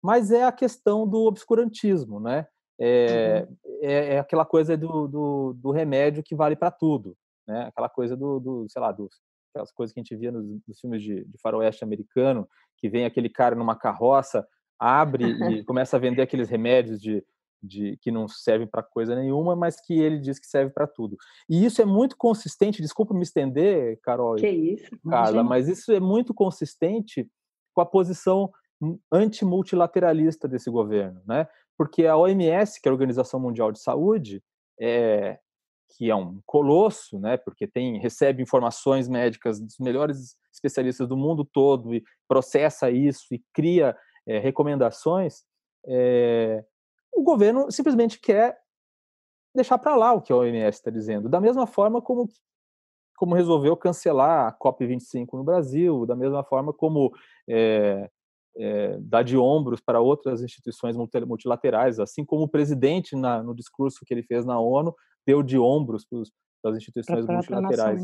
Mas 0.00 0.30
é 0.30 0.44
a 0.44 0.52
questão 0.52 1.08
do 1.08 1.26
obscurantismo, 1.26 2.20
né? 2.20 2.46
É, 2.80 3.46
uhum. 3.46 3.56
é, 3.82 4.14
é 4.14 4.18
aquela 4.20 4.46
coisa 4.46 4.76
do, 4.76 5.08
do, 5.08 5.52
do, 5.54 5.70
remédio 5.70 6.22
que 6.22 6.34
vale 6.34 6.56
para 6.56 6.70
tudo, 6.70 7.14
né? 7.46 7.64
Aquela 7.64 7.90
coisa 7.90 8.16
do, 8.16 8.40
do 8.40 8.66
sei 8.70 8.80
lá, 8.80 8.90
dos, 8.90 9.20
aquelas 9.50 9.70
coisas 9.72 9.92
que 9.92 10.00
a 10.00 10.02
gente 10.02 10.16
via 10.16 10.32
nos, 10.32 10.46
nos 10.66 10.80
filmes 10.80 11.02
de, 11.02 11.24
de 11.24 11.38
faroeste 11.42 11.84
americano, 11.84 12.48
que 12.78 12.88
vem 12.88 13.04
aquele 13.04 13.28
cara 13.28 13.54
numa 13.54 13.76
carroça, 13.76 14.46
abre 14.78 15.24
e 15.24 15.64
começa 15.66 15.96
a 15.96 16.00
vender 16.00 16.22
aqueles 16.22 16.48
remédios 16.48 16.98
de 16.98 17.22
de 17.62 17.96
que 18.00 18.10
não 18.10 18.26
serve 18.28 18.66
para 18.66 18.82
coisa 18.82 19.14
nenhuma, 19.14 19.54
mas 19.54 19.80
que 19.80 19.98
ele 19.98 20.18
diz 20.18 20.38
que 20.38 20.46
serve 20.46 20.72
para 20.72 20.86
tudo. 20.86 21.16
E 21.48 21.64
isso 21.64 21.80
é 21.80 21.84
muito 21.84 22.16
consistente, 22.16 22.82
desculpa 22.82 23.14
me 23.14 23.22
estender, 23.22 23.98
Carol 24.02 24.36
que 24.36 24.48
isso? 24.48 24.90
Carla, 25.08 25.42
mas 25.42 25.68
isso 25.68 25.92
é 25.92 26.00
muito 26.00 26.32
consistente 26.32 27.28
com 27.74 27.80
a 27.80 27.86
posição 27.86 28.50
antimultilateralista 29.12 30.48
desse 30.48 30.70
governo, 30.70 31.20
né? 31.26 31.46
Porque 31.76 32.06
a 32.06 32.16
OMS, 32.16 32.80
que 32.80 32.88
é 32.88 32.90
a 32.90 32.92
Organização 32.92 33.38
Mundial 33.40 33.72
de 33.72 33.80
Saúde, 33.80 34.42
é, 34.80 35.38
que 35.96 36.10
é 36.10 36.14
um 36.14 36.40
colosso, 36.46 37.18
né, 37.18 37.36
porque 37.36 37.66
tem 37.66 37.98
recebe 37.98 38.42
informações 38.42 39.08
médicas 39.08 39.60
dos 39.60 39.78
melhores 39.78 40.36
especialistas 40.52 41.08
do 41.08 41.16
mundo 41.16 41.44
todo 41.44 41.94
e 41.94 42.02
processa 42.28 42.90
isso 42.90 43.26
e 43.32 43.42
cria 43.52 43.96
é, 44.26 44.38
recomendações, 44.38 45.44
é, 45.86 46.64
o 47.12 47.22
governo 47.22 47.70
simplesmente 47.70 48.18
quer 48.18 48.58
deixar 49.54 49.78
para 49.78 49.96
lá 49.96 50.12
o 50.12 50.22
que 50.22 50.32
a 50.32 50.36
OMS 50.36 50.78
está 50.78 50.90
dizendo. 50.90 51.28
Da 51.28 51.40
mesma 51.40 51.66
forma 51.66 52.00
como, 52.00 52.28
como 53.16 53.34
resolveu 53.34 53.76
cancelar 53.76 54.48
a 54.48 54.52
COP25 54.52 55.26
no 55.32 55.44
Brasil, 55.44 56.06
da 56.06 56.16
mesma 56.16 56.44
forma 56.44 56.72
como 56.72 57.12
é, 57.48 58.08
é, 58.56 58.98
dar 59.00 59.22
de 59.22 59.36
ombros 59.36 59.80
para 59.80 60.00
outras 60.00 60.42
instituições 60.42 60.96
multilaterais, 60.96 61.98
assim 61.98 62.24
como 62.24 62.44
o 62.44 62.48
presidente, 62.48 63.16
na, 63.16 63.42
no 63.42 63.54
discurso 63.54 64.04
que 64.06 64.14
ele 64.14 64.22
fez 64.22 64.44
na 64.44 64.58
ONU, 64.58 64.94
deu 65.26 65.42
de 65.42 65.58
ombros 65.58 66.06
para 66.62 66.70
as 66.70 66.76
instituições 66.76 67.26
multilaterais. 67.26 68.02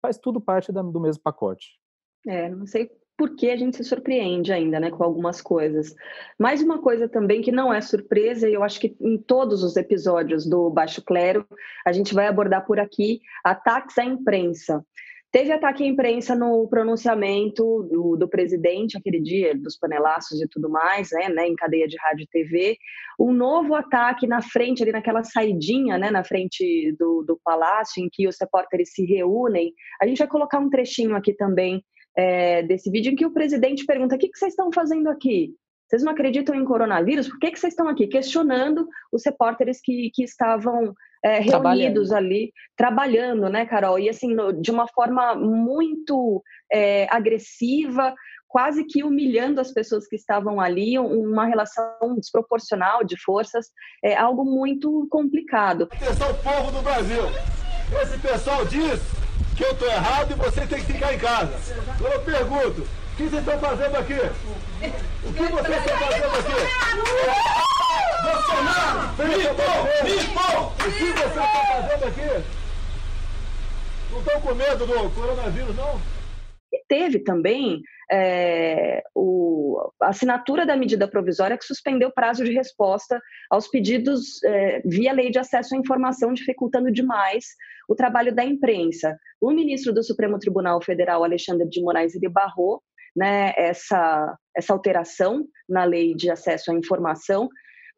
Faz 0.00 0.18
tudo 0.18 0.40
parte 0.40 0.72
da, 0.72 0.82
do 0.82 1.00
mesmo 1.00 1.22
pacote. 1.22 1.80
É, 2.26 2.48
não 2.50 2.66
sei 2.66 2.90
por 3.16 3.36
que 3.36 3.50
a 3.50 3.56
gente 3.56 3.76
se 3.76 3.84
surpreende 3.84 4.52
ainda, 4.52 4.80
né, 4.80 4.90
com 4.90 5.04
algumas 5.04 5.40
coisas. 5.40 5.94
Mais 6.38 6.62
uma 6.62 6.80
coisa 6.80 7.08
também 7.08 7.42
que 7.42 7.52
não 7.52 7.72
é 7.72 7.80
surpresa, 7.80 8.48
e 8.48 8.54
eu 8.54 8.62
acho 8.62 8.80
que 8.80 8.96
em 9.00 9.18
todos 9.18 9.62
os 9.62 9.76
episódios 9.76 10.48
do 10.48 10.70
Baixo 10.70 11.02
Clero, 11.02 11.46
a 11.86 11.92
gente 11.92 12.14
vai 12.14 12.26
abordar 12.26 12.66
por 12.66 12.80
aqui 12.80 13.20
ataques 13.44 13.98
à 13.98 14.04
imprensa. 14.04 14.84
Teve 15.32 15.50
ataque 15.50 15.82
à 15.82 15.86
imprensa 15.86 16.34
no 16.34 16.68
pronunciamento 16.68 17.88
do, 17.90 18.16
do, 18.16 18.28
presidente, 18.28 18.98
aquele 18.98 19.18
dia, 19.18 19.56
dos 19.56 19.78
panelaços 19.78 20.42
e 20.42 20.46
tudo 20.46 20.68
mais, 20.68 21.10
né, 21.10 21.30
né, 21.30 21.48
em 21.48 21.54
cadeia 21.54 21.88
de 21.88 21.96
rádio 21.96 22.24
e 22.24 22.26
TV. 22.26 22.76
Um 23.18 23.32
novo 23.32 23.74
ataque 23.74 24.26
na 24.26 24.42
frente, 24.42 24.82
ali 24.82 24.92
naquela 24.92 25.24
saidinha, 25.24 25.96
né, 25.96 26.10
na 26.10 26.22
frente 26.22 26.94
do, 26.98 27.22
do 27.22 27.40
palácio, 27.42 28.04
em 28.04 28.10
que 28.12 28.28
os 28.28 28.36
repórteres 28.38 28.92
se 28.92 29.06
reúnem. 29.06 29.72
A 30.02 30.06
gente 30.06 30.18
vai 30.18 30.28
colocar 30.28 30.58
um 30.58 30.68
trechinho 30.68 31.16
aqui 31.16 31.32
também 31.32 31.82
é, 32.16 32.62
desse 32.62 32.90
vídeo, 32.90 33.12
em 33.12 33.16
que 33.16 33.26
o 33.26 33.32
presidente 33.32 33.84
pergunta: 33.84 34.14
o 34.14 34.18
que, 34.18 34.28
que 34.28 34.38
vocês 34.38 34.52
estão 34.52 34.70
fazendo 34.72 35.08
aqui? 35.08 35.54
Vocês 35.88 36.02
não 36.02 36.12
acreditam 36.12 36.54
em 36.54 36.64
coronavírus? 36.64 37.28
Por 37.28 37.38
que, 37.38 37.50
que 37.50 37.58
vocês 37.58 37.74
estão 37.74 37.86
aqui? 37.86 38.06
Questionando 38.06 38.88
os 39.12 39.22
repórteres 39.26 39.78
que, 39.82 40.10
que 40.14 40.24
estavam 40.24 40.94
é, 41.22 41.38
reunidos 41.38 42.12
ali, 42.12 42.50
trabalhando, 42.74 43.50
né, 43.50 43.66
Carol? 43.66 43.98
E 43.98 44.08
assim, 44.08 44.34
no, 44.34 44.54
de 44.54 44.70
uma 44.70 44.88
forma 44.88 45.34
muito 45.34 46.42
é, 46.72 47.06
agressiva, 47.14 48.14
quase 48.48 48.84
que 48.84 49.04
humilhando 49.04 49.60
as 49.60 49.70
pessoas 49.70 50.06
que 50.08 50.16
estavam 50.16 50.60
ali, 50.62 50.98
uma 50.98 51.44
relação 51.44 52.16
desproporcional 52.16 53.04
de 53.04 53.20
forças, 53.22 53.66
é 54.02 54.16
algo 54.16 54.46
muito 54.46 55.06
complicado. 55.10 55.88
Atenção, 55.92 56.34
povo 56.42 56.72
do 56.72 56.82
Brasil! 56.82 57.22
Esse 58.02 58.18
pessoal 58.18 58.64
diz 58.64 59.21
que 59.62 59.68
eu 59.68 59.72
estou 59.72 59.88
errado 59.88 60.32
e 60.32 60.34
você 60.34 60.66
tem 60.66 60.80
que 60.80 60.92
ficar 60.92 61.14
em 61.14 61.18
casa. 61.18 61.52
Eu 62.00 62.20
pergunto, 62.20 62.82
o 62.82 63.16
que 63.16 63.22
vocês 63.24 63.46
estão 63.46 63.60
fazendo 63.60 63.96
aqui? 63.96 64.18
O 65.24 65.32
que 65.32 65.42
vocês 65.44 65.78
estão 65.78 65.98
fazendo 65.98 66.38
aqui? 66.38 66.58
Bolsonaro! 68.24 69.00
Limpo! 69.22 69.70
Limpo! 70.04 70.58
O 70.66 70.74
que 70.74 70.90
vocês 70.90 71.28
estão 71.28 71.66
fazendo 71.70 72.04
aqui? 72.08 72.44
Não 74.10 74.18
estão 74.18 74.40
com 74.40 74.54
medo 74.54 74.86
do 74.86 75.10
coronavírus, 75.10 75.76
não? 75.76 76.00
E 76.72 76.82
teve 76.88 77.18
também 77.18 77.82
é, 78.10 79.02
o, 79.14 79.90
a 80.00 80.08
assinatura 80.08 80.64
da 80.64 80.76
medida 80.76 81.06
provisória 81.06 81.56
que 81.58 81.64
suspendeu 81.64 82.08
o 82.08 82.14
prazo 82.14 82.44
de 82.44 82.52
resposta 82.52 83.20
aos 83.50 83.68
pedidos 83.68 84.42
é, 84.44 84.80
via 84.84 85.12
lei 85.12 85.30
de 85.30 85.38
acesso 85.38 85.74
à 85.74 85.78
informação, 85.78 86.32
dificultando 86.32 86.90
demais 86.90 87.46
o 87.88 87.94
trabalho 87.94 88.34
da 88.34 88.44
imprensa. 88.44 89.16
O 89.40 89.50
ministro 89.50 89.92
do 89.92 90.02
Supremo 90.02 90.38
Tribunal 90.38 90.82
Federal, 90.82 91.22
Alexandre 91.22 91.68
de 91.68 91.82
Moraes, 91.82 92.14
ele 92.14 92.28
barrou 92.28 92.82
né, 93.14 93.52
essa, 93.56 94.36
essa 94.56 94.72
alteração 94.72 95.46
na 95.68 95.84
lei 95.84 96.14
de 96.14 96.30
acesso 96.30 96.70
à 96.70 96.74
informação, 96.74 97.48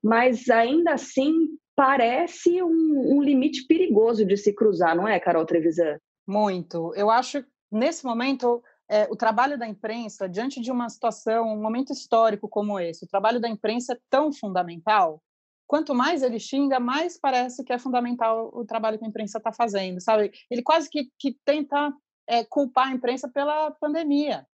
mas 0.03 0.49
ainda 0.51 0.95
assim 0.95 1.33
parece 1.77 2.63
um, 2.63 3.17
um 3.17 3.23
limite 3.23 3.67
perigoso 3.67 4.25
de 4.25 4.37
se 4.37 4.55
cruzar, 4.55 4.97
não 4.97 5.09
é, 5.09 5.19
Carol 5.19 5.47
Trevisan? 5.47 5.99
Muito. 6.27 6.93
Eu 6.95 7.11
acho, 7.11 7.45
nesse 7.75 8.05
momento, 8.05 8.63
é, 8.89 9.05
o 9.11 9.17
trabalho 9.17 9.59
da 9.59 9.67
imprensa, 9.67 10.29
diante 10.29 10.61
de 10.61 10.71
uma 10.71 10.89
situação, 10.89 11.53
um 11.53 11.61
momento 11.61 11.93
histórico 11.93 12.49
como 12.49 12.79
esse, 12.79 13.05
o 13.05 13.09
trabalho 13.09 13.41
da 13.41 13.49
imprensa 13.49 13.95
é 13.95 13.99
tão 14.09 14.33
fundamental. 14.33 15.23
Quanto 15.67 15.95
mais 15.95 16.23
ele 16.23 16.39
xinga, 16.39 16.79
mais 16.79 17.19
parece 17.19 17.65
que 17.65 17.73
é 17.73 17.79
fundamental 17.79 18.51
o 18.53 18.65
trabalho 18.65 18.99
que 18.99 19.05
a 19.05 19.09
imprensa 19.09 19.39
está 19.39 19.53
fazendo, 19.53 20.01
sabe? 20.01 20.31
Ele 20.51 20.63
quase 20.63 20.89
que, 20.91 21.09
que 21.19 21.37
tenta 21.45 21.93
é, 22.29 22.45
culpar 22.45 22.89
a 22.89 22.93
imprensa 22.93 23.29
pela 23.29 23.71
pandemia, 23.73 24.47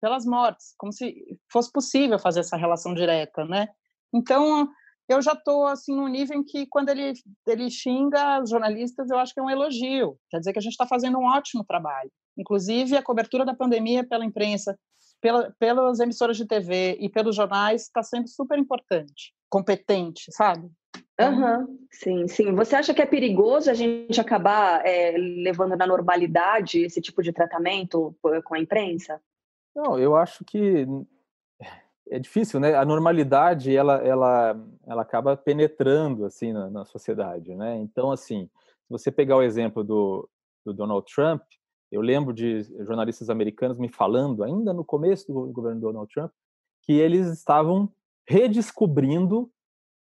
pelas 0.00 0.24
mortes, 0.24 0.74
como 0.78 0.92
se 0.92 1.38
fosse 1.52 1.70
possível 1.70 2.18
fazer 2.18 2.40
essa 2.40 2.56
relação 2.56 2.94
direta, 2.94 3.44
né? 3.44 3.68
Então, 4.12 4.68
eu 5.08 5.20
já 5.20 5.32
estou 5.32 5.66
assim 5.66 5.94
num 5.94 6.08
nível 6.08 6.38
em 6.38 6.44
que 6.44 6.66
quando 6.66 6.88
ele 6.88 7.12
ele 7.46 7.70
xinga 7.70 8.42
os 8.42 8.50
jornalistas, 8.50 9.10
eu 9.10 9.18
acho 9.18 9.34
que 9.34 9.40
é 9.40 9.42
um 9.42 9.50
elogio. 9.50 10.18
Quer 10.30 10.38
dizer 10.38 10.52
que 10.52 10.58
a 10.58 10.62
gente 10.62 10.72
está 10.72 10.86
fazendo 10.86 11.18
um 11.18 11.24
ótimo 11.24 11.64
trabalho. 11.64 12.10
Inclusive 12.36 12.96
a 12.96 13.02
cobertura 13.02 13.44
da 13.44 13.54
pandemia 13.54 14.04
pela 14.04 14.24
imprensa, 14.24 14.78
pela, 15.20 15.54
pelas 15.58 16.00
emissoras 16.00 16.36
de 16.36 16.46
TV 16.46 16.96
e 17.00 17.08
pelos 17.08 17.36
jornais 17.36 17.82
está 17.82 18.02
sendo 18.02 18.28
super 18.28 18.58
importante, 18.58 19.32
competente, 19.48 20.30
sabe? 20.30 20.70
Uhum, 21.20 21.78
sim, 21.90 22.26
sim. 22.26 22.54
Você 22.54 22.74
acha 22.74 22.92
que 22.92 23.00
é 23.00 23.06
perigoso 23.06 23.70
a 23.70 23.74
gente 23.74 24.20
acabar 24.20 24.84
é, 24.84 25.16
levando 25.16 25.76
na 25.76 25.86
normalidade 25.86 26.84
esse 26.84 27.00
tipo 27.00 27.22
de 27.22 27.32
tratamento 27.32 28.14
com 28.44 28.54
a 28.54 28.58
imprensa? 28.58 29.20
Não, 29.74 29.98
eu 29.98 30.16
acho 30.16 30.44
que 30.44 30.86
é 32.10 32.18
difícil, 32.18 32.58
né? 32.60 32.74
A 32.74 32.84
normalidade 32.84 33.74
ela 33.74 33.96
ela 34.06 34.56
ela 34.86 35.02
acaba 35.02 35.36
penetrando 35.36 36.24
assim 36.24 36.52
na, 36.52 36.68
na 36.68 36.84
sociedade, 36.84 37.54
né? 37.54 37.76
Então 37.76 38.10
assim, 38.10 38.50
se 38.82 38.90
você 38.90 39.10
pegar 39.10 39.36
o 39.36 39.42
exemplo 39.42 39.82
do, 39.82 40.28
do 40.64 40.72
Donald 40.72 41.06
Trump, 41.12 41.42
eu 41.94 42.00
lembro 42.00 42.34
de 42.34 42.62
jornalistas 42.84 43.30
americanos 43.30 43.78
me 43.78 43.88
falando 43.88 44.42
ainda 44.42 44.72
no 44.72 44.84
começo 44.84 45.26
do 45.32 45.52
governo 45.52 45.80
do 45.80 45.86
Donald 45.86 46.12
Trump 46.12 46.32
que 46.82 46.92
eles 46.92 47.28
estavam 47.28 47.88
redescobrindo 48.28 49.48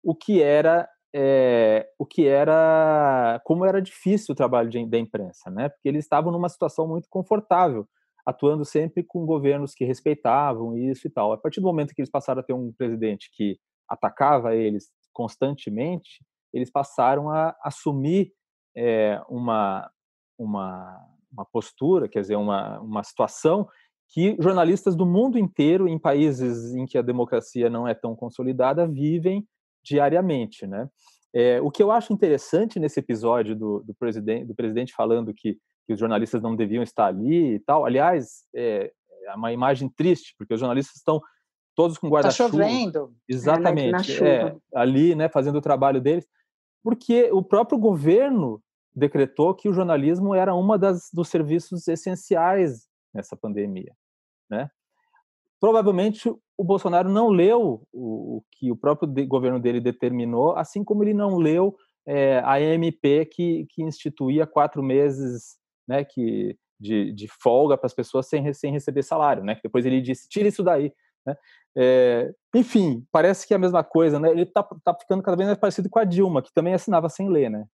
o 0.04 0.16
que 0.16 0.42
era 0.42 0.90
é, 1.16 1.88
o 2.00 2.06
que 2.06 2.28
era 2.28 3.40
como 3.46 3.64
era 3.64 3.80
difícil 3.80 4.34
o 4.34 4.36
trabalho 4.36 4.70
de, 4.70 4.84
da 4.88 4.98
imprensa, 4.98 5.52
né? 5.52 5.70
Porque 5.70 5.88
eles 5.88 6.04
estavam 6.04 6.32
numa 6.32 6.50
situação 6.50 6.88
muito 6.88 7.08
confortável 7.10 7.88
atuando 8.26 8.66
sempre 8.66 9.04
com 9.04 9.26
governos 9.26 9.76
que 9.76 9.86
respeitavam 9.86 10.76
isso 10.76 11.06
e 11.06 11.10
tal. 11.12 11.32
A 11.32 11.38
partir 11.38 11.60
do 11.60 11.68
momento 11.68 11.94
que 11.94 12.02
eles 12.02 12.10
passaram 12.10 12.40
a 12.40 12.44
ter 12.44 12.54
um 12.54 12.72
presidente 12.72 13.30
que 13.34 13.60
atacava 13.88 14.56
eles 14.56 14.90
constantemente, 15.12 16.26
eles 16.54 16.72
passaram 16.72 17.30
a 17.30 17.56
assumir 17.64 18.34
é, 18.76 19.22
uma, 19.30 19.92
uma, 20.40 21.00
uma 21.34 21.46
postura, 21.46 22.08
quer 22.08 22.22
dizer, 22.22 22.36
uma, 22.36 22.80
uma 22.80 23.04
situação 23.04 23.68
que 24.10 24.38
jornalistas 24.40 24.96
do 24.96 25.06
mundo 25.06 25.38
inteiro, 25.38 25.88
em 25.88 25.98
países 25.98 26.76
em 26.76 26.86
que 26.86 26.98
a 26.98 27.02
democracia 27.02 27.70
não 27.70 27.88
é 27.88 27.94
tão 27.94 28.16
consolidada, 28.16 28.88
vivem 28.88 29.46
diariamente, 29.84 30.68
né? 30.68 30.88
É, 31.36 31.60
o 31.60 31.72
que 31.72 31.82
eu 31.82 31.92
acho 31.92 32.14
interessante 32.14 32.80
nesse 32.80 33.00
episódio 33.00 33.56
do, 33.56 33.84
do, 33.84 33.94
presidente, 33.96 34.46
do 34.46 34.54
presidente 34.54 34.94
falando 34.94 35.34
que 35.34 35.58
que 35.86 35.94
os 35.94 36.00
jornalistas 36.00 36.42
não 36.42 36.56
deviam 36.56 36.84
estar 36.84 37.08
ali 37.08 37.56
e 37.56 37.60
tal. 37.60 37.86
Aliás, 37.86 38.44
é, 38.56 38.92
é 39.26 39.36
uma 39.36 39.52
imagem 39.52 39.90
triste, 39.90 40.34
porque 40.38 40.54
os 40.54 40.60
jornalistas 40.60 40.96
estão 40.96 41.22
todos 41.76 41.98
com 41.98 42.08
tá 42.08 42.16
guarda-chuva. 42.16 42.50
Está 42.50 42.64
chovendo. 42.64 43.14
Exatamente. 43.28 44.24
É, 44.24 44.56
ali, 44.74 45.16
né, 45.16 45.28
fazendo 45.28 45.58
o 45.58 45.62
trabalho 45.62 46.02
deles. 46.02 46.26
Porque 46.84 47.30
o 47.32 47.42
próprio 47.42 47.78
governo 47.78 48.62
decretou 48.96 49.54
que 49.56 49.68
o 49.68 49.74
jornalismo 49.74 50.36
era 50.36 50.54
uma 50.54 50.78
das 50.78 51.10
dos 51.12 51.30
serviços 51.30 51.88
essenciais 51.88 52.88
nessa 53.14 53.36
pandemia, 53.36 53.94
né? 54.50 54.70
Provavelmente 55.60 56.30
o 56.58 56.64
Bolsonaro 56.64 57.10
não 57.10 57.30
leu 57.30 57.88
o, 57.92 58.38
o 58.38 58.44
que 58.52 58.72
o 58.72 58.76
próprio 58.76 59.08
de, 59.08 59.26
governo 59.26 59.60
dele 59.60 59.80
determinou, 59.80 60.56
assim 60.56 60.84
como 60.84 61.04
ele 61.04 61.14
não 61.14 61.38
leu 61.38 61.76
é, 62.06 62.42
a 62.44 62.60
MP 62.60 63.26
que, 63.26 63.66
que 63.70 63.82
instituía 63.82 64.46
quatro 64.46 64.84
meses 64.84 65.58
né, 65.88 66.04
que, 66.04 66.58
de, 66.80 67.14
de 67.14 67.28
folga 67.42 67.78
para 67.78 67.88
as 67.88 67.94
pessoas 67.94 68.28
sem, 68.28 68.54
sem 68.54 68.72
receber 68.72 69.04
salário, 69.04 69.44
né? 69.44 69.56
Que 69.56 69.64
depois 69.64 69.86
ele 69.86 70.02
disse, 70.02 70.28
tira 70.28 70.48
isso 70.48 70.64
daí. 70.64 70.94
Né? 71.26 71.36
É, 71.76 72.32
enfim, 72.56 73.04
parece 73.12 73.48
que 73.48 73.54
é 73.54 73.58
a 73.58 73.60
mesma 73.60 73.84
coisa, 73.84 74.20
né? 74.20 74.30
Ele 74.30 74.44
está 74.44 74.64
tá 74.84 74.94
ficando 74.94 75.24
cada 75.24 75.36
vez 75.36 75.48
mais 75.48 75.60
parecido 75.60 75.90
com 75.90 76.00
a 76.00 76.04
Dilma, 76.04 76.42
que 76.42 76.54
também 76.54 76.74
assinava 76.74 77.10
sem 77.10 77.30
ler, 77.30 77.50
né? 77.50 77.66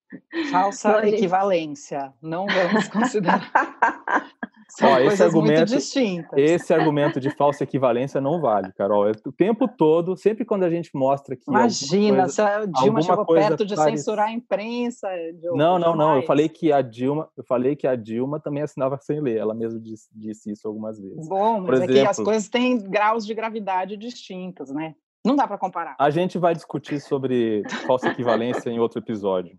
Falsa 0.51 1.05
equivalência, 1.07 2.13
não 2.21 2.47
vamos 2.47 2.87
considerar. 2.87 3.51
São 4.69 4.91
Ó, 4.91 4.99
esse 4.99 5.23
argumento, 5.23 5.65
distintas. 5.65 6.37
Esse 6.37 6.73
argumento 6.73 7.19
de 7.19 7.29
falsa 7.31 7.63
equivalência 7.63 8.21
não 8.21 8.39
vale, 8.39 8.71
Carol. 8.73 9.09
O 9.25 9.31
tempo 9.31 9.67
todo, 9.67 10.15
sempre 10.15 10.45
quando 10.45 10.63
a 10.63 10.69
gente 10.69 10.91
mostra 10.93 11.35
que. 11.35 11.49
Imagina, 11.49 12.23
coisa, 12.23 12.33
se 12.33 12.41
a 12.41 12.65
Dilma 12.65 13.01
chegou 13.01 13.25
perto 13.25 13.65
de 13.65 13.75
pare... 13.75 13.97
censurar 13.97 14.27
a 14.27 14.31
imprensa. 14.31 15.07
não, 15.55 15.79
não, 15.79 15.95
não. 15.95 16.17
Eu 16.17 16.23
falei 16.23 16.47
que 16.47 16.71
a 16.71 16.81
Dilma, 16.81 17.27
eu 17.35 17.43
falei 17.43 17.75
que 17.75 17.87
a 17.87 17.95
Dilma 17.95 18.39
também 18.39 18.61
assinava 18.61 18.97
sem 19.01 19.19
ler. 19.19 19.37
Ela 19.37 19.55
mesma 19.55 19.79
disse, 19.79 20.07
disse 20.13 20.51
isso 20.51 20.67
algumas 20.67 20.99
vezes. 20.99 21.27
Bom, 21.27 21.61
mas 21.61 21.77
exemplo, 21.77 21.97
é 21.97 22.01
que 22.01 22.07
as 22.07 22.17
coisas 22.17 22.47
têm 22.47 22.77
graus 22.77 23.25
de 23.25 23.33
gravidade 23.33 23.97
distintos, 23.97 24.69
né? 24.69 24.93
Não 25.25 25.35
dá 25.35 25.47
para 25.47 25.57
comparar. 25.57 25.95
A 25.99 26.09
gente 26.09 26.37
vai 26.37 26.53
discutir 26.53 27.01
sobre 27.01 27.63
falsa 27.85 28.07
equivalência 28.09 28.69
em 28.69 28.79
outro 28.79 28.99
episódio. 28.99 29.57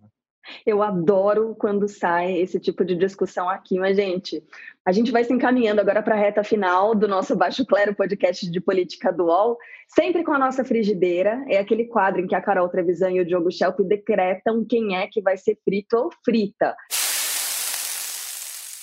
Eu 0.66 0.82
adoro 0.82 1.54
quando 1.58 1.88
sai 1.88 2.38
esse 2.38 2.58
tipo 2.58 2.84
de 2.84 2.96
discussão 2.96 3.48
aqui, 3.48 3.78
mas, 3.78 3.96
gente, 3.96 4.42
a 4.84 4.92
gente 4.92 5.10
vai 5.10 5.24
se 5.24 5.32
encaminhando 5.32 5.80
agora 5.80 6.02
para 6.02 6.14
a 6.14 6.18
reta 6.18 6.42
final 6.42 6.94
do 6.94 7.06
nosso 7.06 7.36
Baixo 7.36 7.64
Clero 7.66 7.94
podcast 7.94 8.50
de 8.50 8.60
política 8.60 9.12
do 9.12 9.26
UOL, 9.26 9.58
sempre 9.88 10.24
com 10.24 10.32
a 10.32 10.38
nossa 10.38 10.64
frigideira. 10.64 11.44
É 11.48 11.58
aquele 11.58 11.84
quadro 11.84 12.20
em 12.20 12.26
que 12.26 12.34
a 12.34 12.40
Carol 12.40 12.68
Trevisan 12.68 13.12
e 13.12 13.20
o 13.20 13.26
Diogo 13.26 13.50
Schelp 13.50 13.80
decretam 13.80 14.64
quem 14.64 14.96
é 14.96 15.06
que 15.06 15.20
vai 15.20 15.36
ser 15.36 15.58
frito 15.64 15.96
ou 15.96 16.10
frita. 16.24 16.74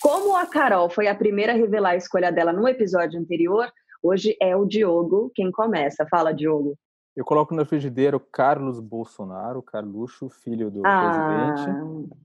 Como 0.02 0.36
a 0.36 0.46
Carol 0.46 0.90
foi 0.90 1.08
a 1.08 1.16
primeira 1.16 1.54
a 1.54 1.56
revelar 1.56 1.92
a 1.92 1.98
escolha 1.98 2.32
dela 2.32 2.54
no 2.54 2.68
episódio 2.68 3.20
anterior, 3.20 3.68
hoje 4.02 4.38
é 4.42 4.56
o 4.56 4.66
Diogo 4.66 5.32
quem 5.36 5.52
começa. 5.52 6.06
Fala, 6.10 6.32
Diogo. 6.32 6.78
Eu 7.18 7.26
coloco 7.26 7.56
na 7.56 7.66
frigideira 7.66 8.16
o 8.16 8.20
Carlos 8.20 8.80
Bolsonaro, 8.80 9.64
Carluxo, 9.64 10.30
filho 10.30 10.70
do 10.70 10.86
ah. 10.86 11.56
presidente, 11.56 12.16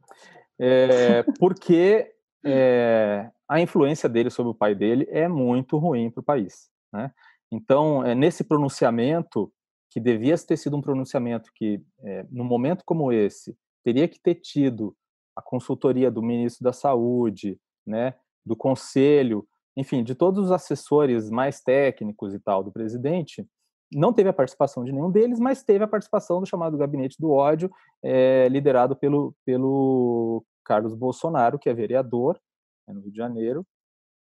é, 0.59 1.23
porque 1.39 2.15
é, 2.45 3.31
a 3.49 3.59
influência 3.59 4.07
dele 4.07 4.29
sobre 4.29 4.53
o 4.53 4.55
pai 4.55 4.75
dele 4.75 5.09
é 5.11 5.27
muito 5.27 5.79
ruim 5.79 6.11
para 6.11 6.21
o 6.21 6.23
país. 6.23 6.69
Né? 6.93 7.11
Então, 7.51 8.05
é, 8.05 8.15
nesse 8.15 8.45
pronunciamento, 8.45 9.51
que 9.91 9.99
devia 9.99 10.37
ter 10.37 10.59
sido 10.59 10.77
um 10.77 10.83
pronunciamento 10.83 11.51
que, 11.55 11.83
é, 12.03 12.27
num 12.31 12.45
momento 12.45 12.85
como 12.85 13.11
esse, 13.11 13.57
teria 13.83 14.07
que 14.07 14.21
ter 14.21 14.35
tido 14.35 14.95
a 15.35 15.41
consultoria 15.41 16.11
do 16.11 16.23
ministro 16.23 16.65
da 16.65 16.73
Saúde, 16.75 17.59
né, 17.87 18.15
do 18.45 18.55
conselho, 18.55 19.49
enfim, 19.75 20.05
de 20.05 20.15
todos 20.15 20.45
os 20.45 20.53
assessores 20.53 21.31
mais 21.31 21.63
técnicos 21.63 22.35
e 22.35 22.39
tal 22.39 22.63
do 22.63 22.71
presidente, 22.71 23.47
não 23.95 24.13
teve 24.13 24.29
a 24.29 24.33
participação 24.33 24.85
de 24.85 24.93
nenhum 24.93 25.11
deles, 25.11 25.39
mas 25.39 25.63
teve 25.63 25.85
a 25.85 25.89
participação 25.89 26.41
do 26.41 26.47
chamado 26.47 26.77
Gabinete 26.77 27.17
do 27.19 27.31
Ódio, 27.31 27.71
é, 28.03 28.49
liderado 28.49 28.97
pelo, 28.97 29.35
pelo 29.45 30.45
Carlos 30.65 30.95
Bolsonaro, 30.95 31.59
que 31.59 31.69
é 31.69 31.75
vereador 31.75 32.41
né, 32.87 32.95
no 32.95 33.01
Rio 33.01 33.11
de 33.11 33.17
Janeiro, 33.17 33.67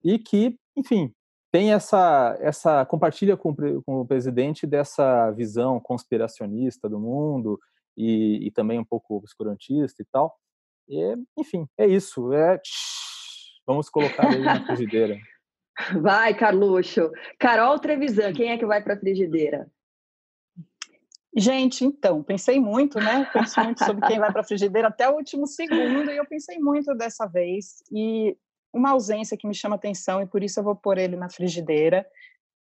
e 0.02 0.18
que, 0.18 0.58
enfim, 0.76 1.12
tem 1.50 1.72
essa, 1.72 2.36
essa 2.40 2.84
compartilha 2.84 3.36
com, 3.36 3.54
com 3.54 4.00
o 4.00 4.06
presidente 4.06 4.66
dessa 4.66 5.30
visão 5.30 5.78
conspiracionista 5.80 6.88
do 6.88 6.98
mundo 6.98 7.58
e, 7.96 8.46
e 8.46 8.50
também 8.50 8.78
um 8.78 8.84
pouco 8.84 9.16
obscurantista 9.16 10.02
e 10.02 10.06
tal. 10.10 10.34
E, 10.88 11.14
enfim, 11.38 11.66
é 11.78 11.86
isso. 11.86 12.32
É, 12.32 12.60
vamos 13.66 13.88
colocar 13.88 14.32
ele 14.32 14.44
na 14.44 14.64
frigideira. 14.66 15.16
Vai, 16.00 16.34
Carluxo. 16.34 17.10
Carol 17.38 17.78
Trevisan, 17.78 18.32
quem 18.32 18.50
é 18.50 18.58
que 18.58 18.66
vai 18.66 18.82
para 18.82 18.94
a 18.94 18.98
frigideira? 18.98 19.68
Gente, 21.36 21.84
então, 21.84 22.22
pensei 22.22 22.60
muito, 22.60 22.98
né? 23.00 23.28
Pensei 23.32 23.64
muito 23.64 23.84
sobre 23.84 24.06
quem 24.06 24.20
vai 24.20 24.30
para 24.30 24.42
a 24.42 24.44
frigideira 24.44 24.88
até 24.88 25.08
o 25.08 25.16
último 25.16 25.48
segundo 25.48 26.10
e 26.10 26.16
eu 26.16 26.24
pensei 26.26 26.58
muito 26.58 26.94
dessa 26.94 27.26
vez. 27.26 27.82
E 27.90 28.36
uma 28.72 28.90
ausência 28.90 29.36
que 29.36 29.46
me 29.46 29.54
chama 29.54 29.74
atenção 29.74 30.22
e 30.22 30.26
por 30.26 30.44
isso 30.44 30.60
eu 30.60 30.64
vou 30.64 30.76
pôr 30.76 30.96
ele 30.96 31.16
na 31.16 31.28
frigideira 31.28 32.06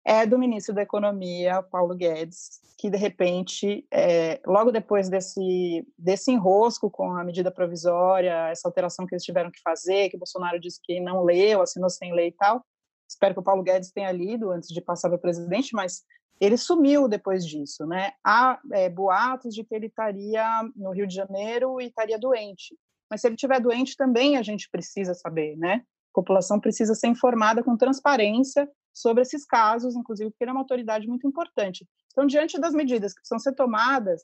é 0.04 0.26
do 0.26 0.38
ministro 0.38 0.74
da 0.74 0.82
Economia, 0.82 1.62
Paulo 1.62 1.94
Guedes, 1.94 2.60
que 2.76 2.90
de 2.90 2.96
repente, 2.96 3.86
é, 3.92 4.40
logo 4.44 4.72
depois 4.72 5.08
desse, 5.08 5.86
desse 5.96 6.32
enrosco 6.32 6.90
com 6.90 7.12
a 7.12 7.22
medida 7.22 7.52
provisória, 7.52 8.48
essa 8.50 8.66
alteração 8.66 9.06
que 9.06 9.14
eles 9.14 9.24
tiveram 9.24 9.50
que 9.50 9.60
fazer, 9.62 10.08
que 10.08 10.16
o 10.16 10.18
Bolsonaro 10.18 10.58
disse 10.58 10.80
que 10.82 10.98
não 10.98 11.22
leu, 11.22 11.62
assinou 11.62 11.88
sem 11.88 12.12
lei 12.12 12.28
e 12.28 12.32
tal, 12.32 12.64
espero 13.12 13.34
que 13.34 13.40
o 13.40 13.44
Paulo 13.44 13.62
Guedes 13.62 13.92
tenha 13.92 14.10
lido 14.10 14.50
antes 14.50 14.68
de 14.68 14.80
passar 14.80 15.08
para 15.08 15.18
presidente, 15.18 15.74
mas 15.74 16.02
ele 16.40 16.56
sumiu 16.56 17.06
depois 17.06 17.46
disso, 17.46 17.86
né? 17.86 18.12
Há 18.24 18.58
é, 18.72 18.88
boatos 18.88 19.54
de 19.54 19.62
que 19.62 19.74
ele 19.74 19.86
estaria 19.86 20.44
no 20.74 20.90
Rio 20.90 21.06
de 21.06 21.14
Janeiro 21.14 21.80
e 21.80 21.86
estaria 21.86 22.18
doente. 22.18 22.76
Mas 23.08 23.20
se 23.20 23.28
ele 23.28 23.34
estiver 23.34 23.60
doente, 23.60 23.96
também 23.96 24.36
a 24.36 24.42
gente 24.42 24.68
precisa 24.70 25.14
saber, 25.14 25.56
né? 25.56 25.82
A 25.84 26.14
população 26.14 26.58
precisa 26.58 26.94
ser 26.94 27.08
informada 27.08 27.62
com 27.62 27.76
transparência 27.76 28.68
sobre 28.92 29.22
esses 29.22 29.44
casos, 29.44 29.94
inclusive 29.94 30.30
porque 30.30 30.44
ele 30.44 30.50
é 30.50 30.52
uma 30.52 30.60
autoridade 30.60 31.06
muito 31.06 31.26
importante. 31.26 31.86
Então, 32.10 32.26
diante 32.26 32.60
das 32.60 32.74
medidas 32.74 33.12
que 33.12 33.20
precisam 33.20 33.38
ser 33.38 33.54
tomadas 33.54 34.22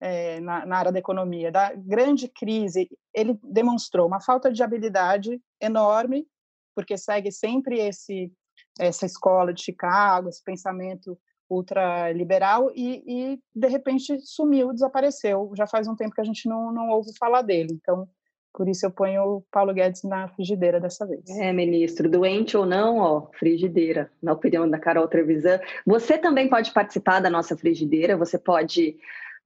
é, 0.00 0.40
na, 0.40 0.64
na, 0.64 0.78
área 0.78 0.92
da 0.92 0.98
economia, 0.98 1.52
da 1.52 1.74
grande 1.74 2.26
crise, 2.26 2.88
ele 3.14 3.38
demonstrou 3.42 4.06
uma 4.06 4.20
falta 4.20 4.50
de 4.50 4.62
habilidade 4.62 5.40
enorme 5.60 6.26
porque 6.74 6.96
segue 6.96 7.30
sempre 7.32 7.78
esse 7.78 8.32
essa 8.78 9.06
escola 9.06 9.52
de 9.52 9.62
Chicago, 9.62 10.28
esse 10.28 10.42
pensamento 10.42 11.18
ultraliberal 11.48 12.70
e, 12.74 13.02
e 13.06 13.38
de 13.54 13.68
repente 13.68 14.18
sumiu, 14.20 14.72
desapareceu. 14.72 15.50
Já 15.56 15.66
faz 15.66 15.88
um 15.88 15.96
tempo 15.96 16.14
que 16.14 16.20
a 16.20 16.24
gente 16.24 16.48
não, 16.48 16.72
não 16.72 16.90
ouve 16.90 17.10
falar 17.18 17.42
dele. 17.42 17.72
Então, 17.72 18.08
por 18.52 18.68
isso 18.68 18.86
eu 18.86 18.90
ponho 18.90 19.22
o 19.22 19.44
Paulo 19.50 19.74
Guedes 19.74 20.02
na 20.04 20.28
frigideira 20.28 20.80
dessa 20.80 21.06
vez. 21.06 21.28
É, 21.28 21.52
ministro, 21.52 22.08
doente 22.08 22.56
ou 22.56 22.64
não, 22.64 22.98
ó, 22.98 23.26
frigideira, 23.38 24.10
na 24.22 24.32
opinião 24.32 24.68
da 24.68 24.78
Carol 24.78 25.08
Trevisan. 25.08 25.60
Você 25.86 26.16
também 26.16 26.48
pode 26.48 26.72
participar 26.72 27.20
da 27.20 27.30
nossa 27.30 27.56
frigideira, 27.56 28.16
você 28.16 28.38
pode 28.38 28.96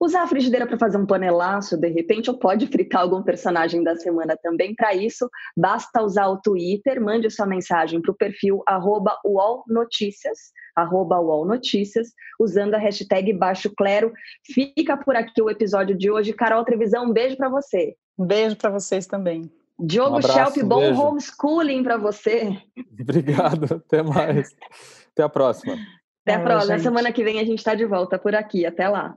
usar 0.05 0.23
a 0.23 0.27
frigideira 0.27 0.67
para 0.67 0.79
fazer 0.79 0.97
um 0.97 1.07
panelaço 1.07 1.77
de 1.77 1.89
repente, 1.89 2.31
ou 2.31 2.39
pode 2.39 2.67
fritar 2.67 3.03
algum 3.03 3.23
personagem 3.23 3.83
da 3.83 3.97
semana 3.97 4.37
também. 4.43 4.75
Para 4.75 4.95
isso, 4.95 5.29
basta 5.57 6.03
usar 6.03 6.29
o 6.29 6.41
Twitter, 6.41 7.01
mande 7.01 7.31
sua 7.31 7.47
mensagem 7.47 8.01
para 8.01 8.13
o 8.13 8.17
perfil 8.17 8.63
arroba 8.67 9.19
UOLNotícias, 9.25 10.53
arroba 10.77 11.21
UOLNotícias, 11.21 12.09
usando 12.39 12.75
a 12.75 12.79
hashtag 12.79 13.33
Baixo 13.33 13.73
Clero. 13.77 14.13
Fica 14.47 14.97
por 14.97 15.17
aqui 15.17 15.41
o 15.43 15.51
episódio 15.51 15.97
de 15.97 16.11
hoje. 16.11 16.33
Carol 16.33 16.65
Trevisão, 16.65 17.07
um 17.07 17.13
beijo 17.13 17.37
para 17.37 17.49
você. 17.49 17.95
Um 18.19 18.27
beijo 18.27 18.57
para 18.57 18.71
vocês 18.71 19.07
também. 19.07 19.51
Diogo 19.79 20.19
um 20.19 20.23
Schelp, 20.23 20.57
bom 20.65 20.81
beijo. 20.81 21.01
homeschooling 21.01 21.83
para 21.83 21.97
você. 21.97 22.57
Obrigado, 23.01 23.75
até 23.75 24.03
mais. 24.03 24.55
Até 25.13 25.23
a 25.23 25.29
próxima. 25.29 25.77
Até 26.25 26.35
a 26.35 26.41
próxima. 26.41 26.79
Semana 26.79 27.13
que 27.13 27.25
vem 27.25 27.41
a 27.41 27.45
gente 27.45 27.59
está 27.59 27.75
de 27.75 27.85
volta 27.85 28.19
por 28.19 28.35
aqui. 28.35 28.65
Até 28.65 28.89
lá. 28.89 29.17